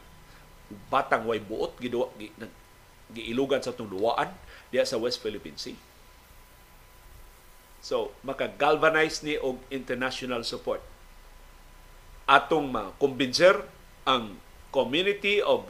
[0.92, 2.28] batang way buot giduwa gi,
[3.16, 4.28] giilugan sa atong luwaan
[4.68, 5.76] diya sa West Philippine Sea.
[7.78, 10.82] So, maka-galvanize ni og international support.
[12.28, 13.64] Atong ma-convincer
[14.04, 14.36] ang
[14.74, 15.64] community of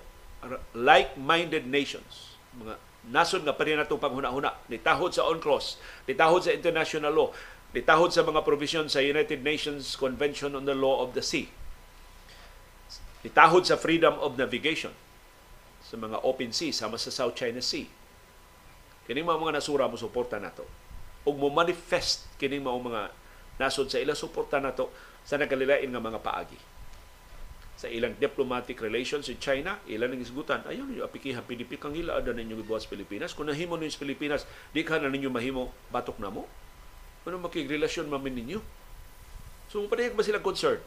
[0.74, 2.78] like-minded nations, mga
[3.09, 7.28] nasod nga parin natong panghuna-huna, nitahod sa UNCLOS, nitahod sa international law,
[7.74, 11.51] nitahod sa mga provision sa United Nations Convention on the Law of the Sea,
[13.27, 14.94] nitahod sa freedom of navigation
[15.82, 17.89] sa mga open sea sama sa South China Sea.
[19.09, 20.69] Kini mga nasura mo suporta nato.
[21.24, 23.09] Ug mo manifest kining mao mga
[23.56, 24.93] nasod sa ilang suporta nato
[25.24, 26.78] sa nagkalilain nga mga paagi
[27.79, 32.19] sa ilang diplomatic relations sa China, ilang ning isgutan, ayaw ninyo apikihan PDP kang ila
[32.19, 33.31] ada ninyo gibuhat sa Pilipinas.
[33.39, 34.43] Kung nahimo ninyo sa Pilipinas,
[34.75, 36.51] di ka na ninyo mahimo batok na mo.
[37.23, 38.61] Ano makigrelasyon mamin ninyo?
[39.71, 40.83] So, padayag ba sila concern?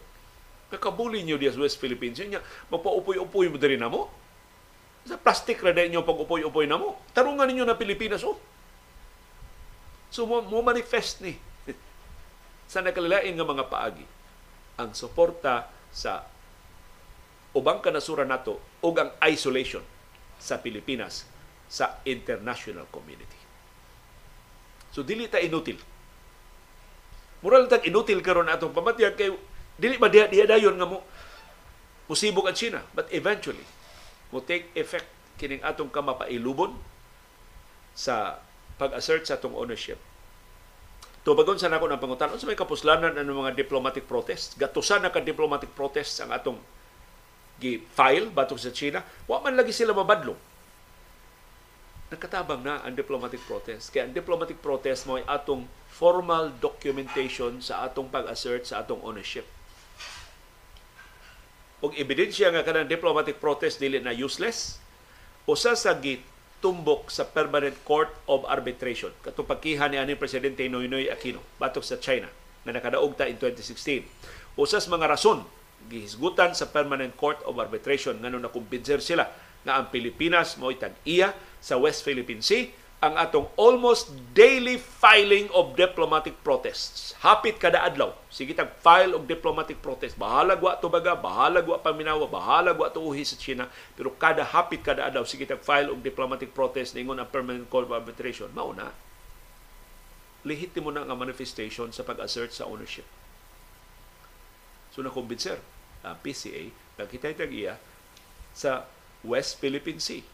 [0.67, 2.19] Kakabuli niyo diya sa West Philippines.
[2.19, 4.11] Yun niya, magpa-upoy-upoy mo din na mo.
[5.07, 6.99] Sa plastic na din niyo pag-upoy-upoy na mo.
[7.15, 8.35] Tarungan ninyo na Pilipinas, oh.
[10.11, 11.39] So mo manifest ni
[12.71, 14.03] sa nakalilain nga mga paagi
[14.75, 16.27] ang suporta sa
[17.51, 19.83] ubang kanasura nato ug ang isolation
[20.39, 21.27] sa Pilipinas
[21.67, 23.39] sa international community.
[24.91, 25.79] So dili ta inutil.
[27.41, 29.31] Moral tag inutil karon atong pamatiyag kay
[29.79, 31.01] dili ba diha diha dayon nga mo
[32.11, 33.63] musibok ang China but eventually
[34.29, 35.07] mo take effect
[35.39, 36.75] kining atong kamapailubon
[37.95, 38.39] sa
[38.77, 39.99] pag-assert sa atong ownership.
[41.21, 45.21] Tubagon sa nako ng pangutan, sa may kapuslanan ng mga diplomatic protest, gatusan na ka
[45.21, 46.57] diplomatic protest ang atong
[47.61, 50.49] gi-file batok sa China, wa man lagi sila mabadlong.
[52.11, 53.93] Nagkatabang na ang diplomatic protest.
[53.93, 59.45] Kaya ang diplomatic protest mo ay atong formal documentation sa atong pag-assert sa atong ownership.
[61.81, 64.81] Og ebidensya nga kanang diplomatic protest dili na useless,
[65.47, 66.21] usa sa git
[66.61, 69.09] tumbok sa Permanent Court of Arbitration.
[69.25, 72.29] Katong pagkihan ni aning Presidente Noynoy Aquino batok sa China
[72.61, 74.05] na nakadaog ta in 2016.
[74.61, 75.41] Usas mga rason
[75.89, 79.25] gihisgutan sa Permanent Court of Arbitration ngano nakumbinser sila
[79.61, 85.49] nga ang Pilipinas mo itag iya sa West Philippine Sea ang atong almost daily filing
[85.57, 87.17] of diplomatic protests.
[87.25, 88.13] Hapit kada adlaw.
[88.29, 90.13] Sige tag file og diplomatic protest.
[90.21, 93.65] Bahala gwa to baga, bahala gwa paminawa, bahala gwa to uhi sa China.
[93.97, 97.89] Pero kada hapit kada adlaw, sige tag file og diplomatic protest ningon ang Permanent Court
[97.89, 98.53] of Arbitration.
[98.53, 98.93] Mauna.
[100.45, 103.09] Lehitimo na nga manifestation sa pag-assert sa ownership.
[104.93, 105.57] So nakumbinser
[106.01, 107.77] ang PCA nagkitay tag iya
[108.51, 108.85] sa
[109.21, 110.25] West Philippine Sea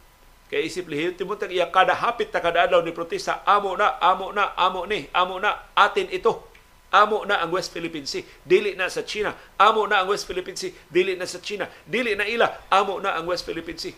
[0.47, 4.31] Kay isip lihit mo iya kada hapit ta kada adlaw ni protesta, amo na, amo
[4.31, 6.47] na, amo ni, amo na, atin ito.
[6.87, 9.35] Amo na ang West Philippine Sea, dili na sa China.
[9.59, 11.67] Amo na ang West Philippine Sea, dili na sa China.
[11.83, 13.91] Dili na ila, amo na ang West Philippine Sea.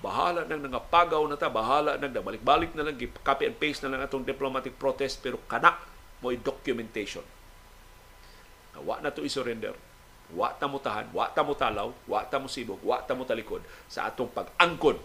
[0.00, 4.00] Bahala nang nangapagaw na ta, bahala nang balik-balik na lang, copy and paste na lang
[4.00, 5.76] atong diplomatic protest, pero kana
[6.24, 7.24] mo'y documentation.
[8.80, 9.76] Wa na to i-surrender.
[10.34, 13.22] Wa ta mo tahan, wa ta mo talaw, wa ta mo sibog, wa ta mo
[13.22, 14.98] talikod sa atong pag-angkon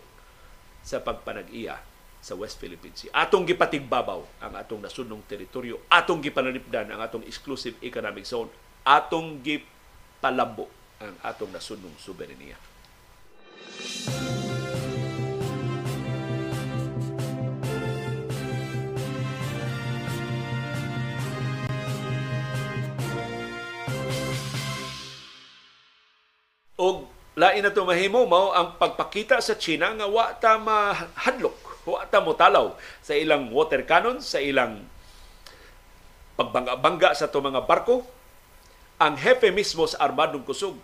[0.81, 1.77] sa pagpanag-iya
[2.19, 3.11] sa West Philippine Sea.
[3.15, 8.51] Atong gipatigbabaw ang atong nasunong teritoryo, atong gipanalipdan ang atong exclusive economic zone,
[8.83, 10.67] atong gipalambo
[10.99, 12.68] ang atong nasunong soberenya.
[27.39, 32.35] Lain na mahimo mao ang pagpakita sa China nga wa ta mahadlok, wa ta mo
[32.35, 34.83] talaw sa ilang water cannon, sa ilang
[36.35, 38.03] pagbangga-bangga sa to mga barko.
[38.99, 40.75] Ang hepe mismo sa armadong kusog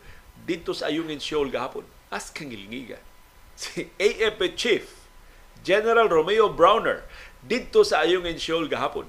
[0.48, 1.84] dito sa Ayungin Shoal gahapon.
[2.08, 3.00] As kangilngiga.
[3.56, 4.84] Si AFP Chief
[5.64, 7.08] General Romeo Browner
[7.40, 9.08] dito sa Ayungin Shoal gahapon.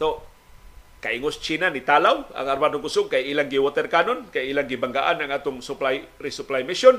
[0.00, 0.24] So,
[1.04, 5.20] kaingos China ni talaw ang armadong kusog kay ilang gi water cannon kay ilang gibanggaan
[5.20, 6.96] ang atong supply resupply mission.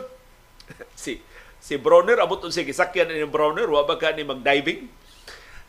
[0.94, 1.18] Si
[1.58, 4.86] si Bronner abot unsa gisakyan ni Bronner wa ba ka ni mag-diving?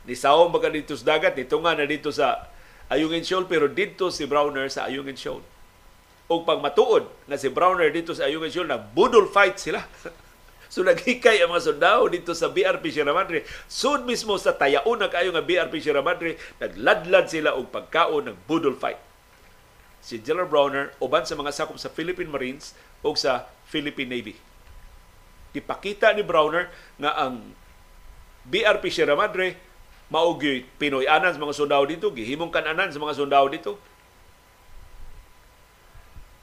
[0.05, 1.33] Ni saw ba ka dito sa dagat?
[1.33, 2.53] Dito nga na dito sa
[2.93, 5.43] Ayungin Shoal pero dito si Browner sa Ayungin Shoal.
[6.29, 9.81] Ug pag matuod nga si Browner dito sa Ayungin Shoal na budol fight sila
[10.69, 13.43] So naghikay ang mga sundao dito sa BRP Sierra Madre.
[13.67, 18.37] Sud mismo sa tayaon na kayo nga BRP Sierra Madre, nagladlad sila og pagkaon ng
[18.47, 19.01] budol fight.
[20.07, 24.39] si General Browner uban sa mga sakop sa Philippine Marines o sa Philippine Navy.
[25.51, 27.43] Ipakita ni Browner nga ang
[28.47, 29.59] BRP Sierra Madre
[30.07, 33.75] maugi Pinoy anan sa mga sundao dito, gihimong kananan sa mga sundao dito.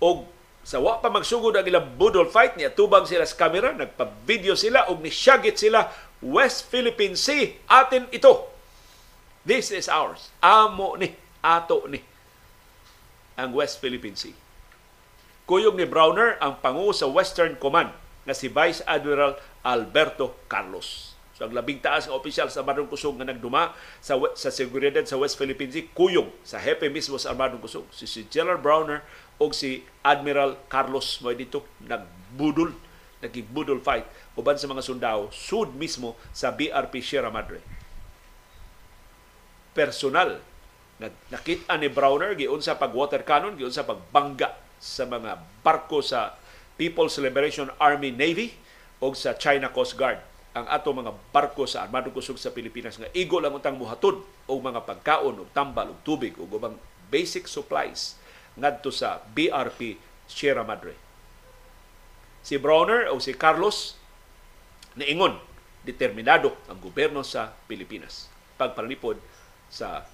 [0.04, 0.28] Og
[0.64, 4.88] sa wa pa magsugod ang ilang budol fight niya tubang sila sa camera nagpa-video sila
[4.88, 5.92] og ni nisyagit sila
[6.24, 7.60] West Philippine Sea.
[7.68, 8.48] Atin ito.
[9.44, 10.32] This is ours.
[10.40, 11.12] Amo ni
[11.44, 12.00] ato ni
[13.36, 14.32] ang West Philippine Sea.
[15.44, 17.92] Kuyog ni Browner ang pangu sa Western Command
[18.24, 19.36] na si Vice Admiral
[19.68, 21.12] Alberto Carlos.
[21.36, 25.20] So ang labing taas nga opisyal sa Armadong Kusog nga nagduma sa sa seguridad sa
[25.20, 27.90] West Philippine Sea kuyong sa hepe mismo sa Armadong Kusog.
[27.92, 29.04] Si, si General Browner
[29.40, 32.74] o si Admiral Carlos mo dito nagbudol
[33.24, 34.04] nagigbudol fight
[34.36, 37.64] uban sa mga sundao sud mismo sa BRP Sierra Madre.
[39.74, 40.44] Personal
[41.32, 46.38] nakita ni Browner giun sa pag water cannon giun sa pagbangga sa mga barko sa
[46.76, 48.54] People's Liberation Army Navy
[49.04, 50.22] o sa China Coast Guard
[50.54, 54.60] ang ato mga barko sa Armadong Kusog sa Pilipinas nga igo lang untang muhatod og
[54.62, 56.78] mga pagkaon og tambal og tubig ug ubang
[57.10, 58.22] basic supplies
[58.58, 59.98] ngadto sa BRP
[60.30, 60.96] Sierra Madre.
[62.44, 63.96] Si Browner o si Carlos
[65.00, 65.40] niingon
[65.84, 69.20] determinado ang gobyerno sa Pilipinas pagpanalipod
[69.68, 70.06] sa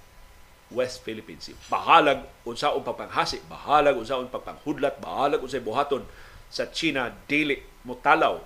[0.70, 1.58] West Philippine Sea.
[1.66, 6.06] Bahalag unsaon pagpanghasi, bahalag unsaon pagpanghudlat, bahalag unsay buhaton
[6.46, 8.38] sa China dili mutalaw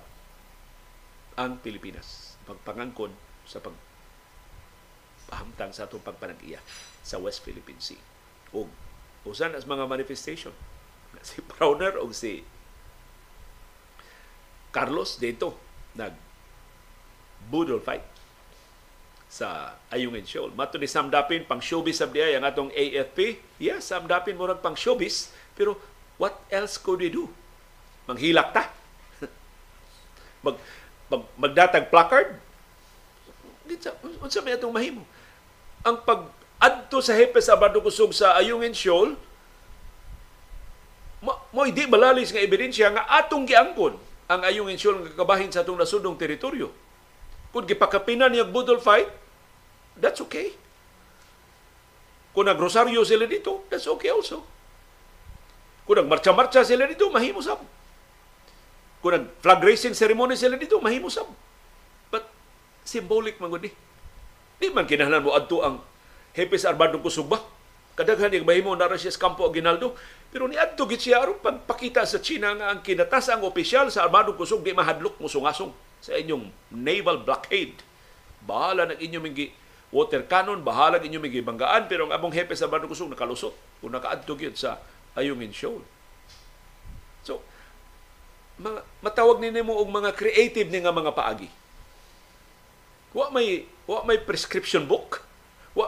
[1.37, 2.37] ang Pilipinas.
[2.45, 3.13] Pagpangangkon
[3.45, 3.73] sa pag
[5.25, 6.61] pahamtang sa atong pagpanag-iya
[7.01, 7.97] sa West Philippine Sea.
[8.53, 8.69] O
[9.25, 10.53] usan as mga manifestation
[11.25, 12.45] si Browner o si
[14.69, 15.57] Carlos dito
[15.95, 16.13] nag
[17.47, 18.15] budol fight
[19.35, 20.55] sa Ayungin Shoal.
[20.55, 23.35] Mato ni Sam Dapin, pang showbiz sa ang atong AFP.
[23.59, 25.75] Yes, Sam Dapin murag pang showbiz, pero
[26.15, 27.27] what else could we do?
[28.07, 28.71] Manghilak ta.
[30.45, 30.55] Mag
[31.11, 32.39] mag, magdatag placard,
[34.23, 35.03] unsa may atong mahimo.
[35.85, 36.31] Ang pag
[36.65, 39.13] adto sa hepes sa Kusog sa Ayungin Shoal,
[41.21, 43.93] mo, mo hindi malalis nga ebidensya nga atong giangkon
[44.25, 46.73] ang Ayungin Shoal nga kabahin sa atong nasudong teritoryo.
[47.53, 49.07] Kung gipakapinan niya budol fight,
[49.95, 50.51] that's okay.
[52.35, 54.43] Kung nagrosaryo sila dito, that's okay also.
[55.87, 57.63] Kung nagmarcha-marcha sila dito, mahimo sab.
[58.99, 61.29] Kung nag-flag raising ceremony sila dito, mahimo sab.
[62.11, 62.27] But
[62.83, 63.69] symbolic man gud
[64.55, 65.79] Di man kinahanglan mo adto ang
[66.35, 67.39] Hepes Armando Kusog ba?
[67.95, 69.95] Kadaghan yung mahimo na siya sa Campo Aguinaldo.
[70.35, 74.35] Pero ni adto gid siya pagpakita sa China nga ang kinatas ang opisyal sa Armando
[74.35, 75.71] Kusog di mahadlok mo sungasong
[76.03, 77.79] sa inyong naval blockade.
[78.43, 79.47] Bahala ng inyong mingi
[79.95, 83.95] water cannon, bahala ng inyong mingi banggaan, pero ang among Hepes Armando Kusog nakalusot kung
[83.95, 84.83] nakaadto gyud sa
[85.15, 85.81] Ayungin Shoal.
[87.25, 87.41] So,
[88.61, 91.49] mga, matawag ni mo og mga creative ni nga mga paagi.
[93.15, 95.24] Wa may wa may prescription book,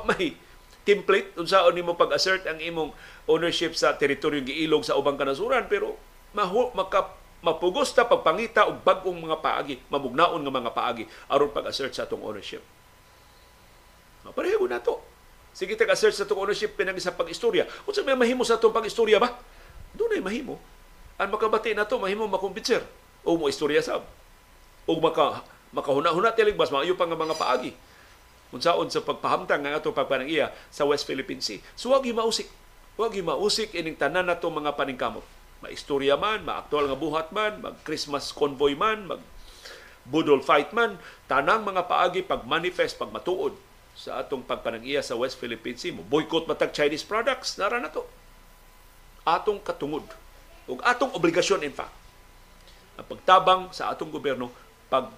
[0.08, 0.40] may
[0.88, 2.96] template unsaon nimo pag-assert ang imong
[3.28, 6.00] ownership sa teritoryo giilog sa ubang kanasuran pero
[6.32, 7.12] mahu, maka,
[7.44, 12.24] mapugos ta pagpangita og bag-ong mga paagi, mamugnaon nga mga paagi aron pag-assert sa atong
[12.24, 12.64] ownership.
[14.28, 15.00] Pareho na to.
[15.56, 17.68] Sige tag-assert sa atong ownership pinag sa pag-istorya.
[17.88, 19.36] Unsa may mahimo sa atong pag-istorya ba?
[19.96, 20.60] Dunay mahimo
[21.18, 22.86] ang makabati na to mahimo makumbitser
[23.26, 24.06] o mo istorya sab
[24.86, 25.42] o maka
[25.74, 27.72] makahuna-huna tiligbas maayo pa nga mga paagi
[28.56, 31.60] unsaon sa pagpahamtang nga ato pagpanangiya sa West Philippine Sea.
[31.76, 32.48] So wag mausik
[32.95, 35.26] wag mausik ining tanan nato mga paningkamot.
[35.60, 39.22] Maistorya man maaktual nga buhat man mag Christmas convoy man mag
[40.07, 40.95] budol fight man
[41.28, 43.57] tanang mga paagi pag manifest pag matuod
[43.98, 45.91] sa atong pagpanangiya sa West Philippine Sea.
[45.91, 48.06] Boycott matag Chinese products nara na to.
[49.28, 50.07] Atong katungod.
[50.72, 52.07] Ug atong obligasyon in fact
[52.98, 54.49] ang pagtabang sa atong gobyerno
[54.90, 55.14] pag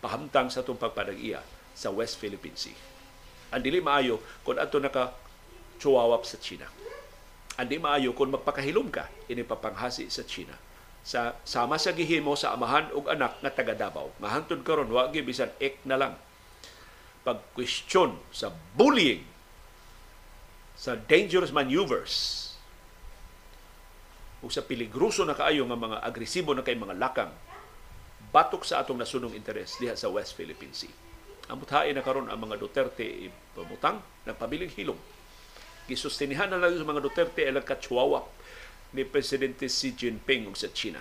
[0.00, 1.44] pahamtang sa atong pagpanag-iya
[1.78, 2.74] sa West Philippine Sea.
[3.54, 5.14] Ang dili maayo kung ato naka
[5.78, 6.66] chuwawap sa China.
[7.54, 10.58] Ang di maayo kung magpakahilom ka ini papanghasi sa China.
[11.06, 14.10] Sa sama sa gihimo sa amahan ug anak nga taga Davao.
[14.18, 16.14] Mahangtod karon wa gi bisan ek na lang
[17.22, 19.22] pag question sa bullying
[20.78, 22.46] sa dangerous maneuvers
[24.38, 27.32] ug sa peligroso na kaayo nga mga agresibo na kay mga lakang
[28.30, 31.07] batok sa atong nasunong interes diha sa West Philippine Sea.
[31.48, 35.00] Ang muthain na karon ang mga Duterte pamutang nagpabiling hilom.
[35.88, 38.28] Gisustinihan na lang sa mga Duterte ilang katswawa
[38.92, 41.00] ni Presidente Xi Jinping sa China.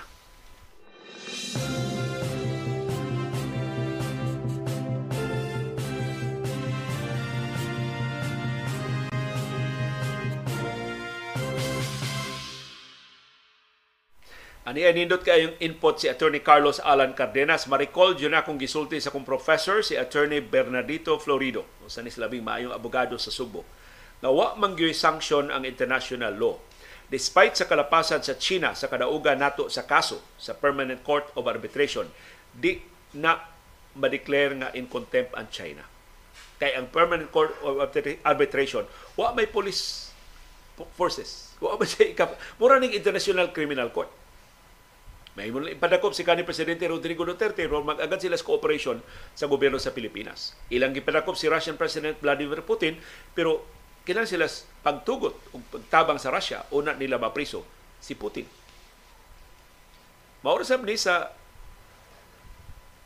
[14.68, 17.72] Ani nindot kayong input si Attorney Carlos Alan Cardenas.
[17.72, 21.64] Ma-recall yun akong gisulti sa kong professor, si Attorney Bernardito Florido.
[21.88, 23.64] Sa ni labing maayong abogado sa Subo.
[24.20, 26.60] Na wa man sanction ang international law.
[27.08, 32.12] Despite sa kalapasan sa China sa kadaugan nato sa kaso sa Permanent Court of Arbitration,
[32.52, 32.84] di
[33.16, 33.40] na
[33.96, 35.88] ma-declare nga in contempt ang China.
[36.60, 37.88] Kay ang Permanent Court of
[38.28, 38.84] Arbitration,
[39.16, 40.12] wa may police
[41.00, 41.56] forces.
[41.64, 42.36] Wa ba siya ikap...
[42.60, 44.27] Mura ning International Criminal Court
[45.38, 48.98] may mo ipadakop si kanhi Presidente Rodrigo Duterte ro mag-agad sila sa cooperation
[49.38, 50.58] sa gobyerno sa Pilipinas.
[50.74, 52.98] Ilang gipadakop si Russian President Vladimir Putin
[53.38, 53.62] pero
[54.02, 54.50] kinahanglan sila
[54.82, 57.62] pagtugot o pagtabang sa Russia una nila mapriso
[58.02, 58.50] si Putin.
[60.42, 61.30] Maura ni sa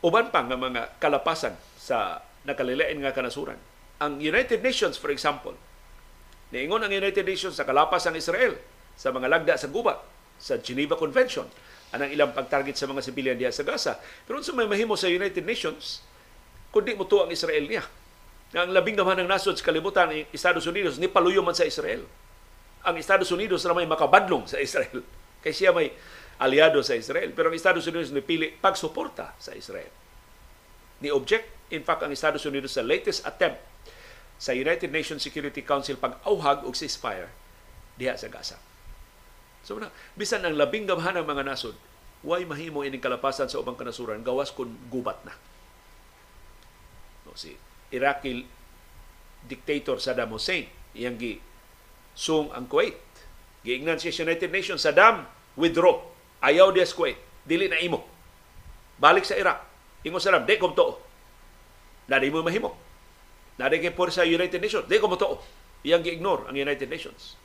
[0.00, 3.60] uban pa nga mga kalapasan sa nakalilain nga kanasuran.
[4.00, 5.52] Ang United Nations, for example,
[6.48, 8.56] niingon ang United Nations sa kalapas ang Israel
[8.96, 10.00] sa mga lagda sa gubat
[10.40, 11.46] sa Geneva Convention
[11.92, 14.00] anang ilang pagtarget sa mga sibilyan diha sa Gaza.
[14.24, 16.00] Pero sa may mahimo sa United Nations,
[16.72, 17.84] kundi mo ang Israel niya.
[18.52, 21.68] Nga ang labing naman ng nasod sa kalibutan ng Estados Unidos, ni paluyo man sa
[21.68, 22.04] Israel.
[22.82, 25.04] Ang Estados Unidos na may makabadlong sa Israel.
[25.44, 25.92] Kaya siya may
[26.40, 27.32] aliado sa Israel.
[27.36, 29.92] Pero ang Estados Unidos nipili pagsuporta sa Israel.
[31.04, 33.60] Ni object, in fact, ang Estados Unidos sa latest attempt
[34.40, 37.30] sa United Nations Security Council pag-auhag og ceasefire
[38.00, 38.71] diha sa Gaza.
[39.62, 41.78] So na, bisan ang labing gamhan ng mga nasod,
[42.26, 45.34] way mahimo ining kalapasan sa ubang kanasuran gawas kun gubat na.
[47.26, 47.54] No, si
[47.94, 48.46] Iraqi
[49.46, 51.38] dictator Saddam Hussein, iyang gi
[52.14, 52.98] sung ang Kuwait.
[53.62, 56.02] Giingnan siya sa United Nations, Saddam, withdraw.
[56.42, 57.18] Ayaw diya sa Kuwait.
[57.46, 58.02] Dili na imo.
[58.98, 59.62] Balik sa Iraq.
[60.02, 60.98] Ingo Saddam, di kom to.
[62.10, 62.74] Nadi mo mahimo.
[63.58, 65.28] Nadi kay sa United Nations, di to.
[65.82, 67.38] Iyang gi-ignore ang United Nations.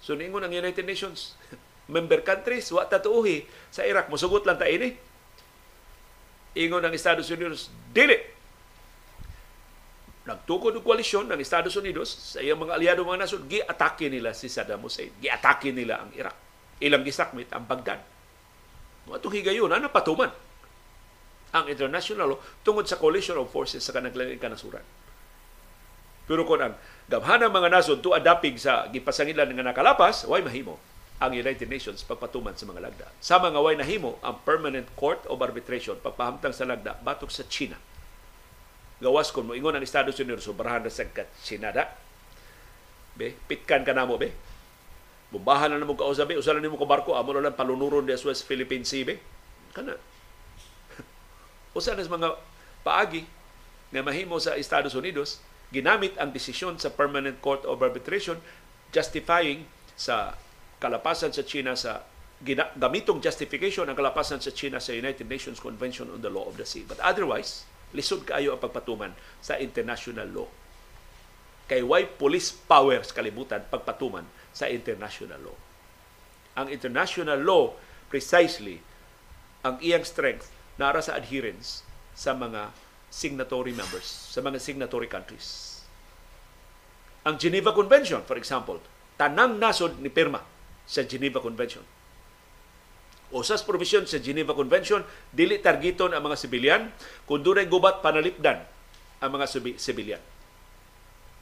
[0.00, 1.36] So ningon ang United Nations,
[1.94, 4.08] member countries, wa tatuuhi sa Iraq.
[4.08, 4.96] Musugot lang ta ini.
[6.56, 8.16] Ingon ang Estados Unidos, dili.
[10.26, 14.50] Nagtukod ng koalisyon ng Estados Unidos sa iyang mga aliado mga nasod, gi-atake nila si
[14.50, 15.14] Saddam Hussein.
[15.22, 16.36] Gi-atake nila ang Iraq.
[16.82, 18.02] Ilang gisakmit ang Baghdad.
[19.10, 20.30] Atong higayon, ano patuman
[21.50, 24.82] ang international law tungod sa coalition of forces sa kanaglaing kanasuran.
[26.30, 26.78] Pero kung ang
[27.10, 30.78] gamhanang mga nasod to adapig sa gipasangilan nga nakalapas, way mahimo
[31.20, 33.06] ang United Nations pagpatuman sa mga lagda.
[33.18, 37.76] Sa mga way nahimo ang Permanent Court of Arbitration pagpahamtang sa lagda batok sa China.
[39.02, 41.04] Gawas kon mo ingon ang Estados Unidos sobrahan sa
[41.42, 41.92] Sinada.
[43.18, 44.30] Be, pitkan ka namo be.
[45.34, 48.46] Bubahan na namo ka usabi, usalan nimo ko barko amo na lang palunuron di West
[48.46, 49.18] Philippine Sea be.
[49.74, 49.98] Kana.
[51.76, 52.38] Usa na mga
[52.86, 53.26] paagi
[53.90, 58.42] nga mahimo sa Estados Unidos ginamit ang desisyon sa Permanent Court of Arbitration
[58.90, 60.34] justifying sa
[60.82, 62.02] kalapasan sa China sa
[62.74, 66.64] gamitong justification ang kalapasan sa China sa United Nations Convention on the Law of the
[66.64, 66.82] Sea.
[66.82, 69.12] But otherwise, lisod kaayo ang pagpatuman
[69.44, 70.48] sa international law.
[71.70, 75.58] Kay why police powers kalibutan pagpatuman sa international law.
[76.58, 77.78] Ang international law
[78.10, 78.82] precisely
[79.62, 81.84] ang iyang strength nara sa adherence
[82.16, 82.72] sa mga
[83.10, 85.82] signatory members, sa mga signatory countries.
[87.26, 88.80] Ang Geneva Convention, for example,
[89.20, 90.40] tanang nasod ni pirma
[90.88, 91.84] sa Geneva Convention.
[93.30, 96.82] Usas provision sa Geneva Convention, dili targeton ang mga sibilyan,
[97.28, 98.64] kung dunay gubat panalipdan
[99.20, 100.22] ang mga sibilyan.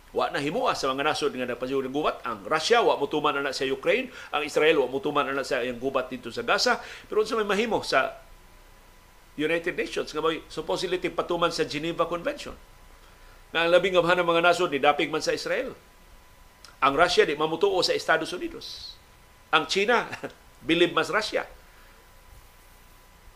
[0.08, 2.24] Wa na himua sa mga nasod nga nagpasiyo ng gubat.
[2.24, 4.08] Ang Russia, wa mutuman na sa Ukraine.
[4.32, 6.80] Ang Israel, wa mutuman na sa iyang gubat dito sa Gaza.
[7.06, 8.16] Pero sa may mahimo sa
[9.38, 12.58] United Nations nga may supposedly patuman sa Geneva Convention.
[13.54, 15.72] Nga ang labing gamhan ng mga nasod ni dapig man sa Israel.
[16.82, 18.98] Ang Russia di mamutuo sa Estados Unidos.
[19.54, 20.10] Ang China
[20.68, 21.46] bilib mas Russia.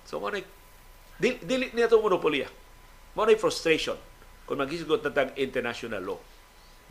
[0.02, 2.50] So mo dili, dili niya itong monopolya.
[3.14, 3.96] Mo frustration
[4.42, 6.20] kung maghisgot na tag international law.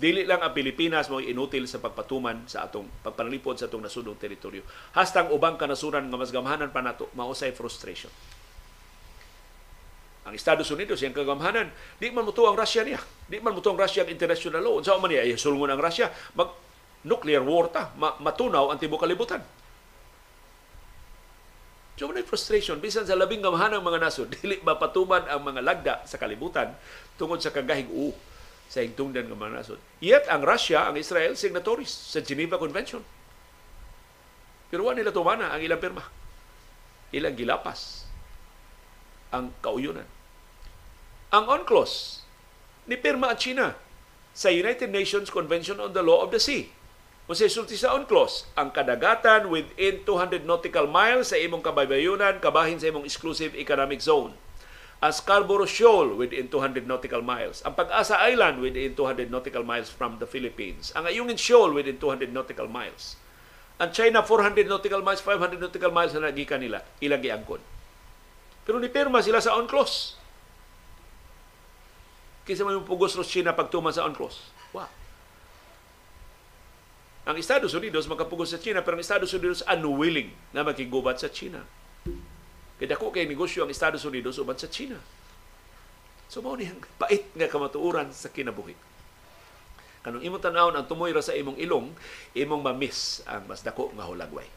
[0.02, 4.64] Dili lang ang Pilipinas mo inutil sa pagpatuman sa atong pagpanalipod sa atong nasudong teritoryo.
[4.96, 8.10] Hastang ubang kanasuran nga mas gamhanan pa nato mausay frustration
[10.22, 13.02] ang Estados Unidos, yung kagamhanan, di man muto ang Russia niya.
[13.26, 14.78] Di man muto ang Russia ang international law.
[14.86, 16.54] Sa man niya, ay sulngon ang Russia, mag
[17.02, 19.42] nuclear war ta, ma- matunaw ang tibuok kalibutan.
[21.98, 22.78] So, may frustration.
[22.78, 26.70] Bisan sa labing gamhanang mga nasod, dili mapatuman ang mga lagda sa kalibutan
[27.18, 28.14] tungod sa kagahig u
[28.70, 29.80] sa higtungdan ng mga nasod.
[30.06, 33.02] Yet, ang Russia, ang Israel, signatories sa Geneva Convention.
[34.70, 36.06] Pero wala nila tumana ang ilang pirma.
[37.12, 38.01] Ilang gilapas
[39.32, 40.08] ang kauyunan.
[41.32, 42.24] Ang UNCLOS,
[42.86, 43.80] ni pirma at China
[44.36, 46.68] sa United Nations Convention on the Law of the Sea.
[47.28, 52.76] O sa sulti sa UNCLOS, ang kadagatan within 200 nautical miles sa imong kabaybayunan kabahin
[52.76, 54.36] sa imong exclusive economic zone.
[55.02, 57.64] Ang Scarborough Shoal within 200 nautical miles.
[57.66, 60.94] Ang Pag-asa Island within 200 nautical miles from the Philippines.
[60.94, 63.18] Ang Ayungin Shoal within 200 nautical miles.
[63.82, 67.58] Ang China 400 nautical miles, 500 nautical miles na nagikan nila, ilang giangkon.
[68.66, 70.22] Pero ni pirma sila sa UNCLOS.
[72.46, 74.36] Kisa may pugos ros China pagtuman sa UNCLOS.
[74.74, 74.90] Wow.
[77.22, 81.62] Ang Estados Unidos makapugos sa China pero ang Estados Unidos unwilling na makigubat sa China.
[82.82, 84.98] Kaya dako kay negosyo ang Estados Unidos uban sa China.
[86.26, 86.66] So mao ni
[86.98, 88.74] pait nga kamatuoran sa kinabuhi.
[90.02, 91.94] Kanong imong tan-awon ang tumoy ra sa imong ilong,
[92.34, 94.50] imong mamiss ang mas dako nga hulagway.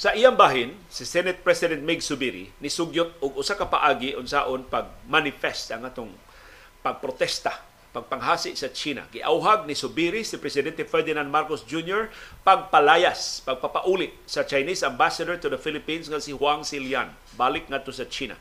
[0.00, 5.76] Sa iyang bahin, si Senate President Mig Subiri nisugyot og usa ka paagi unsaon pag-manifest
[5.76, 6.08] ang atong
[6.80, 7.52] pagprotesta,
[7.92, 9.04] pagpanghasi sa China.
[9.12, 12.08] Giauhag ni Subiri si Presidente Ferdinand Marcos Jr.
[12.40, 18.08] pagpalayas, pagpapauli sa Chinese Ambassador to the Philippines nga si Huang Xilian balik ngadto sa
[18.08, 18.40] China.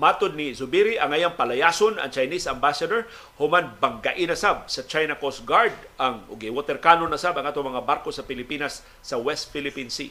[0.00, 3.04] Matod ni Zubiri, ang ngayang palayason ang Chinese ambassador
[3.36, 7.44] human banggain na sab sa China Coast Guard ang ugi water cannon na sab ang
[7.44, 10.08] ato mga barko sa Pilipinas sa West Philippine Sea.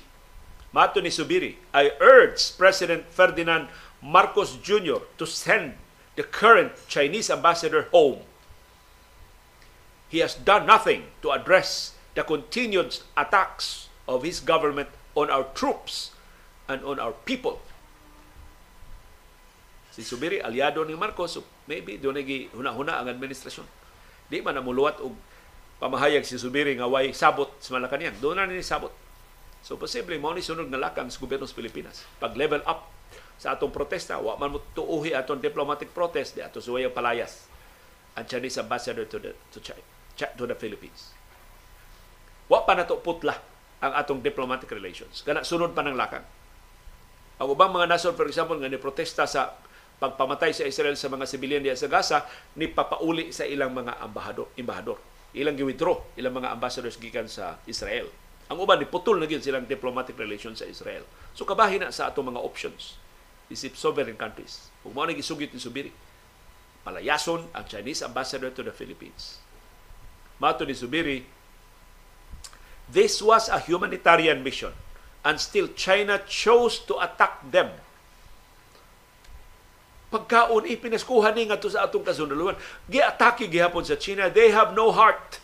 [0.69, 3.65] Matod ni Zubiri, I urge President Ferdinand
[3.97, 5.01] Marcos Jr.
[5.17, 5.73] to send
[6.13, 8.21] the current Chinese ambassador home.
[10.13, 16.13] He has done nothing to address the continued attacks of his government on our troops
[16.69, 17.65] and on our people
[19.99, 23.67] Si Subiri, aliado ni Marcos, so maybe doon nagi huna-huna ang administrasyon.
[24.31, 25.11] Di man namuluwat og
[25.83, 28.15] pamahayag si Subiri nga way sabot sa Malacanang.
[28.23, 28.95] Doon na ni sabot.
[29.59, 32.07] So posible mo ni sunod nga lakang sa gobyerno sa Pilipinas.
[32.15, 32.87] Pag level up
[33.35, 37.51] sa atong protesta, wa man mo tuuhi atong diplomatic protest di ato suway palayas
[38.15, 39.83] ang Chinese ambassador to the to China,
[40.15, 41.11] to the Philippines.
[42.47, 43.35] Wa pa nato putla
[43.83, 45.27] ang atong diplomatic relations.
[45.27, 46.23] Kana sunod pa ng lakang.
[47.39, 49.59] Ang ubang mga nasod, for example, nga ni protesta sa
[49.99, 52.23] pagpamatay sa Israel sa mga sibilyan diya sa Gaza
[52.55, 54.97] ni papauli sa ilang mga ambahador, embahador.
[55.35, 58.09] Ilang gi-withdraw ilang mga ambassadors gikan sa Israel.
[58.49, 61.05] Ang uban ni putol na gyud silang diplomatic relations sa Israel.
[61.37, 62.97] So kabahin na sa ato mga options
[63.49, 64.69] isip sovereign countries.
[64.85, 65.91] Kung mo gisugit ni Subiri,
[66.85, 69.41] palayason ang Chinese ambassador to the Philippines.
[70.37, 71.25] Mato ni Subiri,
[72.87, 74.71] this was a humanitarian mission
[75.25, 77.73] and still China chose to attack them
[80.09, 82.57] pagkaon ipinaskuhan ni ngadto sa atong kasundaluhan
[82.89, 85.37] giatake gihapon sa China they have no heart.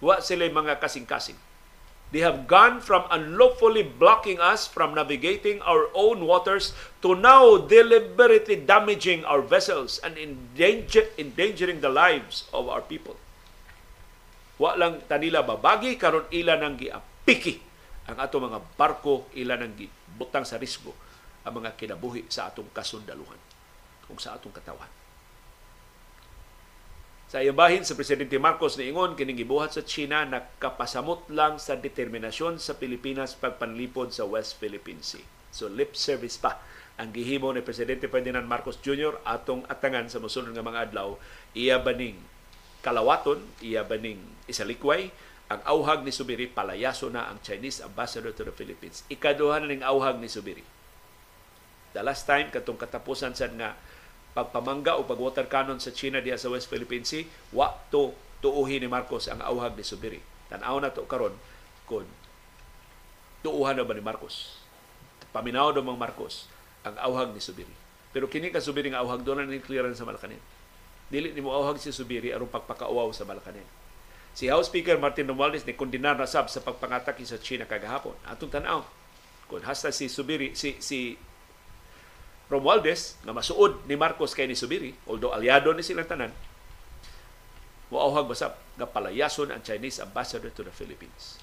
[0.00, 1.36] Wa sila mga kasing-kasing.
[2.14, 6.70] They have gone from unlawfully blocking us from navigating our own waters
[7.02, 13.18] to now deliberately damaging our vessels and endanger, endangering the lives of our people.
[14.56, 17.60] Wa lang tanila babagi karon ila nang giapiki
[18.06, 20.94] ang ato mga barko ila nang gibutang sa risgo
[21.46, 23.38] ang mga kinabuhi sa atong kasundaluhan
[24.10, 24.90] kung sa atong katawan.
[27.26, 32.62] Sa iyang bahin, sa Presidente Marcos niingon kining gibuhat sa China nakapasamot lang sa determinasyon
[32.62, 35.22] sa Pilipinas pagpanlipod sa West Philippine Sea.
[35.50, 36.58] So lip service pa
[36.98, 39.18] ang gihimo ni Presidente Ferdinand Marcos Jr.
[39.26, 41.18] atong atangan sa mosunod nga mga adlaw
[41.54, 42.18] iya baning
[42.78, 45.10] kalawaton, iya baning isalikway,
[45.50, 49.02] ang auhag ni Subiri palayaso na ang Chinese ambassador to the Philippines.
[49.10, 50.75] Ikaduha na ning auhag ni Subiri
[51.96, 53.72] The last time katong katapusan sad nga
[54.36, 57.24] pagpamangga o pag-water cannon sa China diha sa West Philippine Sea,
[57.56, 60.20] wa tuuhi ni Marcos ang auhag ni Subiri.
[60.52, 61.32] Tan-aw na to karon
[61.88, 62.04] kun
[63.40, 64.60] tuuhan na ba ni Marcos.
[65.32, 66.52] Paminaw do mang Marcos
[66.84, 67.72] ang auhag ni Subiri.
[68.12, 70.44] Pero kini ka Subiri nga auhag doon na ni clearance sa Malacañang.
[71.08, 73.66] Dili ni mo auhag si Subiri aron pagpakauaw sa Malacañang.
[74.36, 78.12] Si House Speaker Martin Romualdez ni kondinar na sab sa pagpangatake sa China kagahapon.
[78.28, 78.84] Atong tan-aw
[79.48, 81.16] kun hasta si Subiri si si
[82.46, 86.30] Romualdez na masuod ni Marcos kay ni Subiri, although aliado ni silang tanan,
[87.86, 91.38] Waawhag basap nga palayason ang Chinese ambassador to the Philippines.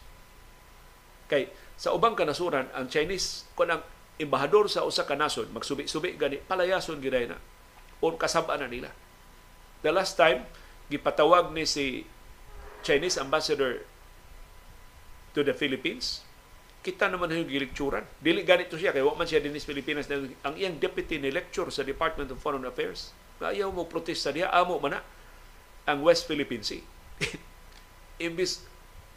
[1.31, 1.47] Kay
[1.79, 3.81] sa ubang kanasuran ang Chinese kun ang
[4.19, 7.39] embahador sa usa ka nasod magsubi-subi gani palayason giday na
[8.03, 8.91] o kasab na nila.
[9.87, 10.43] The last time
[10.91, 12.03] gipatawag ni si
[12.83, 13.87] Chinese ambassador
[15.31, 16.27] to the Philippines
[16.83, 18.03] kita naman yung gilikturan.
[18.19, 20.05] Dili ganito siya, kaya man siya din sa Pilipinas.
[20.43, 24.77] Ang iyang deputy ni lecture sa Department of Foreign Affairs, ayaw mo protesta diya, amo
[24.83, 25.01] man na
[25.87, 26.83] ang West Philippine Sea.
[28.21, 28.63] imbis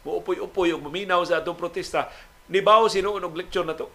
[0.07, 2.07] muupoy-upoy ug maminaw sa atong protesta,
[2.47, 3.91] nibaw sinuon og lecture na to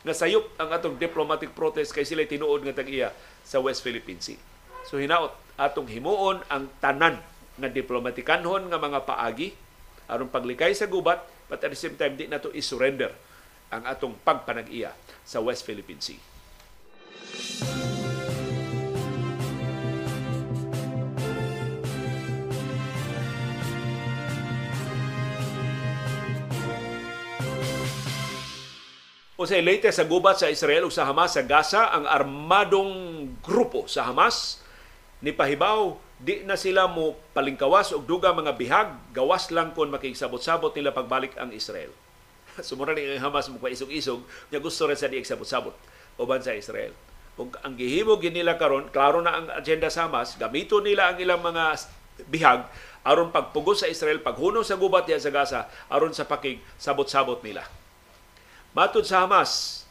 [0.00, 3.12] nga sayop ang atong diplomatic protest kay sila tinuod nga tag-iya
[3.44, 4.38] sa West Philippine Sea.
[4.88, 7.20] So hinaot atong himuon ang tanan
[7.60, 9.52] nga diplomatikanhon nga mga paagi
[10.08, 11.20] aron paglikay sa gubat
[11.50, 13.10] but at the same time di nato i-surrender
[13.74, 14.94] ang atong pagpanag-iya
[15.26, 16.20] sa West Philippine Sea.
[29.40, 32.92] O sa latest sa gubat sa Israel ug sa Hamas sa Gaza, ang armadong
[33.40, 34.60] grupo sa Hamas
[35.24, 40.76] ni pahibaw di na sila mo palingkawas og duga mga bihag gawas lang kon makigsabot-sabot
[40.76, 41.88] nila pagbalik ang Israel.
[42.66, 44.20] Sumura ni Hamas mo isog-isog,
[44.52, 45.72] niya gusto rin sa di sabot-sabot
[46.20, 46.92] uban sa Israel.
[47.40, 51.40] Kung ang gihimo ginila karon, klaro na ang agenda sa Hamas, gamito nila ang ilang
[51.40, 51.80] mga
[52.28, 52.68] bihag
[53.00, 57.64] aron pagpugos sa Israel, paghuno sa gubat diya sa Gaza, aron sa pakig sabot-sabot nila.
[58.76, 59.82] Matod sa Hamas,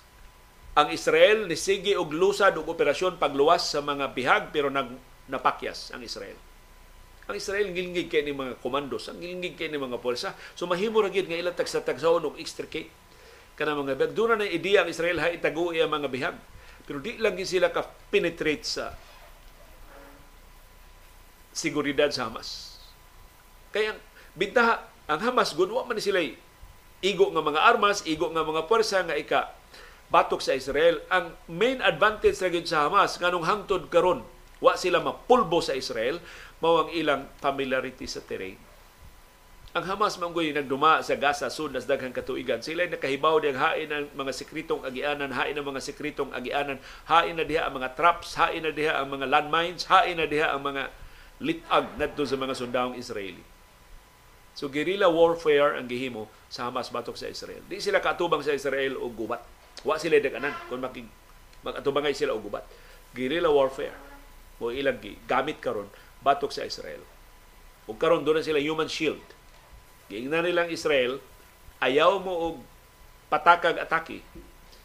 [0.77, 6.01] ang Israel nisigi og lusad og operasyon pagluwas sa mga bihag pero nag napakyas ang
[6.01, 6.35] Israel.
[7.29, 10.33] Ang Israel ngilingig kay ni mga komandos, ang ngilingig kay ni mga pulsa.
[10.57, 12.89] So mahimo ra gid nga ilang tagsa-tagsaon og extricate
[13.53, 14.13] kana mga bihag.
[14.17, 16.37] Doon na ideya ang Israel ha itago ang mga bihag.
[16.89, 18.97] Pero di lang sila ka penetrate sa
[21.53, 22.81] seguridad sa Hamas.
[23.69, 23.93] Kaya
[24.33, 26.17] bintaha ang Hamas gud wa man sila
[27.05, 29.53] igo nga mga armas, igo nga mga puwersa nga ika
[30.09, 30.97] batok sa Israel.
[31.13, 34.25] Ang main advantage ra sa Hamas nganong hangtod karon
[34.59, 36.19] wa sila mapulbo sa Israel
[36.59, 38.59] mao ang ilang familiarity sa terrain.
[39.69, 42.57] Ang Hamas manggoy nagduma sa Gaza sud nas daghang katuigan.
[42.57, 47.45] Sila nakahibaw diyang hain ang mga sekretong agianan, hain ang mga sekretong agianan, hain na
[47.45, 50.89] diha ang mga traps, hain na diha ang mga landmines, hain na diha ang mga
[51.37, 53.45] litag nadto sa mga sundawong Israeli.
[54.57, 57.61] So guerrilla warfare ang gihimo sa Hamas batok sa Israel.
[57.69, 59.45] Di sila katubang sa Israel og gubat.
[59.85, 61.05] Wa sila daganan kung makig
[61.61, 62.65] magatubangay sila og gubat.
[63.13, 64.08] Guerrilla warfare
[64.59, 65.87] mo ilang gamit karon
[66.19, 67.01] batok sa Israel.
[67.89, 69.23] Ug karon doon sila human shield.
[70.11, 71.17] Giingnan nilang Israel
[71.79, 72.55] ayaw mo og
[73.31, 74.21] patakag atake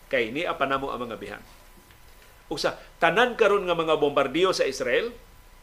[0.09, 1.45] kay ni apanamo ang mga bihang.
[2.49, 5.11] Ug sa tanan karon nga mga bombardiyo sa Israel,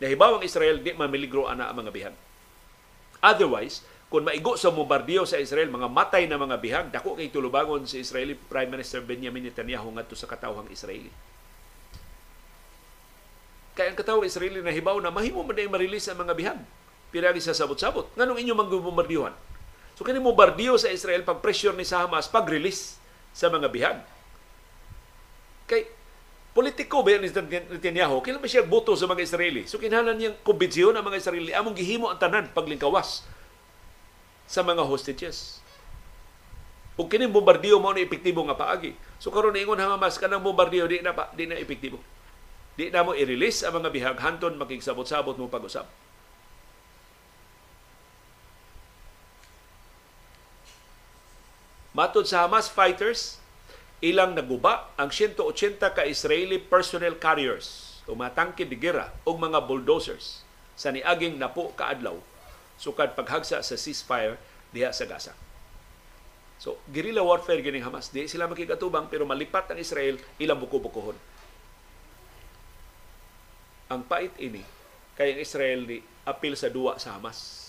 [0.04, 2.18] nahibaw ang Israel di mamiligro ana ang mga bihang.
[3.22, 7.88] Otherwise, kung maigo sa bombardiyo sa Israel, mga matay na mga bihag, dako kay tulubangon
[7.88, 11.08] si Israeli Prime Minister Benjamin Netanyahu ngadto sa katawhang Israeli.
[13.82, 16.60] Kaya ang katawhang Israeli na hibaw na mahimo man ma-release ang mga bihag.
[17.10, 18.14] Piragi sa sabot-sabot.
[18.14, 19.34] Nganong inyo mangbombardiyohan?
[19.98, 23.02] So kani bombardiyo sa Israel pag pressure ni sa Hamas pag-release
[23.34, 23.98] sa mga bihag.
[25.66, 25.90] Kay
[26.54, 29.66] politiko ba ni Netanyahu, kailan ba siya boto sa mga Israeli?
[29.66, 33.26] So kinahanglan niyang kumbensyon ang mga Israeli among gihimo ang tanan paglingkawas
[34.46, 35.58] sa mga hostages.
[37.02, 38.94] Ug kini bombardiyo mao ni epektibo nga paagi.
[39.18, 41.98] So karon ingon Hamas kanang bombardiyo di na pa, di na epektibo.
[42.80, 45.86] Di na mo i-release ang mga bihag hanton makigsabot-sabot mo pag-usab.
[51.92, 53.36] Matod sa Hamas fighters,
[54.00, 55.36] ilang naguba ang 180
[55.92, 61.76] ka Israeli personnel carriers o mga tangke de gera o mga bulldozers sa niaging napo
[61.76, 62.16] kaadlaw
[62.80, 64.40] sukad paghagsa sa ceasefire
[64.74, 65.36] diha sa Gaza.
[66.58, 68.10] So, guerrilla warfare gining Hamas.
[68.10, 71.18] Di sila makikatubang pero malipat ang Israel ilang buko-bukohon.
[73.92, 74.64] Ang pait ini
[75.20, 77.60] kay ang Israel ni apil sa duwa sa Hamas.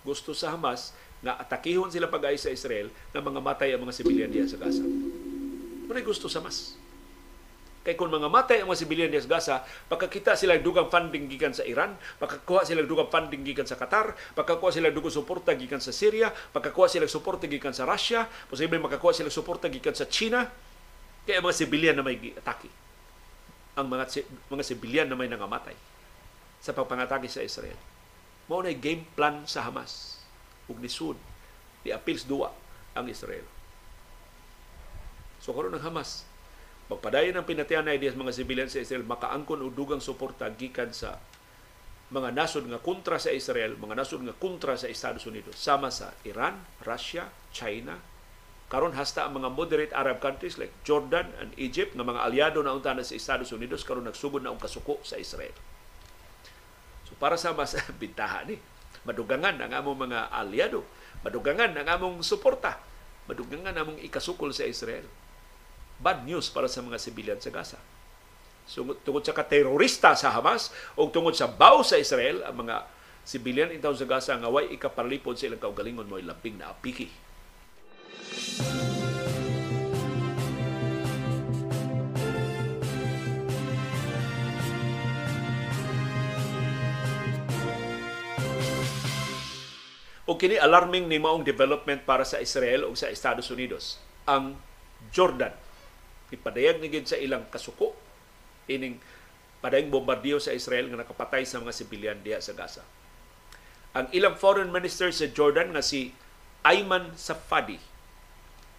[0.00, 4.32] Gusto sa Hamas nga atakihon sila pag sa Israel na mga matay ang mga sibilyan
[4.32, 4.80] diha sa Gaza.
[4.80, 6.80] Muna gusto sa Hamas.
[7.84, 9.56] Kay kung mga matay ang mga sibilyan sa Gaza,
[9.92, 14.72] pagkakita sila dugang funding gikan sa Iran, pagkakuha sila dugang funding gikan sa Qatar, pagkakuha
[14.72, 19.28] sila dugang suporta gikan sa Syria, pagkakuha sila suporta gikan sa Russia, posible makakuha sila
[19.28, 20.48] suporta gikan sa China,
[21.28, 22.87] kaya mga sibilyan na may atake.
[23.78, 25.78] Ang mga mga sibilyan na may nangamatay
[26.58, 27.78] sa pagpangatake sa Israel.
[28.50, 30.18] Mao na game plan sa Hamas.
[30.66, 31.14] Ug nisud
[31.86, 32.50] ni apils duwa
[32.98, 33.46] ang Israel.
[35.38, 36.26] So karon ng Hamas
[36.88, 41.20] Magpadayon ang pinatian na ideas mga sibilyan sa Israel makaangkon og dugang suporta gikan sa
[42.08, 46.16] mga nasod nga kontra sa Israel, mga nasod nga kontra sa Estados Unidos, sama sa
[46.24, 48.00] Iran, Russia, China,
[48.68, 52.76] karon hasta ang mga moderate Arab countries like Jordan and Egypt nga mga aliado na
[52.76, 55.56] unta na sa Estados Unidos karon nagsugod na og kasuko sa Israel.
[57.08, 58.60] So para sa mas bintaha ni
[59.08, 60.84] madugangan ang among mga aliado,
[61.24, 62.76] madugangan ang among suporta,
[63.24, 65.08] madugangan among ikasukol sa Israel
[65.98, 67.78] bad news para sa mga sibilyan sa Gaza.
[68.68, 72.86] So, tungod sa katerorista sa Hamas o tungod sa baw sa Israel, ang mga
[73.26, 77.10] sibilyan intaw sa Gaza nga way ikaparlipod sa ilang kaugalingon mo labing na apiki.
[90.28, 93.96] O kini alarming ni maong development para sa Israel o sa Estados Unidos.
[94.28, 94.60] Ang
[95.08, 95.56] Jordan
[96.28, 97.96] ipadayag ni sa ilang kasuko
[98.68, 99.00] ining
[99.64, 102.84] padayang bombardiyo sa Israel nga nakapatay sa mga sibilyan diha sa Gaza.
[103.96, 106.12] Ang ilang foreign minister sa Jordan nga si
[106.60, 107.80] Ayman Safadi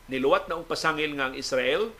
[0.09, 1.93] niluwat na ang pasangil nga ang Israel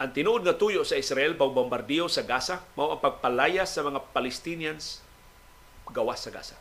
[0.00, 4.00] ang tinuod nga tuyo sa Israel pag bombardiyo sa Gaza mao ang pagpalayas sa mga
[4.14, 5.02] Palestinians
[5.92, 6.56] gawas sa Gaza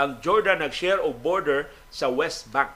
[0.00, 2.72] ang Jordan nag-share og border sa West Bank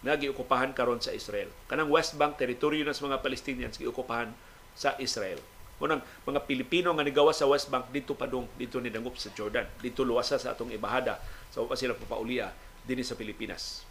[0.00, 1.50] nga giukupahan karon sa Israel.
[1.68, 4.32] Kanang West Bank teritoryo ng mga Palestinians giukupahan
[4.72, 5.42] sa Israel.
[5.80, 9.66] Munang mga Pilipino nga nigawa sa West Bank dito padung dito ni dangup sa Jordan.
[9.80, 11.20] Dito luwasa sa atong ibahada
[11.50, 12.52] sa so, sila papaulia
[12.86, 13.89] dinhi sa Pilipinas.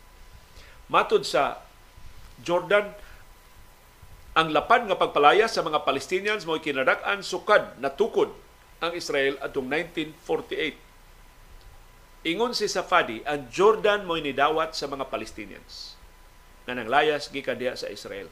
[0.89, 1.61] Matod sa
[2.41, 2.89] Jordan
[4.33, 8.33] ang lapad nga pagpalaya sa mga Palestinians mo kinadak-an sukad na tukod
[8.79, 10.89] ang Israel atong 1948
[12.27, 15.95] Ingon si Safadi, ang Jordan mo nidawat sa mga Palestinians
[16.67, 18.27] na nanglayas gikan diha sa Israel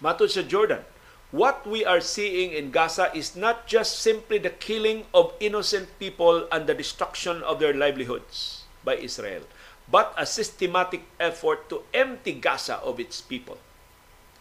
[0.00, 0.84] Matod sa Jordan,
[1.32, 6.48] what we are seeing in Gaza is not just simply the killing of innocent people
[6.48, 9.44] and the destruction of their livelihoods by Israel,
[9.88, 13.60] but a systematic effort to empty Gaza of its people.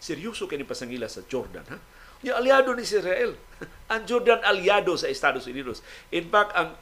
[0.00, 1.76] Seryoso kini pasangila sa Jordan, ha?
[2.20, 3.36] Yung aliado ni Israel.
[3.92, 5.80] ang Jordan aliado sa Estados Unidos.
[6.12, 6.76] In fact, ang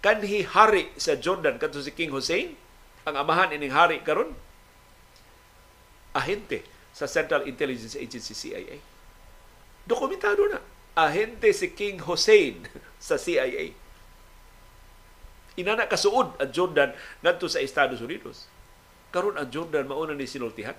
[0.00, 2.56] kanhi hari sa Jordan kadto si King Hussein,
[3.04, 4.32] ang amahan ining hari karon
[6.16, 8.90] ahente sa Central Intelligence Agency CIA
[9.90, 10.62] Dokumentado na.
[10.94, 12.62] Ahente si King Hussein
[13.02, 13.74] sa CIA.
[15.58, 16.94] Inana kasuod ang Jordan
[17.26, 18.46] ngadto sa Estados Unidos.
[19.10, 20.78] Karon ang Jordan mauna ni sinultihan.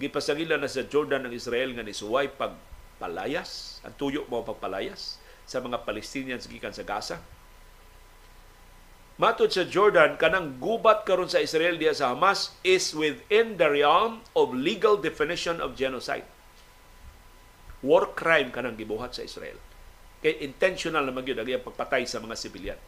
[0.00, 5.84] Gipasangila na sa Jordan ang Israel nga nisuway pagpalayas, ang tuyo mo pagpalayas sa mga
[5.84, 7.20] Palestinians gikan sa Gaza.
[9.20, 14.24] Matod sa Jordan, kanang gubat karon sa Israel diya sa Hamas is within the realm
[14.32, 16.24] of legal definition of genocide
[17.80, 19.56] war crime kanang gibuhat sa Israel.
[20.20, 22.80] Kay intentional na magyud ang pagpatay sa mga sibilyan.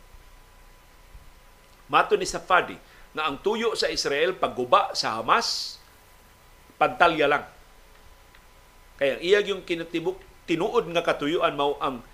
[1.89, 2.77] Mato ni Safadi
[3.17, 5.81] na ang tuyo sa Israel pagguba sa Hamas
[6.77, 7.45] pantalya lang.
[9.01, 12.05] Kaya iya yung kinatibok tinuod nga katuyuan mao ang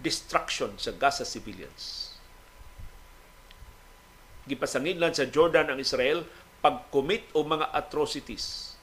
[0.00, 2.09] destruction sa Gaza civilians.
[4.50, 6.26] Gipasangin lang sa Jordan ang Israel
[6.58, 8.74] pag-commit o mga atrocities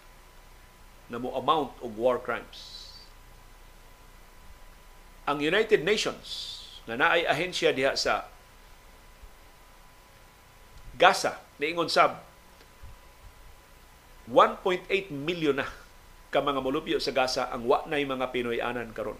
[1.12, 2.88] na mo amount og war crimes.
[5.28, 6.56] Ang United Nations
[6.88, 8.32] na naay ahensya diha sa
[10.96, 12.24] Gaza niingon sab
[14.32, 15.68] 1.8 million na
[16.32, 19.20] ka mga molupyo sa Gaza ang wa nay mga Pinoy anan karon.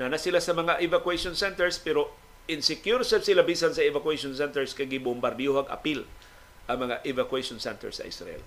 [0.00, 2.10] na na sila sa mga evacuation centers pero
[2.50, 6.06] insecure sab sila bisan sa evacuation centers kay gibombardiyuhag apil
[6.66, 8.42] ang mga evacuation centers sa Israel.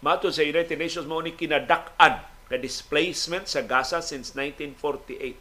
[0.00, 5.36] Matod sa United Nations mao ni kinadak-an na displacement sa Gaza since 1948.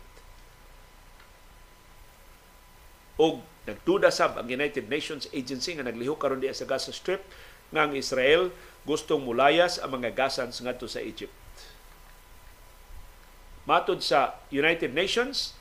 [3.19, 7.23] Og nagtuda sab ang United Nations Agency nga naglihok karon diya sa Gaza Strip
[7.73, 8.53] nga ang Israel
[8.87, 11.33] gustong mulayas ang mga Gazans ngadto sa Egypt.
[13.67, 15.53] Matod sa United Nations,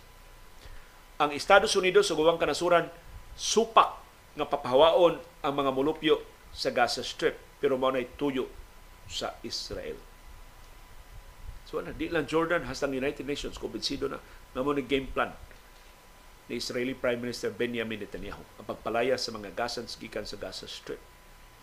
[1.19, 2.87] ang Estados Unidos ug ubang kanasuran
[3.35, 3.99] supak
[4.39, 6.23] nga papahawaon ang mga mulupyo
[6.55, 8.47] sa Gaza Strip pero mao nay tuyo
[9.11, 9.99] sa Israel.
[11.67, 14.23] So na di lang Jordan hasta ang United Nations kumbinsido na
[14.63, 15.35] mo ni game plan
[16.49, 21.03] ni Israeli Prime Minister Benjamin Netanyahu ang pagpalaya sa mga Gazans gikan sa Gaza Strip.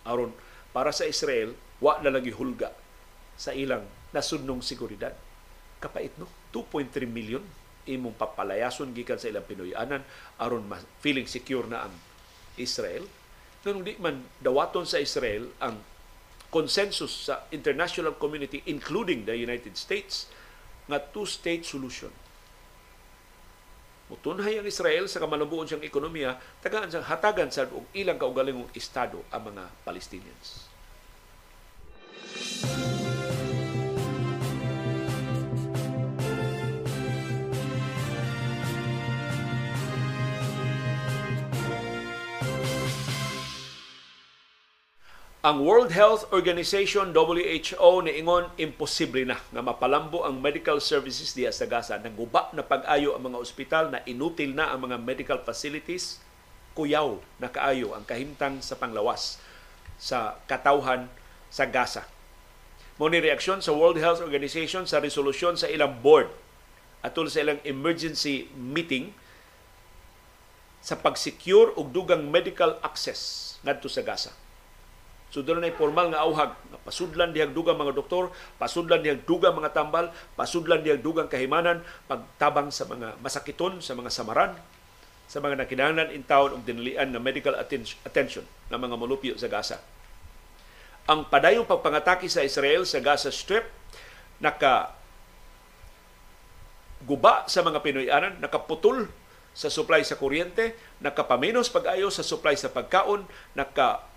[0.06, 0.36] Aron
[0.76, 2.76] para sa Israel, wa na lagi hulga
[3.40, 5.16] sa ilang nasudnong seguridad
[5.80, 7.42] kapait no 2.3 million
[7.86, 10.02] imong papalayason gikan sa ilang Pinoyanan
[10.42, 11.94] aron mas feeling secure na ang
[12.58, 13.06] Israel
[13.66, 15.82] nganong di man dawaton sa Israel ang
[16.54, 20.30] consensus sa international community including the United States
[20.86, 22.14] nga two-state solution
[24.06, 29.26] Mutunhay ang Israel sa kamalambuon siyang ekonomiya, tagaan sa hatagan sa og ilang kaugalingong estado
[29.34, 30.70] ang mga Palestinians.
[45.46, 51.70] Ang World Health Organization WHO niingon imposible na nga mapalambo ang medical services diya sa
[51.70, 52.02] Gaza.
[52.02, 56.18] Naguba na pag-ayo ang mga ospital na inutil na ang mga medical facilities.
[56.74, 59.38] Kuyaw na kaayo ang kahimtang sa panglawas
[60.02, 61.14] sa katawhan
[61.54, 62.10] sa Gaza.
[62.98, 66.34] Mo ni reaksyon sa World Health Organization sa resolusyon sa ilang board
[67.06, 69.14] atol sa ilang emergency meeting
[70.82, 74.34] sa pag-secure og dugang medical access ngadto sa Gaza
[75.36, 76.56] So doon na formal nga auhag.
[76.88, 80.08] Pasudlan dihag dugang mga doktor, pasudlan dihag dugang mga tambal,
[80.40, 84.56] pasudlan dihag dugang kahimanan, pagtabang sa mga masakiton, sa mga samaran,
[85.28, 89.84] sa mga nakinahanglan in town og dinalian na medical attention ng mga molupyo sa Gaza.
[91.12, 93.68] Ang padayong pagpangatake sa Israel sa Gaza Strip
[94.40, 94.96] naka
[97.04, 99.12] guba sa mga Pinoyanan, nakaputol
[99.52, 104.15] sa supply sa kuryente, nakapaminos pag-ayo sa supply sa pagkaon, naka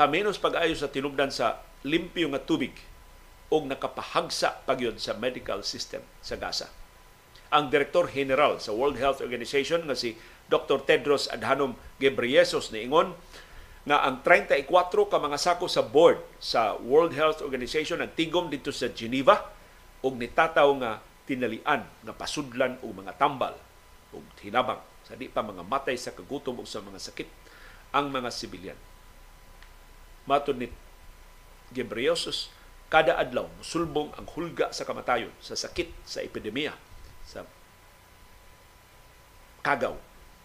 [0.00, 2.72] tamenos pag-ayo sa tinubdan sa limpyo nga tubig
[3.52, 6.72] og nakapahagsa pagyod sa medical system sa Gaza.
[7.52, 10.16] Ang Direktor General sa World Health Organization nga si
[10.48, 10.88] Dr.
[10.88, 13.12] Tedros Adhanom Ghebreyesus niingon
[13.84, 18.72] nga ang 34 ka mga sako sa board sa World Health Organization ang tigom dito
[18.72, 19.52] sa Geneva
[20.00, 23.52] og nitataw nga tinalian nga pasudlan og mga tambal
[24.16, 27.28] ug hinabang sa di pa mga matay sa kagutom ug sa mga sakit
[27.92, 28.80] ang mga sibilyan
[30.30, 30.70] Matod ni
[31.74, 32.54] Gebreyosus,
[32.86, 36.74] kada adlaw musulbong ang hulga sa kamatayon sa sakit sa epidemya
[37.26, 37.42] sa
[39.66, 39.98] kagaw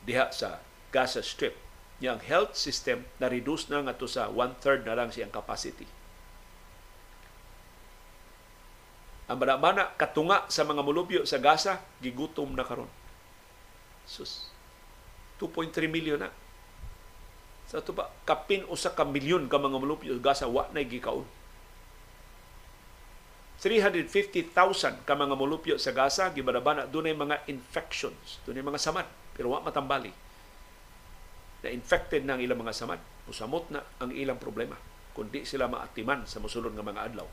[0.05, 1.53] diha sa Gaza Strip.
[2.01, 5.87] Yang health system na reduce na nga to sa one-third na lang siyang capacity.
[9.31, 12.91] Ang mana katunga sa mga mulupyo sa Gaza, gigutom na karon.
[14.05, 14.51] Sus,
[15.39, 16.29] 2.3 million na
[17.65, 21.25] sa tuba kapin usa ka milyon ka mga mulupyo Gaza wa na gikaon.
[23.61, 29.63] 350,000 ka mga mulupyo sa Gaza gibadabana dunay mga infections dunay mga samad pero wa
[29.65, 30.13] matambali.
[31.65, 34.77] Na infected na ang ilang mga samad musamot na ang ilang problema
[35.15, 37.25] kundi sila maatiman sa mosunod nga mga adlaw.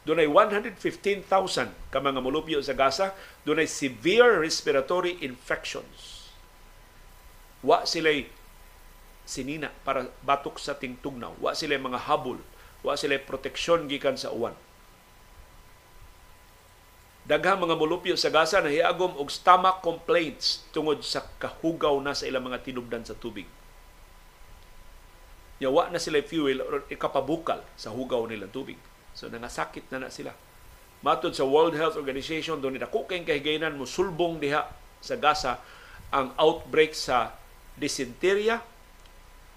[0.00, 1.28] Dunay 115,000
[1.92, 3.12] ka mga mulupyo sa Gaza,
[3.44, 6.28] dunay severe respiratory infections.
[7.60, 8.39] Wa sila'y
[9.30, 11.38] sinina para batok sa tingtugnaw.
[11.38, 12.42] Wa sila mga habol,
[12.82, 14.58] wa sila proteksyon gikan sa uwan.
[17.30, 22.26] Daghang mga mulupyo sa Gaza na hiagom og stomach complaints tungod sa kahugaw na sa
[22.26, 23.46] ilang mga tinubdan sa tubig.
[25.62, 28.80] Yawa na sila fuel or ikapabukal sa hugaw nilang tubig.
[29.14, 30.34] So nangasakit na na sila.
[31.06, 34.66] Matod sa World Health Organization, doon nila kukeng kahigayonan mo sulbong diha
[34.98, 35.62] sa Gaza
[36.10, 37.32] ang outbreak sa
[37.78, 38.50] dysentery,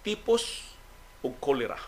[0.04, 0.76] tipos
[1.24, 1.80] ug kolera.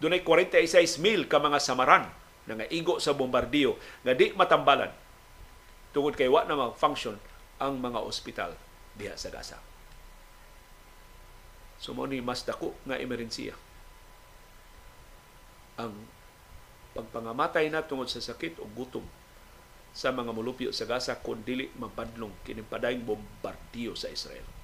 [0.00, 2.08] Dunay 46,000 ka mga samaran
[2.48, 4.92] na nga igo sa bombardiyo nga di matambalan
[5.92, 7.18] tungod kay wa na mag-function
[7.60, 8.56] ang mga ospital
[8.96, 9.58] diha sa Gaza.
[11.80, 13.56] So mo ni mas dako nga emerhensiya.
[15.80, 15.96] Ang
[16.92, 19.04] pagpangamatay na tungod sa sakit o gutom
[19.90, 24.59] sa mga mulupyo sa Gaza kung dili mapadlong kining padayong bombardiyo sa Israel.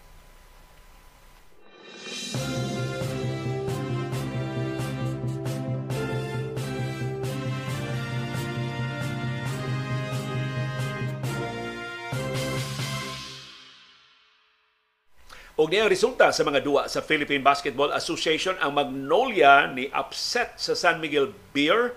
[15.56, 20.76] Og niya resulta sa mga duwa sa Philippine Basketball Association ang Magnolia ni upset sa
[20.76, 21.96] San Miguel Beer.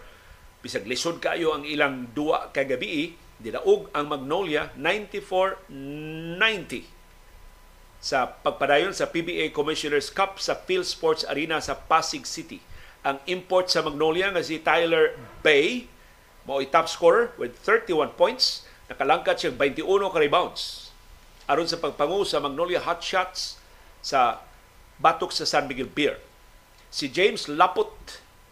[0.64, 6.99] Bisag lisod kayo ang ilang duwa kagabi didaog ang Magnolia 94-90
[8.00, 12.64] sa pagpadayon sa PBA Commissioners Cup sa Phil Sports Arena sa Pasig City.
[13.04, 15.88] Ang import sa Magnolia nga si Tyler Bay
[16.48, 20.90] mao top scorer with 31 points, nakalangkat siya 21 ka rebounds
[21.50, 23.58] aron sa pagpangu sa Magnolia Hot Shots
[24.06, 24.46] sa
[25.02, 26.22] batok sa San Miguel Beer.
[26.94, 27.90] Si James Laput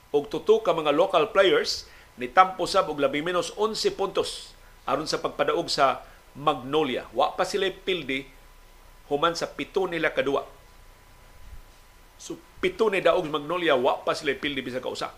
[0.10, 1.86] og tuto ka mga local players
[2.18, 4.54] ni tampo sab og labi menos 11 puntos
[4.90, 6.02] aron sa pagpadaog sa
[6.34, 7.06] Magnolia.
[7.14, 8.26] Wa pa sila pildi
[9.08, 10.44] human sa pito nila kadua.
[12.18, 15.14] So pito ni daog Magnolia wa pa sila pildi bisa kausa.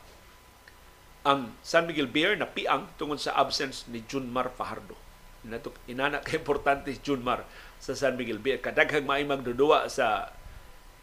[1.28, 4.96] Ang San Miguel Beer na piang tungod sa absence ni Junmar Fajardo.
[5.44, 7.44] Inatok inana ka importante si Junmar
[7.80, 8.60] sa San Miguel Beer.
[8.60, 10.32] Kadaghang maay magdudua sa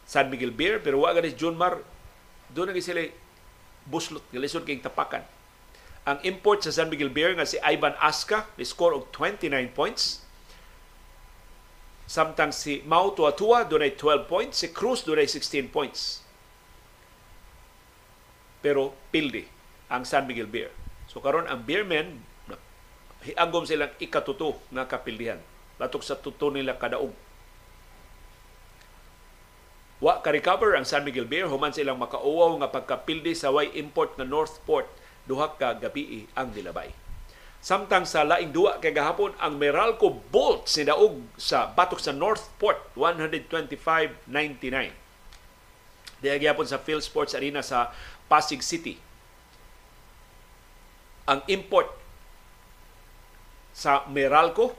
[0.04, 1.80] San Miguel Beer pero wa ganis Junmar
[2.52, 3.02] doon na sila
[3.88, 5.24] buslot nga lisod kay tapakan.
[6.06, 10.22] Ang import sa San Miguel Beer nga si Ivan Aska ni score og 29 points.
[12.06, 16.22] Samtang si Mau Tuatua doon ay 12 points, si Cruz doon ay 16 points.
[18.62, 19.42] Pero pildi
[19.90, 20.70] ang San Miguel Beer.
[21.10, 22.22] So karon ang Beermen
[23.26, 25.42] hiagom silang ikatuto nga kapildihan
[25.76, 27.12] batok sa tuto nila kadaog.
[29.96, 34.28] Wa ka-recover ang San Miguel Beer human silang makauwaw nga pagkapildi sa way import nga
[34.28, 34.86] Northport
[35.26, 37.05] duha ka gabi ang nilabay.
[37.66, 42.94] Samtang sa laing duwa kay gahapon ang Meralco Bolts ni daog sa batok sa Northport
[42.94, 44.94] 125-99.
[46.22, 47.90] Diya gyapon sa Phil Sports Arena sa
[48.30, 48.94] Pasig City.
[51.26, 51.90] Ang import
[53.74, 54.70] sa Meralco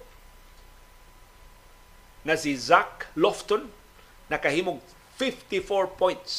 [2.24, 3.68] na si Zach Lofton
[4.32, 4.80] nakahimog
[5.20, 6.32] 54 points.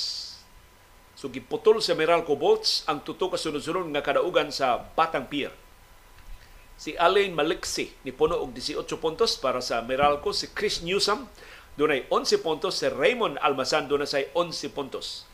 [1.12, 5.67] So giputol sa Meralco Bolts ang tuto sunod-sunod nga kadaugan sa Batang Pier.
[6.78, 11.26] Si Alain Maliksi ni puno og 18 puntos para sa Meralco, si Chris Newsom
[11.74, 15.26] dunay 11 puntos, si Raymond Almasan dunay say 11 puntos.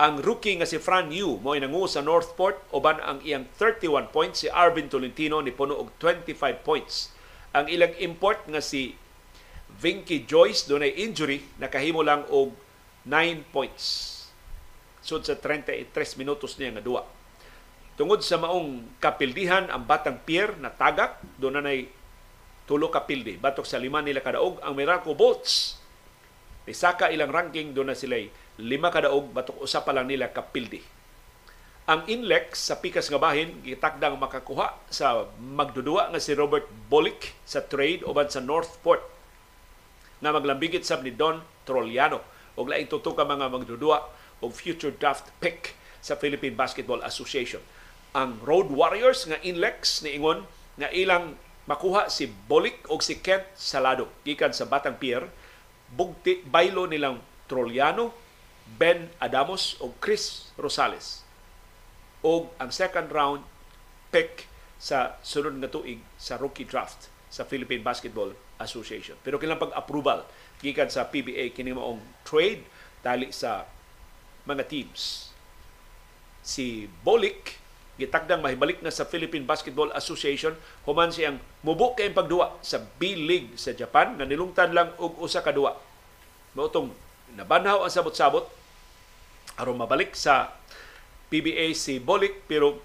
[0.00, 4.40] Ang rookie nga si Fran Yu mo nangu sa Northport uban ang iyang 31 points
[4.40, 7.12] si Arvin Tolentino ni puno og 25 points.
[7.52, 8.96] Ang ilang import nga si
[9.68, 12.56] Vinky Joyce doon ay injury, nakahimo lang og
[13.04, 13.84] 9 points.
[15.04, 17.04] Sud sa 33 minutos niya nga duwa.
[17.92, 21.72] Tungod sa maong kapildihan, ang Batang Pier na tagak, doon na
[22.64, 23.36] tulo kapildi.
[23.36, 25.76] Batok sa lima nila kadaog, ang Miracle Bolts.
[26.64, 28.16] Isaka ilang ranking, doon na sila
[28.56, 30.80] lima kadaog, batok usa pa lang nila kapildi.
[31.82, 37.58] Ang Inlex sa pikas nga bahin gitakdang makakuha sa magdudua nga si Robert Bolick sa
[37.58, 39.02] trade uban sa Northport
[40.22, 42.22] nga maglambigit sab ni Don Troliano
[42.54, 43.98] og laing tuto mga magdudua
[44.38, 47.58] og future draft pick sa Philippine Basketball Association.
[48.12, 50.44] Ang Road Warriors nga Inlex ni ingon
[50.76, 55.24] nga ilang makuha si Bolik og si Kent Salado gikan sa Batang Pier
[55.92, 58.12] bugti baylo nilang Troliano,
[58.76, 61.24] Ben Adamos o Chris Rosales.
[62.24, 63.44] O ang second round
[64.12, 69.16] pick sa sunod nga tuig sa rookie draft sa Philippine Basketball Association.
[69.24, 70.28] Pero kilang pag-approval
[70.60, 72.64] gikan sa PBA kini maong trade
[73.00, 73.64] dali sa
[74.44, 75.32] mga teams.
[76.44, 77.61] Si Bolik
[78.00, 80.56] gitagdang mahibalik na sa Philippine Basketball Association
[80.88, 85.52] human siyang mubo kay pagduwa sa B-League sa Japan nga nilungtan lang og usa ka
[85.52, 85.76] duwa.
[86.56, 86.92] Mautong
[87.36, 88.48] nabanhaw ang sabot-sabot
[89.60, 90.56] aron mabalik sa
[91.28, 92.80] PBA si Bolik pero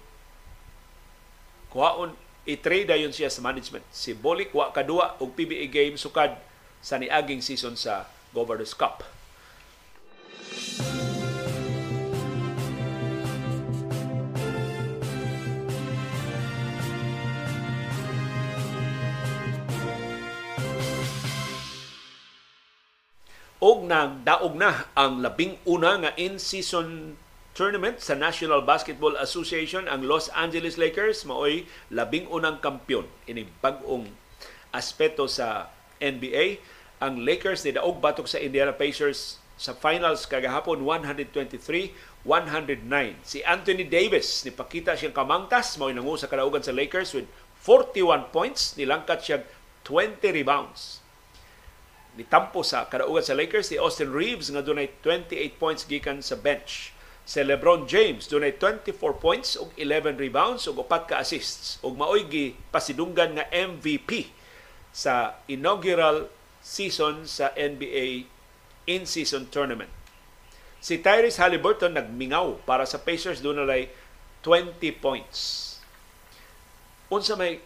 [1.72, 2.12] kuhaon
[2.48, 3.84] i-trade dayon siya sa management.
[3.92, 6.36] Si Bolik wa kadua og PBA game sukad
[6.80, 9.04] sa niaging season sa Governors Cup.
[23.58, 27.18] Og nang daog na ang labing una nga in-season
[27.58, 33.10] tournament sa National Basketball Association ang Los Angeles Lakers maoy labing unang kampyon.
[33.26, 34.06] Ini bag-ong
[34.70, 36.62] aspeto sa NBA
[37.02, 41.90] ang Lakers ni daog batok sa Indiana Pacers sa finals kagahapon 123-109
[43.26, 47.26] si Anthony Davis ni pakita siyang kamangtas mao nangu sa kadaugan sa Lakers with
[47.66, 49.38] 41 points, nilangkat siya
[49.82, 50.97] 20 rebounds.
[52.18, 56.90] Nitampo sa kadaugan sa Lakers si Austin Reeves nga dunay 28 points gikan sa bench.
[57.22, 62.26] Si LeBron James dunay 24 points ug 11 rebounds ug upat ka assists ug maoy
[62.26, 64.34] gi pasidunggan nga MVP
[64.90, 66.26] sa inaugural
[66.58, 68.26] season sa NBA
[68.90, 69.92] in-season tournament.
[70.82, 73.94] Si Tyrese Halliburton nagmingaw para sa Pacers dunay
[74.42, 75.38] 20 points.
[77.14, 77.62] Unsa may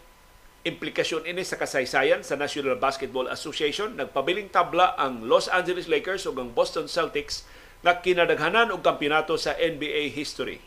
[0.63, 6.39] implikasyon ini sa kasaysayan sa National Basketball Association, nagpabiling tabla ang Los Angeles Lakers ug
[6.39, 7.43] ang Boston Celtics
[7.83, 10.63] nga kinadaghanan og kampeonato sa NBA history.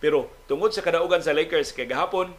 [0.00, 2.32] Pero tungod sa kadaugan sa Lakers kay gahapon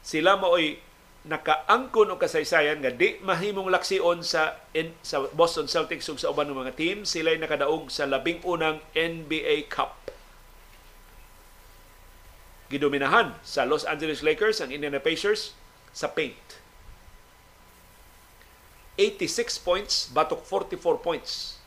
[0.00, 0.80] sila maoy
[1.28, 6.48] nakaangkon og kasaysayan nga di mahimong laksion sa in, sa Boston Celtics ug sa uban
[6.48, 10.08] ng mga team sila nakadaog sa labing unang NBA Cup.
[12.72, 15.52] Gidominahan sa Los Angeles Lakers ang Indiana Pacers
[15.94, 16.58] sa paint.
[18.98, 21.58] 86 points batok 44 points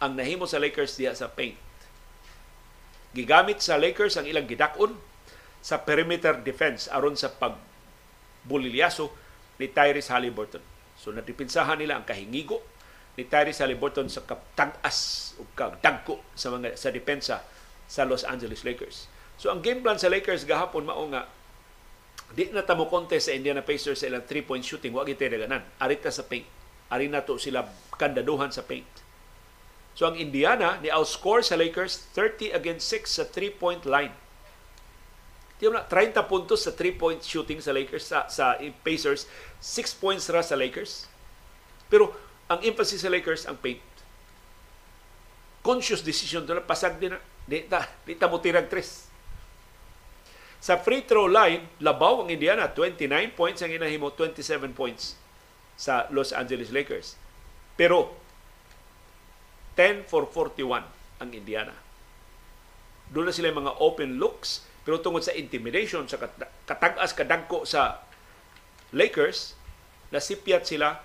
[0.00, 1.56] ang nahimo sa Lakers diha sa paint.
[3.12, 4.96] Gigamit sa Lakers ang ilang gidakon
[5.60, 9.12] sa perimeter defense aron sa pagbulilyaso
[9.60, 10.64] ni Tyrese Halliburton.
[10.96, 12.64] So natipinsahan nila ang kahingigo
[13.20, 17.36] ni Tyrese Halliburton sa kaptag-as o kagdagko sa mga sa depensa
[17.84, 19.10] sa Los Angeles Lakers.
[19.36, 21.28] So ang game plan sa Lakers gahapon mao nga
[22.30, 25.66] di na tamo contest sa Indiana Pacers sa ilang three-point shooting, wag ite ganan.
[25.82, 26.46] Arit sa paint.
[26.90, 27.66] Ari na to sila
[27.98, 28.86] kandaduhan sa paint.
[29.98, 34.14] So ang Indiana ni outscore sa Lakers 30 against 6 sa 3-point line.
[35.60, 39.28] Tiyo na 30 puntos sa 3-point shooting sa Lakers sa, sa Pacers,
[39.60, 41.04] 6 points ra sa Lakers.
[41.92, 42.14] Pero
[42.48, 43.82] ang emphasis sa Lakers ang paint.
[45.60, 49.09] Conscious decision to pasag din na di ta di ta mo tirag tres.
[50.60, 55.16] Sa free throw line, labaw ang Indiana, 29 points ang inahimo, 27 points
[55.80, 57.16] sa Los Angeles Lakers.
[57.80, 58.12] Pero
[59.72, 60.84] 10 for 41
[61.24, 61.72] ang Indiana.
[63.08, 66.20] Doon na sila mga open looks, pero tungod sa intimidation, sa
[66.68, 68.04] katag-as kadagko sa
[68.92, 69.56] Lakers,
[70.12, 71.00] nasipyat sila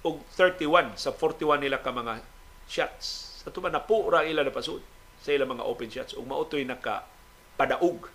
[0.00, 2.24] og 31 sa 41 nila ka mga
[2.64, 3.36] shots.
[3.44, 4.80] Sa tuman na pura ila na pasud
[5.20, 7.04] sa ilang mga open shots ug mautoy naka
[7.60, 8.08] padaog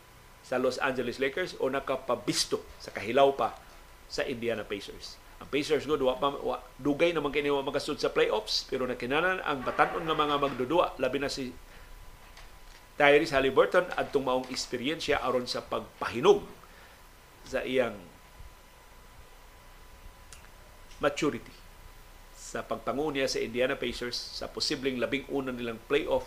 [0.45, 3.57] sa Los Angeles Lakers o nakapabisto sa kahilaw pa
[4.06, 5.18] sa Indiana Pacers.
[5.41, 9.65] Ang Pacers good, wa, wa, dugay naman kini wa magasud sa playoffs pero nakinanan ang
[9.65, 11.49] batanon nga mga magdudua labi na si
[12.95, 16.45] Tyrese Halliburton adtong maong eksperyensya aron sa pagpahinog
[17.44, 17.98] sa iyang
[21.03, 21.52] maturity
[22.32, 26.23] sa pagpangu niya sa Indiana Pacers sa posibleng labing una nilang playoff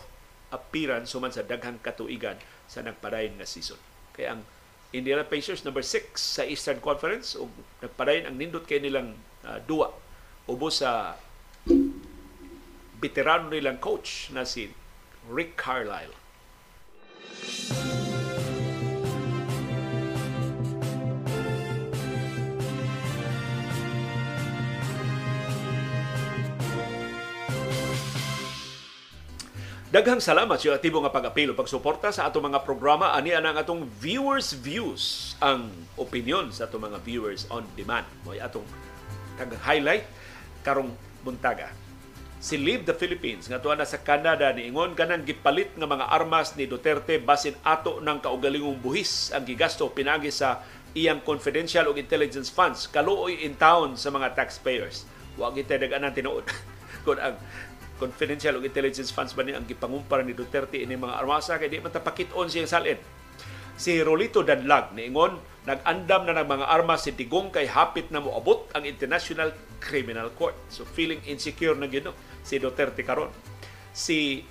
[0.49, 3.77] appearance suman sa daghang katuigan sa nagpadayon nga season.
[4.13, 4.41] Kaya ang
[4.89, 7.53] Indiana Pacers number 6 sa Eastern Conference ug
[7.85, 9.13] nagpadayon ang nindot kay nilang
[9.45, 9.93] uh, duwa
[10.49, 11.13] ubos sa
[12.97, 14.73] veterano nilang coach na si
[15.29, 16.17] Rick Carlisle.
[29.89, 34.53] Daghang salamat sa atibo nga pag-apilo pagsuporta sa ato mga programa ani ang atong viewers
[34.53, 35.65] views ang
[35.97, 38.05] opinion sa ato mga viewers on demand.
[38.21, 38.61] Mo atong
[39.41, 40.05] tag-highlight
[40.61, 40.93] karong
[41.25, 41.73] buntaga.
[42.37, 46.53] Si Live the Philippines nga tuwa na sa Canada niingon kanang gipalit nga mga armas
[46.53, 50.61] ni Duterte basin ato ng kaugalingong buhis ang gigasto pinagi sa
[50.93, 55.09] iyang confidential ug intelligence funds kaluoy in town sa mga taxpayers.
[55.33, 56.45] Wa kita dagan tinuod
[57.09, 57.41] kung ang
[57.99, 61.83] confidential ug intelligence funds ba ni ang gipangumpara ni Duterte ini mga armasa kay di
[61.83, 62.97] man tapakit-on siyang salin.
[63.75, 65.35] Si Rolito Danlag niingon
[65.67, 69.51] nag-andam na ng mga armas si Digong kay hapit na moabot ang International
[69.83, 70.55] Criminal Court.
[70.71, 73.29] So feeling insecure na gino si Duterte karon.
[73.91, 74.41] Si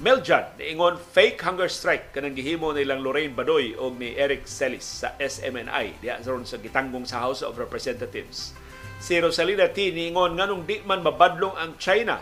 [0.00, 5.12] Meljan niingon fake hunger strike kanang gihimo nilang Lorraine Badoy o ni Eric Celis sa
[5.20, 8.56] SMNI diya sa gitanggong sa House of Representatives.
[9.00, 9.92] Si Rosalina T.
[9.92, 12.20] niingon nganong di man mabadlong ang China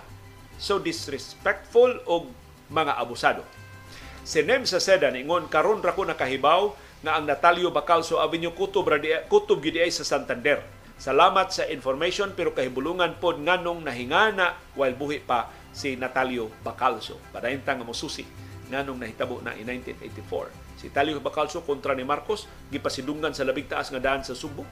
[0.58, 2.28] so disrespectful og
[2.68, 3.46] mga abusado.
[4.28, 8.90] Si Nem sa Seda ningon karon ra ko nakahibaw nga ang Natalio Bacalso Avenue Kutob
[9.30, 10.60] Kutob gid sa Santander.
[10.98, 17.22] Salamat sa information pero kahibulungan pod nganong nahingana while buhi pa si Natalio Bacalso.
[17.30, 18.26] Padayntang nga mosusi
[18.68, 20.82] nganong nahitabo na in 1984.
[20.82, 24.66] Si Natalio Bacalso kontra ni Marcos gipasidunggan sa labing taas nga daan sa Subo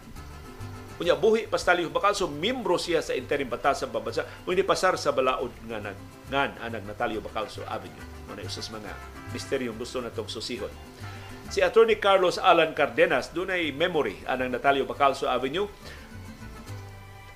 [0.96, 5.52] Unya buhi pastalyo bakal so membro siya sa interim batasan pambansa hindi pasar sa balaod
[5.68, 5.98] nga nag
[6.32, 8.00] ngan anag Natalio Bacalso Avenue.
[8.24, 8.88] Muna usas mga
[9.36, 10.72] misteryong gusto natong susihon.
[11.52, 15.68] Si Attorney Carlos Alan Cardenas, dunay memory anang Natalio Bacalso Avenue.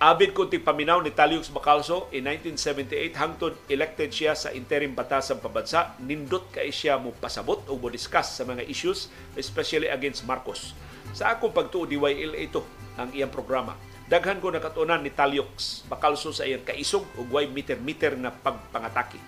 [0.01, 5.93] Abid kunti paminaw ni Taliux Bacalso in 1978 hangtod elected siya sa interim batasang pabansa.
[6.01, 10.73] Nindot kay siya mo pasabot o mo discuss sa mga issues, especially against Marcos.
[11.13, 13.75] Sa akong pagtuo DYL ito ang iyang programa.
[14.11, 19.19] Daghan ko nakatunan ni Taliux Bacalso sa iyang kaisog ug way meter-meter na pagpangatake.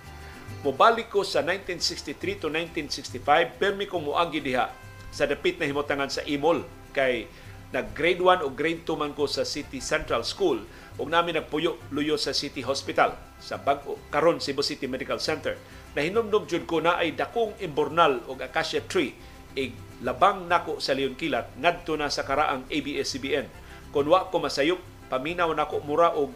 [0.63, 4.71] Mobalik ko sa 1963 to 1965, permi ko muagi diha
[5.11, 6.63] sa dapit na himutangan sa Imol
[6.95, 7.27] kay
[7.73, 10.61] nag grade 1 o grade 2 man ko sa City Central School
[11.01, 13.81] ug namin nagpuyo luyo sa City Hospital sa bag
[14.13, 15.57] karon Cebu City Medical Center
[15.97, 19.17] na hinumdum jud ko na ay dakong imbornal o acacia tree
[19.57, 19.73] ig
[20.05, 23.62] labang nako sa Leon Kilat ngadto na sa karaang ABS-CBN
[23.93, 26.33] kun wa ko masayop paminaw nako mura og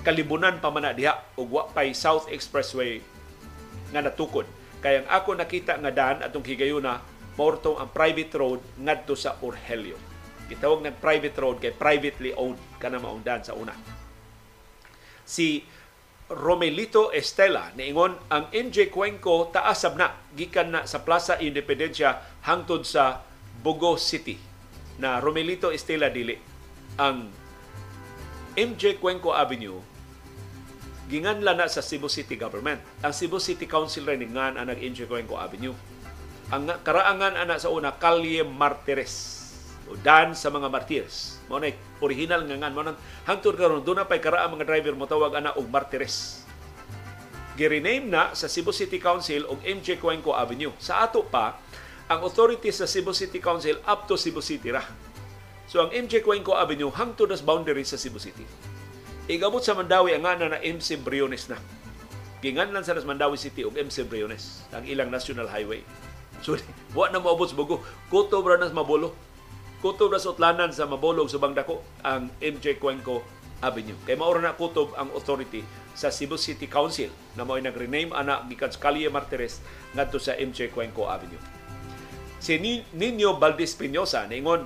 [0.00, 3.04] kalibunan pa man diha ug wa pay South Expressway
[3.92, 4.48] nga natukod
[4.80, 7.04] kay ang ako nakita nga daan atong higayuna
[7.36, 9.96] maorto ang private road ngadto sa Urhelio.
[10.48, 13.76] Gitawag ng private road kay privately owned kana maungdan sa una.
[15.28, 15.62] Si
[16.32, 23.20] Romelito Estela niingon ang MJ Cuenco taasab na gikan na sa Plaza Independencia hangtod sa
[23.60, 24.49] Bogo City
[25.00, 26.36] na Romelito Estela dili
[27.00, 27.32] ang
[28.54, 29.80] MJ Cuenco Avenue
[31.10, 32.78] ginganla na sa Cebu City Government.
[33.02, 35.74] Ang Cebu City Council rin ngan ang nag-MJ Cuenco Avenue.
[36.54, 39.42] Ang karaangan ana sa una Calle Martires.
[39.90, 41.66] O dan sa mga martires na
[41.98, 42.70] original nga ngan.
[42.70, 42.94] Mo nang
[43.26, 46.46] hangtod karon do na pay karaang mga driver mo tawag ana og martires
[47.58, 50.72] girename na sa Cebu City Council og MJ Cuenco Avenue.
[50.78, 51.58] Sa ato pa
[52.10, 54.82] ang authorities sa Cebu City Council up to Cebu City ra
[55.70, 58.42] so ang MJ Cuenco Avenue hangtod nas boundary sa Cebu City
[59.30, 61.56] igabot sa Mandawi ang ana na MC Briones na
[62.42, 65.86] ginganlan sa Mandawi City og MC Briones ang ilang national highway
[66.40, 66.56] So,
[66.96, 67.84] wa na maubos bugo.
[68.08, 69.12] Kutob ra nas mabolo.
[69.84, 73.24] Kutob ra sa utlanan sa mabolog sa bangdako ang MJ Cuenco
[73.60, 73.96] Avenue.
[74.08, 75.60] Kay mao na kutob ang authority
[75.92, 79.60] sa Cebu City Council na mao nag-rename ana gikan sa Calle Martires
[79.92, 81.59] ngadto sa MJ Cuenco Avenue.
[82.40, 84.64] Si Nino Valdez Pinosa ningon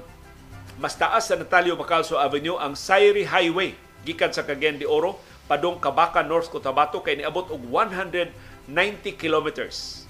[0.79, 5.79] mas taas sa Natalio Bacalso Avenue ang Sairi Highway gikan sa Cagayan de Oro padong
[5.79, 8.71] Kabaka North Cotabato kay niabot og 190
[9.15, 10.05] kilometers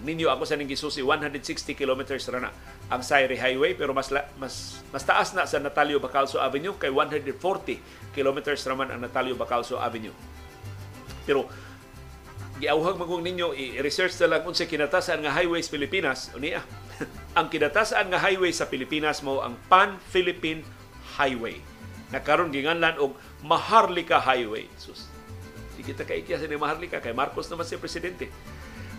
[0.00, 2.50] ninyo ako sa ning gisusi 160 kilometers ra na
[2.88, 4.08] ang Sairi Highway pero mas
[4.38, 9.76] mas mas taas na sa Natalio Bacalso Avenue kay 140 kilometers raman ang Natalio Bacalso
[9.76, 10.14] Avenue.
[11.28, 11.50] Pero
[12.62, 16.64] giauhag magong ninyo i-research na lang unsa kinatasan nga highways Pilipinas unia.
[17.38, 20.62] ang kinatasan nga highway sa Pilipinas mo ang Pan-Philippine
[21.16, 21.60] Highway.
[22.10, 23.14] Na karon ginganlan og
[23.46, 24.66] Maharlika Highway.
[24.76, 25.06] Sus.
[25.78, 28.28] Di kita kaikya sa ni Maharlika kay Marcos naman si presidente.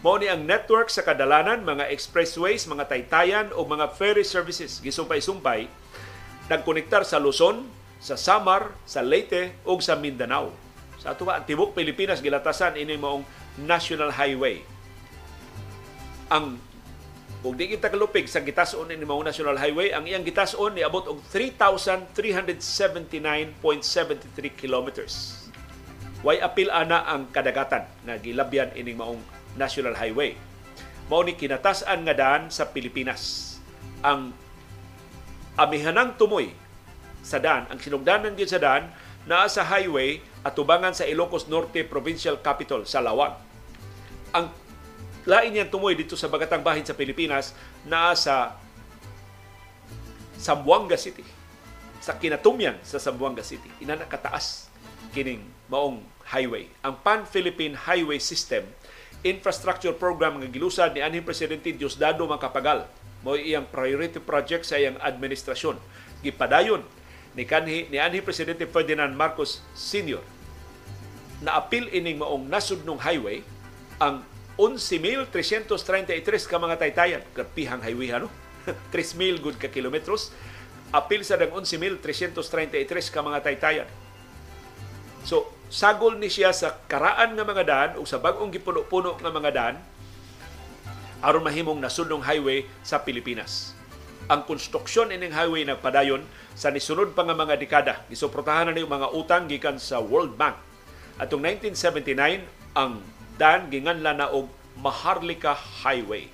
[0.01, 5.69] Mao ni ang network sa kadalanan, mga expressways, mga taytayan o mga ferry services gisumpay-sumpay
[6.51, 7.63] nagkonektar sa Luzon,
[8.03, 10.51] sa Samar, sa Leyte o sa Mindanao.
[10.99, 13.23] Sa ato ba, ang tibok Pilipinas gilatasan ini maong
[13.63, 14.59] National Highway.
[16.27, 16.59] Ang
[17.41, 21.09] kung di kita kalupig sa gitason ini maong National Highway, ang iyang gitason ni abot
[21.09, 23.57] og 3,379.73
[24.53, 25.41] kilometers.
[26.21, 29.17] Way apil ana ang kadagatan nga gilabyan ining maong
[29.57, 30.37] National Highway.
[31.09, 33.57] Mao ni kinatasan nga daan sa Pilipinas.
[34.05, 34.37] Ang
[35.57, 36.53] amihanang tumoy
[37.25, 38.93] sa daan, ang sinugdanan gyud sa daan
[39.25, 43.33] naa sa highway at tubangan sa Ilocos Norte Provincial Capital sa Lawag.
[44.33, 44.49] Ang
[45.27, 47.53] lain niyang tumoy dito sa Bagatang Bahin sa Pilipinas
[47.85, 48.57] naa sa
[50.41, 51.25] Zamboanga City.
[52.01, 53.69] Sa kinatumyan sa Zamboanga City.
[53.85, 54.71] Ina kataas
[55.13, 56.01] kining maong
[56.33, 56.65] highway.
[56.81, 58.65] Ang Pan-Philippine Highway System
[59.21, 62.89] infrastructure program nga gilusad ni anhing presidente Diosdado Makapagal
[63.21, 65.77] mo iyang priority project sa iyang administrasyon
[66.25, 66.81] gipadayon
[67.37, 70.21] ni kanhi ni anhi presidente Ferdinand Marcos Sr.
[71.45, 73.45] na apil ining maong nasudnong highway
[74.01, 74.25] ang
[74.59, 78.27] 11,333 ka mga taytayan kapihang highway ano
[78.93, 80.33] 3,000 good ka kilometros
[80.91, 83.89] apil sa dang 11,333 ka mga taytayan
[85.23, 89.51] so sagol ni siya sa karaan nga mga daan o sa bag-ong gipuno-puno nga mga
[89.55, 89.77] daan
[91.21, 93.77] aron mahimong nasudnong highway sa Pilipinas.
[94.25, 96.25] Ang konstruksyon ining highway nagpadayon
[96.57, 97.93] sa nisunod pa nga mga dekada.
[98.09, 100.57] Gisuportahan na mga utang gikan sa World Bank.
[101.21, 103.03] Atong 1979 ang
[103.35, 104.47] daan ginganla na og
[104.79, 106.31] Maharlika Highway.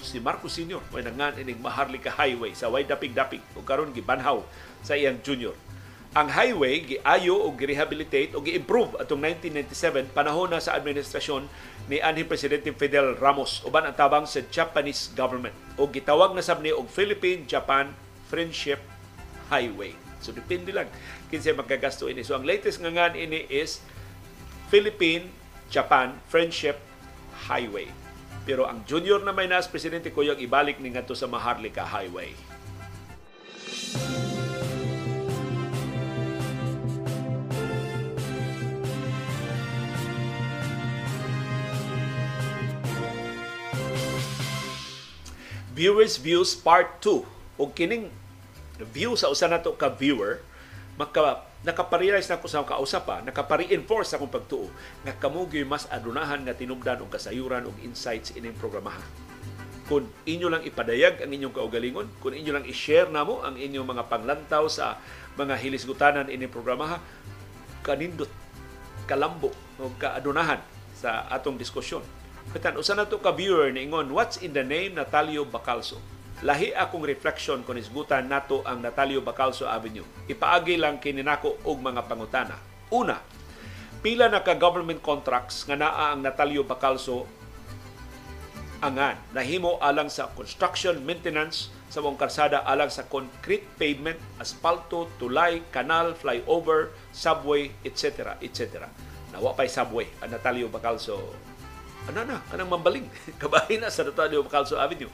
[0.00, 0.80] Si Marcos Sr.
[0.90, 4.42] may nangan ining Maharlika Highway sa way dapig-dapig o karon gibanhaw
[4.80, 5.54] sa iyang junior
[6.10, 11.46] Ang highway giayo o gi-rehabilitate o gi-improve atong 1997 panahon na sa administrasyon
[11.86, 16.66] ni anhi presidente Fidel Ramos uban ang tabang sa Japanese government o gitawag na sab
[16.66, 17.94] ni og Philippine-Japan
[18.26, 18.82] Friendship
[19.54, 19.94] Highway.
[20.18, 20.90] So depende lang
[21.30, 22.26] kinsa magkagasto ini.
[22.26, 23.78] So ang latest nga ini is
[25.70, 26.82] Philippine-Japan Friendship
[27.46, 27.86] Highway.
[28.42, 32.34] Pero ang junior na may nas presidente kuyog ibalik ni ngadto sa Maharlika Highway.
[45.70, 47.22] Viewers Views Part 2
[47.56, 48.10] o kining
[48.90, 50.42] view sa usa nato ka viewer
[50.98, 54.72] maka nakaparealize na ko sa kausap pa, nakapare-enforce akong pagtuo
[55.04, 59.04] nga kamo gyud mas adunahan nga tinubdan og kasayuran og insights ining programaha.
[59.90, 64.06] Kung inyo lang ipadayag ang inyong kaugalingon, kung inyo lang i-share namo ang inyong mga
[64.06, 65.02] panglantaw sa
[65.34, 67.02] mga hilisgutanan ining programaha,
[67.82, 68.30] kanindot,
[69.04, 69.50] kalambo
[69.82, 70.62] o kaadunahan
[70.94, 72.06] sa atong diskusyon.
[72.54, 76.00] Katan usa na to ka viewer ni ingon, what's in the name Natalio Bacalso?
[76.40, 80.08] Lahi akong reflection kung isgutan nato ang Natalio Bacalso Avenue.
[80.24, 82.56] Ipaagi lang kini nako og mga pangutana.
[82.88, 83.20] Una,
[84.00, 87.28] pila na ka government contracts nga naa ang Natalio Bacalso
[88.80, 95.60] angan nahimo alang sa construction maintenance sa mong karsada alang sa concrete pavement, asfalto, tulay,
[95.68, 98.40] kanal, flyover, subway, etc.
[98.40, 98.88] etc.
[99.36, 101.20] Nawa pa'y subway ang Natalio Bacalso
[102.08, 103.04] ano na, kanang mambaling.
[103.42, 105.12] Kabahin na sa Natalio Bacalso Avenue.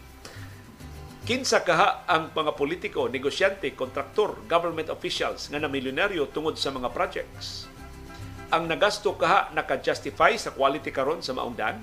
[1.27, 6.87] Kinsa kaha ang mga politiko, negosyante, kontraktor, government officials nga na milyonaryo tungod sa mga
[6.95, 7.67] projects.
[8.55, 11.83] Ang nagasto kaha naka-justify sa quality karon sa maong daan?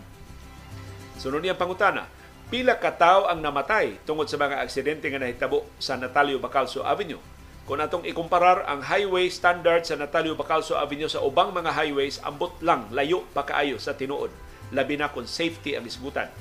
[1.19, 2.07] Sunod niyang pangutana,
[2.47, 7.19] pila ka tawo ang namatay tungod sa mga aksidente nga nahitabo sa Natalio Bacalso Avenue?
[7.67, 12.55] Kung atong ikumparar ang highway standard sa Natalio Bacalso Avenue sa ubang mga highways, ambot
[12.63, 14.31] lang, layo pa kaayo sa tinuod.
[14.71, 16.31] Labi na kung safety ang isgutan.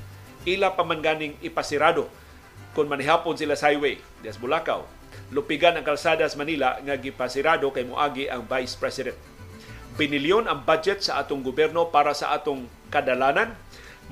[0.46, 1.02] Ila pa man
[1.42, 2.21] ipasirado
[2.72, 4.88] kung manihapon sila sa highway des Bulacau.
[5.32, 9.16] Lupigan ang kalsada sa Manila nga gipasirado kay muagi ang Vice President.
[9.96, 13.52] Binilyon ang budget sa atong gobyerno para sa atong kadalanan.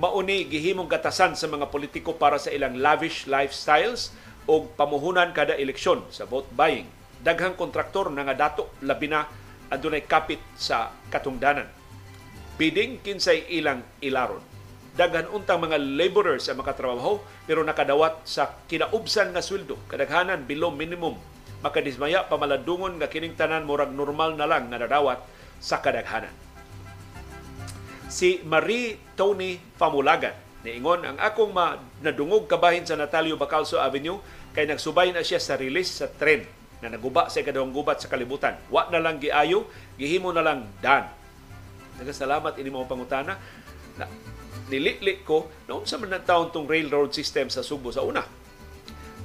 [0.01, 4.13] Mauni gihimong gatasan sa mga politiko para sa ilang lavish lifestyles
[4.49, 6.89] o pamuhunan kada eleksyon sa vote buying.
[7.21, 9.29] Daghang kontraktor na nga dato labi na
[9.69, 11.69] adunay kapit sa katungdanan.
[12.57, 14.50] Bidding kinsay ilang ilaron
[15.01, 21.17] daghan untang mga laborers sa makatrabaho pero nakadawat sa kinaubsan nga sweldo kadaghanan below minimum
[21.65, 25.25] makadismaya pamaladungon nga kining tanan murag normal na lang nga nadawat
[25.57, 26.33] sa kadaghanan
[28.13, 34.21] si Marie Tony Famulagan niingon ang akong ma nadungog kabahin sa Natalio Bacalso Avenue
[34.53, 36.45] kay nagsubay na siya sa release sa tren
[36.81, 38.57] na naguba sa ikadawang gubat sa kalibutan.
[38.73, 39.69] Wa na lang giayo,
[40.01, 41.13] gihimo na lang dan.
[42.01, 43.37] Nagasalamat ini mga pangutana
[44.01, 44.09] na
[44.71, 48.23] nilitlik ko noong sa man taon tong railroad system sa Subo sa una.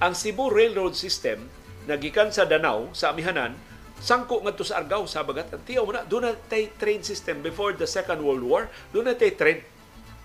[0.01, 1.47] Ang Cebu Railroad System
[1.87, 3.55] nagikan sa Danau sa Amihanan
[4.01, 5.55] sangko ngadto sa Argao sa Bagat.
[5.55, 8.67] Tiyaw na, doon na tay train system before the Second World War.
[8.91, 9.63] Doon na tay train.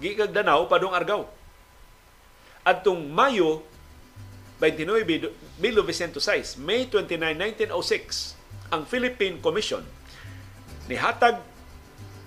[0.02, 1.30] Gikag Danau padung Argao.
[2.66, 3.62] Adtong Mayo
[4.59, 5.32] 29,
[5.62, 7.16] 1906, May 29,
[7.70, 8.36] 1906,
[8.74, 9.80] ang Philippine Commission
[10.90, 11.38] nihatag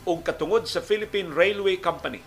[0.08, 2.24] og katungod sa Philippine Railway Company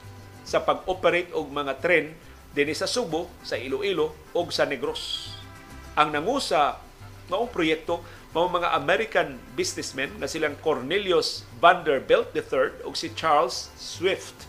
[0.47, 2.15] sa pag-operate og mga tren
[2.55, 5.35] dinhi sa Subo, sa Iloilo ug sa Negros.
[5.99, 6.79] Ang nangusa
[7.27, 8.01] maong proyekto
[8.31, 14.47] mao mga American businessmen na silang Cornelius Vanderbilt III ug si Charles Swift.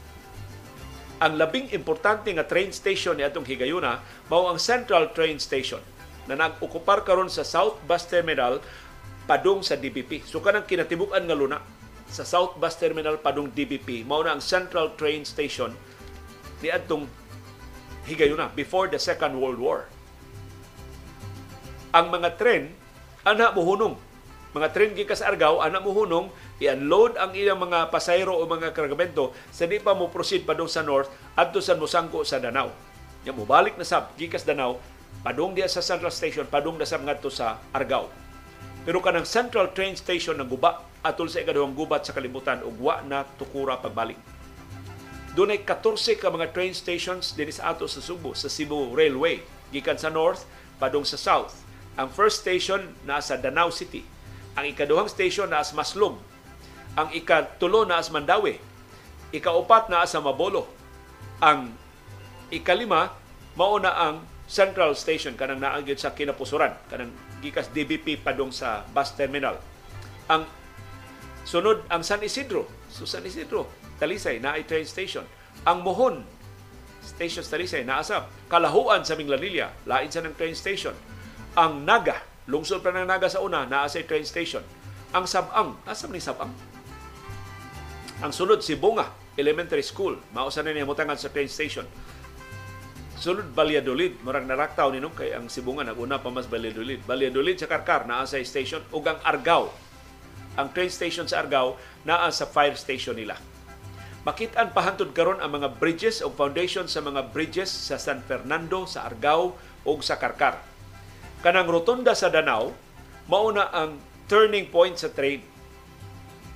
[1.17, 5.81] Ang labing importante nga train station ni atong higayuna mao ang Central Train Station
[6.29, 8.61] na nag-okupar karon sa South Bus Terminal
[9.25, 10.27] padung sa DBP.
[10.27, 11.57] So kanang kinatibuk-an nga luna
[12.07, 15.73] sa South Bus Terminal padung DBP mao na ang Central Train Station
[16.61, 17.05] ni adtong
[18.07, 19.79] higayuna before the Second World War.
[21.91, 22.71] Ang mga tren
[23.27, 23.99] ana mohunong
[24.55, 29.67] mga tren gikas Argao ana mohunong i-unload ang ilang mga pasayro o mga kargamento sa
[29.67, 32.71] di pa mo proceed padung sa north adto sa mosangko sa Danau.
[33.27, 34.79] Ya mo balik na sab gikas Danau
[35.21, 38.07] padung diya sa Central Station padung na sab ngadto sa Argao.
[38.87, 43.03] Pero kanang Central Train Station nang guba atol sa ikaduhang gubat sa kalibutan ug wa
[43.03, 44.15] na tukura pagbalik.
[45.37, 49.45] Doon ay 14 ka mga train stations din sa ato sa Subo, sa Cebu Railway.
[49.69, 50.49] Gikan sa north,
[50.81, 51.53] padung sa south.
[51.93, 54.01] Ang first station nasa Danau City.
[54.57, 56.17] Ang ikaduhang station nasa Maslog.
[56.97, 58.57] Ang ikatulo nasa Mandawi.
[59.29, 60.65] Ikaupat na sa Mabolo.
[61.37, 61.69] Ang
[62.49, 63.13] ikalima,
[63.53, 67.11] mauna ang Central Station kanang naanggid sa Kinapusuran kanang
[67.43, 69.59] gikas DBP padung sa bus terminal
[70.31, 70.47] Ang
[71.43, 72.63] sunod ang San Isidro.
[72.87, 73.67] So San Isidro,
[73.97, 75.25] Talisay na train station.
[75.65, 76.37] Ang Mohon
[77.07, 78.27] Station sa Talisay naasap.
[78.51, 80.91] Kalahuan sa Minglanilla, lain sa ng train station.
[81.55, 82.19] Ang Naga,
[82.51, 84.59] lungsod pa ng Naga sa una, naa sa train station.
[85.15, 86.51] Ang Sabang, asa ni Sabang?
[88.19, 89.07] Ang sunod si Bunga
[89.39, 91.87] Elementary School, mausa na niya mutangan sa train station.
[93.17, 97.01] Sunod Valladolid, murag naraktaw ninong kay ang Sibunga naguna pa mas Valladolid.
[97.07, 99.73] Valladolid sa Karkar naa sa station ug ang Argao.
[100.57, 103.37] Ang train station sa Argao naa sa fire station nila.
[104.27, 109.07] Makitaan pahantod karon ang mga bridges o foundation sa mga bridges sa San Fernando, sa
[109.07, 109.55] Argao
[109.87, 110.59] ug sa Karkar.
[111.39, 112.75] Kanang rotunda sa Danau,
[113.31, 113.95] mauna ang
[114.27, 115.39] turning point sa train.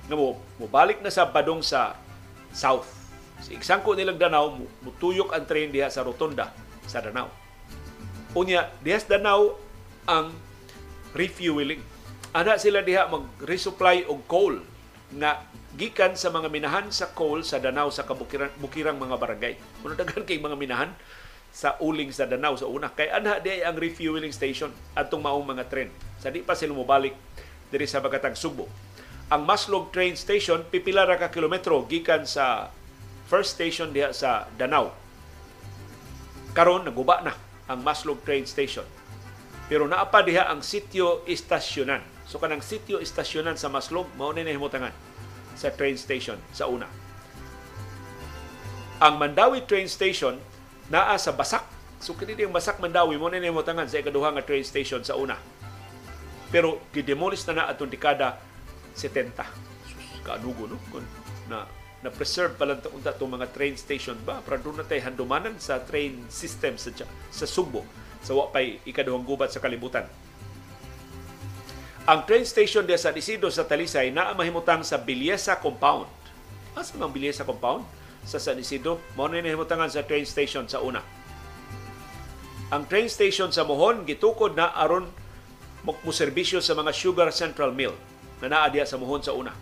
[0.04, 1.96] Nga mo, mubalik na sa badong sa
[2.52, 3.02] south
[3.42, 4.54] Si iksangko nilang Danau,
[4.86, 6.54] mutuyok ang train diha sa rotunda
[6.86, 7.26] sa Danau.
[8.38, 9.58] Unya, diha sa Danau
[10.06, 10.30] ang
[11.10, 11.82] refueling.
[12.30, 14.62] Ana sila diha mag-resupply og coal
[15.10, 15.42] na
[15.72, 19.54] gikan sa mga minahan sa coal sa Danau sa kabukirang bukirang mga barangay.
[19.80, 20.92] Muna daghan kay mga minahan
[21.48, 22.92] sa uling sa Danau sa una.
[22.92, 25.88] Kay ana di ang refueling station atong maong mga tren.
[26.20, 27.16] Sa di pa sila mobalik
[27.72, 28.68] diri sa Bagatang Subo.
[29.32, 32.68] Ang Maslog train station pipila ra ka kilometro gikan sa
[33.24, 34.92] first station diha sa Danau.
[36.52, 37.32] Karon naguba na
[37.64, 38.84] ang Maslog train station.
[39.72, 42.04] Pero naapa diha ang sitio istasyonan.
[42.28, 45.11] So kanang sitio istasyonan sa Maslog mao ni nahimutangan
[45.54, 46.88] sa train station sa una.
[49.02, 50.38] Ang Mandawi train station
[50.88, 51.64] naa sa Basak.
[52.02, 55.38] So kini ang Basak Mandawi mo ni nahimutangan sa ikaduha nga train station sa una.
[56.52, 58.38] Pero gidemolish na na atong dekada
[58.94, 59.32] 70.
[59.88, 60.78] Sus, kaanugo no?
[61.48, 61.64] Na
[62.02, 65.78] na preserve pala unta itong mga train station ba para doon na tayo handumanan sa
[65.78, 66.90] train system sa,
[67.30, 67.86] sa Subo
[68.18, 70.06] sa wapay ikaduhang gubat sa kalibutan.
[72.02, 76.10] Ang train station diya sa Disido sa Talisay na mahimutang sa Bilyesa Compound.
[76.74, 77.86] Asa mang Bilyesa Compound?
[78.26, 80.98] Sa San Isidro, mao na nahimutangan sa train station sa una.
[82.74, 85.06] Ang train station sa Mohon gitukod na aron
[85.82, 87.94] mo serbisyo sa mga Sugar Central Mill
[88.42, 89.54] na naa diya sa Mohon sa una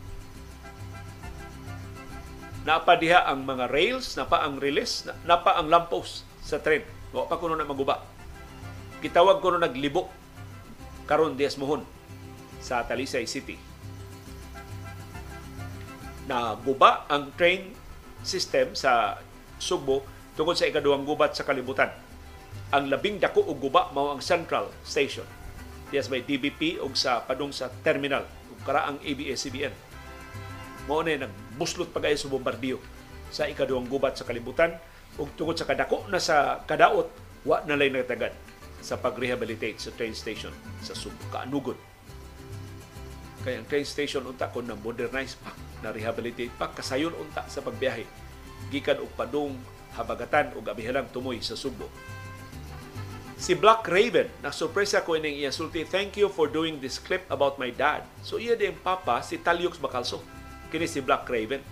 [2.61, 6.85] napa diha ang mga rails, napa ang release, napa ang lamppost sa tren.
[7.11, 8.05] Wa pa kuno na maguba.
[9.01, 10.13] Gitawag kuno naglibo
[11.09, 11.83] karon dias mohon
[12.61, 13.57] sa Talisay City.
[16.29, 17.75] Na guba ang train
[18.23, 19.19] system sa
[19.61, 20.05] Subo
[20.39, 21.93] tungod sa ikaduhang gubat sa kalibutan.
[22.71, 25.27] Ang labing dako og guba mao ang Central Station.
[25.91, 29.75] Dias may DBP ug sa padung sa terminal ug karaang ABS-CBN.
[30.87, 32.79] Mao na nagbuslot pagay sa bombardiyo
[33.29, 34.79] sa ikaduhang gubat sa kalibutan
[35.19, 37.11] ug tungod sa kadako na sa kadaot
[37.45, 38.33] wa na lay nagtagad
[38.81, 41.77] sa pag-rehabilitate sa train station sa Subo kaanugod
[43.41, 46.69] kay ang train station unta kon na modernize pa na rehabilitate pa.
[46.69, 48.05] Kasayon unta sa pagbiyahe.
[48.69, 49.57] Gikan og padung
[49.97, 51.89] habagatan ug abihalang tumoy sa Subo.
[53.41, 57.25] Si Black Raven, na sorpresa ko ining iya sulti, thank you for doing this clip
[57.33, 58.05] about my dad.
[58.21, 60.21] So iya din papa si Talyux Bacalso
[60.69, 61.65] kini si Black Raven.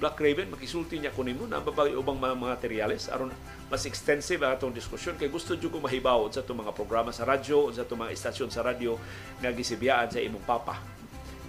[0.00, 3.06] Black Raven, makisulti niya kunin mo na babagay ubang mga materials.
[3.12, 3.30] Aron
[3.68, 5.20] mas extensive ang atong diskusyon.
[5.20, 8.48] Kay gusto jud ko mahibaw sa itong mga programa sa radyo sa itong mga istasyon
[8.48, 8.96] sa radyo
[9.38, 11.01] nga gisibiyaan sa imong papa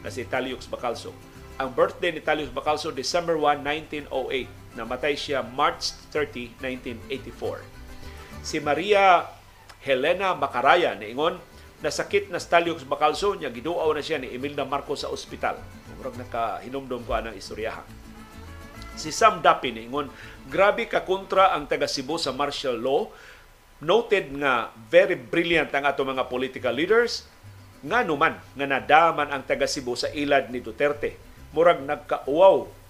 [0.04, 1.16] na si Taliux Bacalso.
[1.58, 3.64] Ang birthday ni Taliux Bacalso December 1,
[4.12, 4.78] 1908.
[4.78, 7.64] Namatay siya March 30, 1984.
[8.44, 9.26] Si Maria
[9.82, 11.40] Helena Macaraya niingon
[11.80, 15.60] na sakit na Staliux Bacalso niya giduaw na siya ni Imelda Marcos sa ospital
[16.04, 17.80] murag nakahinumdom ko anang istoryaha.
[19.00, 20.12] Si Sam Dapin ingon,
[20.52, 23.08] grabe ka kontra ang taga Cebu sa martial law.
[23.80, 27.24] Noted nga very brilliant ang ato mga political leaders
[27.84, 31.20] nga numan nga nadaman ang taga Cebu sa ilad ni Duterte.
[31.52, 32.82] Murag nagkauaw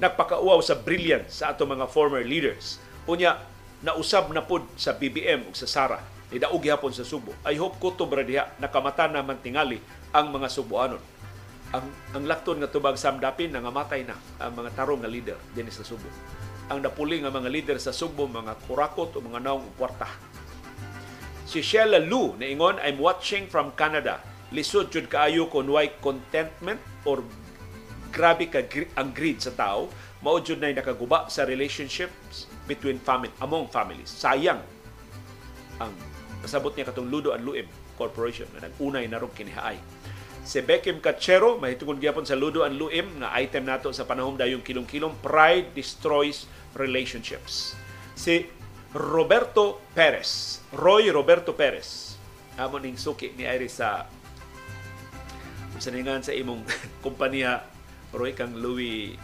[0.00, 2.80] nagpakauaw sa brilliant sa ato mga former leaders.
[3.04, 3.36] Unya,
[3.84, 6.00] nausab na pud sa BBM ug sa Sara.
[6.32, 7.36] Nidaog hapon sa Subo.
[7.44, 9.82] I hope kutob ra diha nakamata na mantingali
[10.14, 11.20] ang mga Subuanon
[11.70, 15.86] ang ang lakton nga tubag samdapin nangamatay na ang mga tarong nga leader dinhi sa
[15.86, 16.06] Subo.
[16.70, 20.06] Ang napuli nga mga leader sa Subo mga kurakot o mga naong kwarta.
[21.50, 24.22] Si Sheila Lu ingon I'm watching from Canada.
[24.54, 27.26] Lisod jud kaayo kun why contentment or
[28.14, 28.62] grabe ka
[28.94, 29.90] ang greed sa tao
[30.22, 34.06] mao jud nay nakaguba sa relationships between family among families.
[34.06, 34.62] Sayang
[35.82, 35.90] ang
[36.46, 37.66] kasabot niya katong Ludo and Luim
[37.98, 39.74] Corporation na nag-unay na ron kinihaay
[40.46, 44.62] si Beckham Cachero mahitungod gyapon sa Ludo ang Luim nga item nato sa panahon dayong
[44.62, 46.46] kilong-kilong pride destroys
[46.78, 47.74] relationships
[48.14, 48.46] si
[48.90, 52.18] Roberto Perez Roy Roberto Perez
[52.58, 54.04] amo ning suki ni Iris sa
[55.80, 56.66] saningan sa imong
[57.04, 57.64] kumpanya
[58.10, 59.16] Roy kang Louis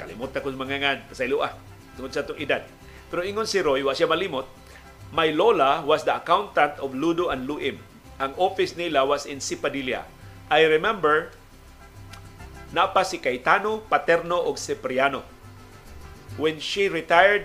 [0.00, 1.52] Kalimot ko mga ngan, pasaylo ah,
[1.92, 2.64] tungkol sa itong edad.
[3.12, 4.48] Pero ingon si Roy, wa siya malimot,
[5.12, 7.76] my lola was the accountant of Ludo and Luim.
[8.16, 10.08] Ang office nila was in Sipadilla.
[10.48, 11.36] I remember,
[12.72, 15.20] napa si Caetano, Paterno o Cipriano.
[16.40, 17.44] When she retired,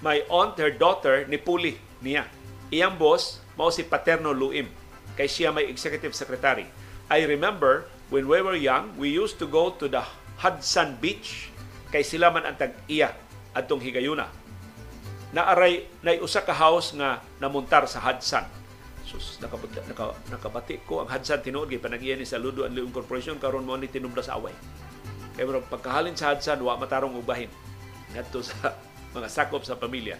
[0.00, 2.24] my aunt, her daughter, ni Puli niya.
[2.72, 4.68] Iyang boss, mao si Paterno Luim.
[5.16, 6.64] Kay siya may executive secretary.
[7.10, 10.00] I remember, when we were young, we used to go to the
[10.40, 11.52] Hudson Beach
[11.90, 13.12] kay sila man ang tag-iya
[13.52, 14.30] adtong higayuna.
[15.34, 18.46] Naaray na usa ka house nga namuntar sa Hudson.
[19.04, 22.94] Sus, nakabati, naka, nakabati ko ang Hudson tinuod kay panag ni sa Ludo and Leon
[22.94, 24.54] Corporation karon mo ni tinubla sa away.
[25.34, 27.50] Kay pagkahalin sa Hudson wa matarong ubahin
[28.14, 28.74] ngadto sa
[29.16, 30.18] mga sakop sa pamilya.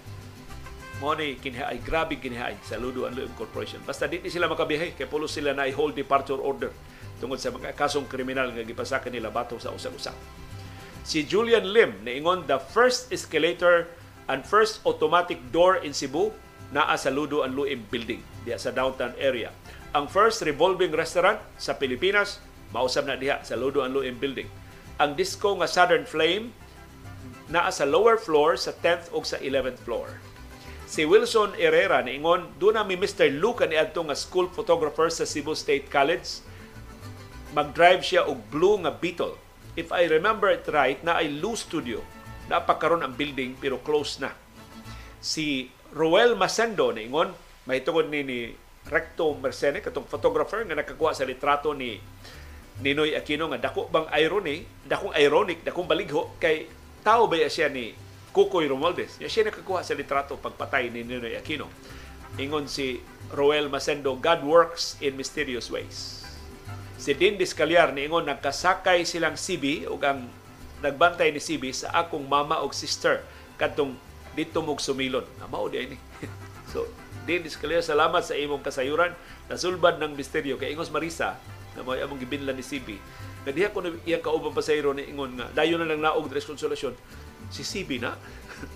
[1.00, 3.80] Mo ni kinhaay grabe kinhaay sa Ludo and Leon Corporation.
[3.86, 6.74] Basta di sila makabiyahe kay pulos sila na i-hold departure order
[7.20, 10.16] tungod sa mga kasong kriminal nga gipasakan nila bato sa usag-usag
[11.10, 13.88] si Julian Lim niingon the first escalator
[14.28, 16.30] and first automatic door in Cebu
[16.70, 19.50] naa sa Ludo and Luim building diya sa downtown area.
[19.90, 22.38] Ang first revolving restaurant sa Pilipinas
[22.70, 24.46] mausab na diha sa Ludo and Luim building.
[25.02, 26.54] Ang disco nga Southern Flame
[27.50, 30.22] naa sa lower floor sa 10th ug sa 11th floor.
[30.90, 33.30] Si Wilson Herrera niingon do na mi Mr.
[33.30, 36.42] Luke ni adto nga school photographer sa Cebu State College
[37.50, 39.34] mag-drive siya og blue nga Beetle
[39.78, 42.02] if I remember it right, na ay Lou Studio.
[42.50, 44.34] Napakaroon ang building pero close na.
[45.22, 47.30] Si Roel Masendo na ingon,
[47.66, 48.38] may tungod ni, ni
[48.88, 52.00] Recto Mercene, katong photographer nga nakakuha sa litrato ni
[52.80, 56.64] Ninoy Aquino nga dako bang irony, dakong ironic, dakong baligho kay
[57.00, 57.96] tao ba siya ni
[58.30, 59.18] Kukoy Romualdez.
[59.18, 61.66] Ya siya nakakuha sa litrato pagpatay ni Ninoy Aquino.
[62.38, 63.02] Ingon si
[63.34, 66.20] Roel Masendo, God works in mysterious ways
[67.00, 70.28] si Din Discalyar niingon nagkasakay silang CB ug ang
[70.84, 73.24] nagbantay ni CB sa akong mama ug sister
[73.56, 73.96] kadtong
[74.36, 75.24] dito mog sumilon.
[75.48, 75.98] Mao di ni.
[76.70, 76.84] so
[77.24, 79.16] Din Discalyar salamat sa imong kasayuran
[79.48, 81.40] nasulbad ng misteryo kay Ingos Marisa
[81.72, 83.00] na mo among gibinlan ni CB.
[83.40, 86.92] Kadiha ko na iya kaubang pasayro ni ingon nga dayon na lang naog tres konsolasyon
[87.48, 88.16] si CB na.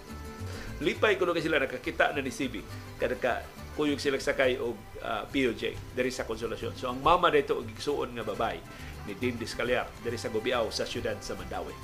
[0.84, 2.64] Lipay ko na sila nakakita na ni CB
[2.96, 3.44] kada ka
[3.74, 6.78] kuyog sila sakay og uh, ah, POJ diri sa konsolasyon.
[6.78, 8.56] So ang mama dito og igsuon nga babay
[9.04, 11.74] ni Dean Discaliar diri sa Gubiao sa siyudad sa Mandawi.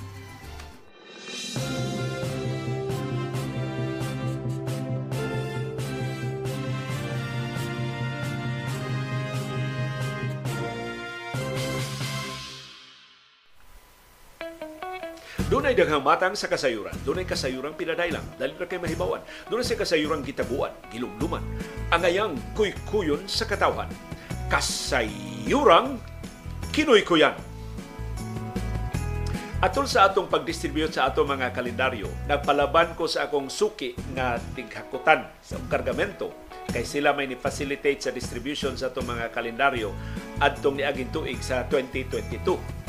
[15.51, 16.95] Doon ay daghang matang sa kasayuran.
[17.03, 18.23] Doon ay kasayuran pinadailang.
[18.39, 19.19] Dali na kay mahibawan.
[19.51, 21.43] Doon ay sa kasayuran gitabuan, gilumluman.
[21.91, 23.91] Angayang kuy-kuyon sa katawhan.
[24.47, 25.99] Kasayurang
[26.71, 27.35] kinoy-kuyan.
[29.59, 35.27] Atol sa atong pag-distribute sa atong mga kalendaryo, nagpalaban ko sa akong suki nga tighakutan
[35.43, 36.31] sa kargamento
[36.71, 39.91] kay sila may ni-facilitate sa distribution sa atong mga kalendaryo
[40.39, 42.80] adtong niaging tuig sa 2022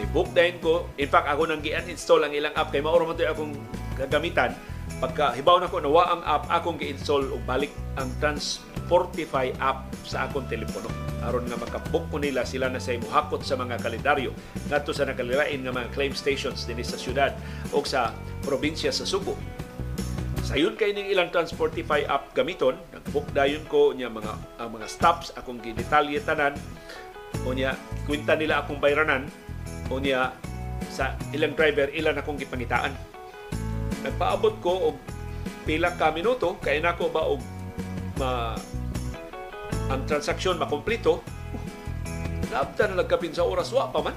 [0.00, 0.88] Ni-book dahil ko.
[0.96, 3.52] In fact, ako nang gi-uninstall ang ilang app kay mauro man akong
[4.00, 4.56] gagamitan.
[4.96, 7.68] Pagka hibaw na ko nawa ang app, akong gi-install og balik
[8.00, 10.88] ang Transportify app sa akong telepono.
[11.20, 14.32] aron nga makabook ko nila sila na sa hakot sa mga kalendaryo
[14.72, 17.36] ngadto sa nakalilain nga mga claim stations dinhi sa syudad
[17.76, 19.36] o sa probinsya sa Subo.
[20.40, 25.36] Sayon kay ning ilang Transportify app gamiton, nag-book dayon ko niya mga ang mga stops
[25.36, 26.56] akong gidetalye tanan
[27.44, 27.76] o niya
[28.08, 29.28] kwenta nila akong bayranan
[29.90, 30.30] Unya
[30.86, 32.94] sa ilang driver ilan akong gipangitaan.
[34.06, 34.96] Nagpaabot ko og
[35.66, 37.42] pila ka minuto kay nako ba og
[38.16, 38.54] ma
[39.90, 41.20] ang transaksyon makompleto.
[42.54, 44.16] Naabtan na nagkapin sa oras wa pa man.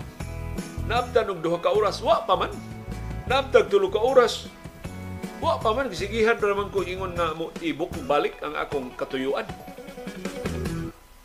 [0.85, 2.53] Naabtan og duha ka oras wa pa man.
[3.26, 4.45] Naabtag tulo ka oras
[5.42, 9.50] wa pa man gisigihan pa naman ko ingon nga mo ibok balik ang akong katuyuan.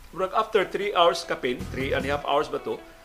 [0.09, 2.98] Murag after 3 hours kapin, 3 and a half hours ba to, na,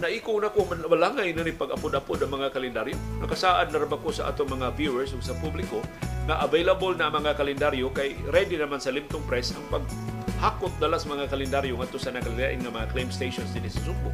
[0.00, 2.96] naiko na ko malangay na ni pag-apod-apod ang mga kalendaryo.
[3.22, 5.80] Nakasaad na ko sa atong mga viewers ug sa publiko
[6.28, 11.32] na available na mga kalendaryo kay ready naman sa Limtong Press ang paghakot dalas mga
[11.32, 14.10] kalendaryo ngadto sa nakalilain nga mga claim stations din sa Sugbo.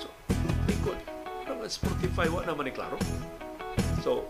[0.00, 0.08] So,
[0.72, 0.98] ikot.
[1.50, 2.96] Ang Spotify wa naman ni klaro.
[4.00, 4.24] So,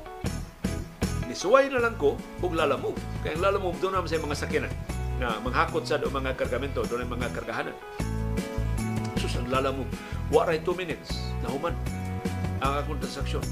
[1.30, 2.98] nisuway na lang ko ug lalamove.
[3.22, 4.72] Kaya ang lalamove doon naman sa mga sakyanan
[5.20, 7.76] na manghakot sa mga kargamento, doon ang mga kargahanan
[9.36, 9.84] ang lala mo.
[10.32, 11.20] Waray 2 minutes.
[11.44, 11.76] Nahuman
[12.60, 13.44] ang akong transaksyon.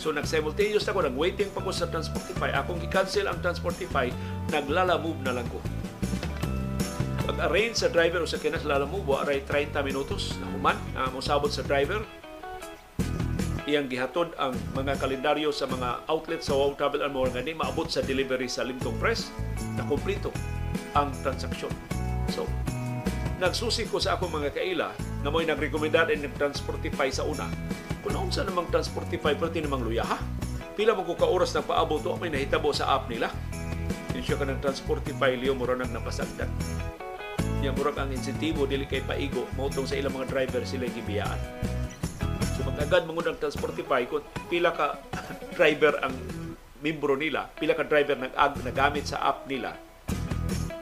[0.00, 2.52] So nag-simultaneous ako, nag-waiting pa ko sa Transportify.
[2.56, 4.12] Akong i-cancel ang Transportify,
[4.52, 5.60] naglala move na lang ko.
[7.24, 11.48] mag-arrange sa driver o sa kinaslala mo, wa aray 30 minutos na human na mosabot
[11.48, 12.04] sa driver.
[13.64, 17.88] Iyang gihatod ang mga kalendaryo sa mga outlet sa Wow Travel and More nga maabot
[17.88, 19.32] sa delivery sa Limtong Press
[19.80, 20.28] na kumplito
[20.92, 21.72] ang transaksyon.
[22.28, 22.44] So,
[23.42, 27.48] nagsusi ko sa akong mga kaila na mo'y nagrekomendad and nag-transportify sa una.
[28.04, 30.18] Kung naunsa namang transportify, pero namang luya ha.
[30.74, 33.30] Pila mo ko ka oras na paabot to, may nahitabo sa app nila.
[34.14, 36.50] Yung siya ka ng transportify, liyo mo nang napasagdan.
[37.64, 41.40] Yung murag ang insentibo, dili kay paigo, mautong sa ilang mga driver sila gibiyaan.
[42.54, 44.22] So magagad mga ng transportify, kung
[44.52, 45.00] pila ka
[45.58, 46.14] driver ang
[46.84, 49.72] membro nila, pila ka driver nag nagamit sa app nila,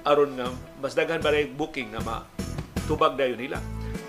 [0.03, 0.51] aron nga
[0.83, 2.03] mas daghan ba booking na
[2.83, 3.63] matubag dayon nila.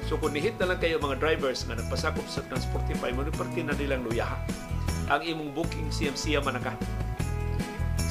[0.09, 3.77] So kung nihit na lang kayo mga drivers nga nagpasakop sa Transportify, mo parte na
[3.77, 4.35] nilang luyaha.
[5.13, 6.73] Ang imong booking CMC man ka.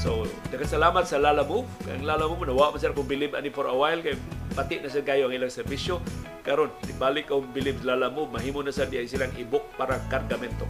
[0.02, 1.62] So, daghang salamat sa Lala Move.
[1.86, 4.02] Ang Lala Move, nawa pa sila kung believe ani for a while.
[4.02, 4.18] Kaya
[4.50, 6.02] pati na sa kayo ang ilang serbisyo.
[6.42, 10.66] Karon, balik kung believe Lala Move, mahimo na sa diay silang i-book para kargamento.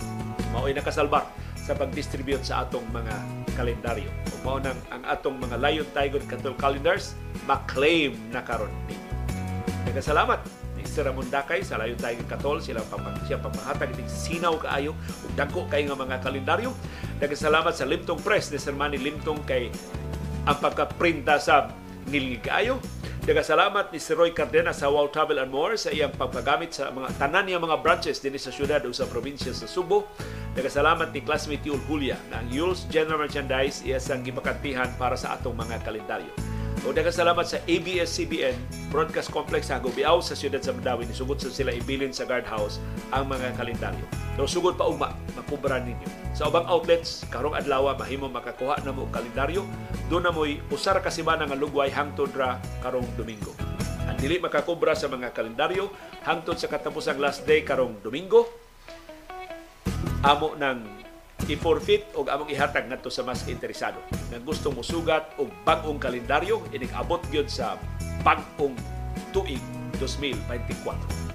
[0.52, 3.14] Mao'y nakasalbar sa pag-distribute sa atong mga
[3.56, 4.12] kalendaryo.
[4.28, 4.58] Kung mao
[4.92, 7.16] ang atong mga Lion Tiger Cattle Calendars,
[7.48, 9.11] maklaim na karon ni.
[9.86, 10.40] Daghang salamat
[10.78, 14.96] ni Sir Ramon Dakay sa Lion Tiger Catol sila pang siya pamahatag iting sinaw kaayo
[14.96, 16.72] ug dagko kay nga mga kalendaryo.
[17.20, 19.68] Daghang salamat sa Limtong Press ni Sir Manny Limtong kay
[20.48, 21.70] ang pagkaprinta sa
[22.10, 22.82] nilgi kaayo.
[23.22, 26.90] Daghang salamat ni Sir Roy Cardenas sa Wow Travel and More sa iyang pagpagamit sa
[26.90, 30.10] mga tanan niya mga branches dinhi sa syudad o sa probinsya sa Subo.
[30.58, 35.14] Daghang salamat ni classmate Yul Julia na ang Yul's General Merchandise iya sang gipakantihan para
[35.14, 36.34] sa atong mga kalendaryo.
[36.82, 38.58] O daghang salamat sa ABS-CBN
[38.90, 42.82] Broadcast Complex sa Gubiao sa siyudad sa Mandawi sugod sa sila ibilin sa guardhouse
[43.14, 44.02] ang mga kalendaryo.
[44.34, 46.34] So sugod pa ugma makubra ninyo.
[46.34, 49.62] Sa ubang outlets karong adlaw mahimo makakuha na mo kalendaryo.
[50.10, 53.54] Doon na mo'y usar ka semana nga lugway hangtod ra karong Domingo.
[54.10, 55.86] Ang dili makakubra sa mga kalendaryo
[56.26, 58.50] hangtod sa katapusang last day karong Domingo
[60.26, 61.01] amo ng
[61.50, 63.98] i-forfeit o among ihatag ngadto sa mas interesado.
[64.30, 67.74] Nang gusto mo sugat og bag-ong kalendaryo, inig abot gyud sa
[68.22, 68.78] bag-ong
[69.34, 69.62] tuig
[69.98, 71.32] 2024.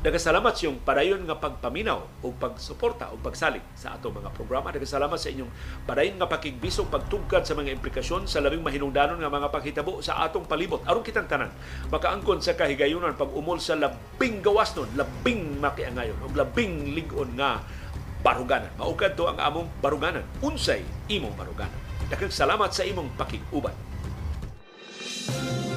[0.00, 4.72] Nagasalamat sa iyong padayon nga pagpaminaw o pagsuporta o pagsalig sa atong mga programa.
[4.72, 5.52] Nagasalamat sa inyong
[5.84, 10.48] padayon nga pakigbisong pagtugkad sa mga implikasyon sa labing mahinungdanon nga mga paghitabo sa atong
[10.48, 10.80] palibot.
[10.88, 11.52] Aron kitang tanan,
[11.92, 17.60] makaangkon sa kahigayunan pag umol sa labing gawas nun, labing makiangayon, o labing ligon nga
[18.20, 18.72] baruganan.
[18.76, 20.24] Maukad to ang among baruganan.
[20.44, 21.76] Unsay imong baruganan.
[22.08, 23.74] Daghang salamat sa imong pakiguban.
[25.30, 25.69] thank you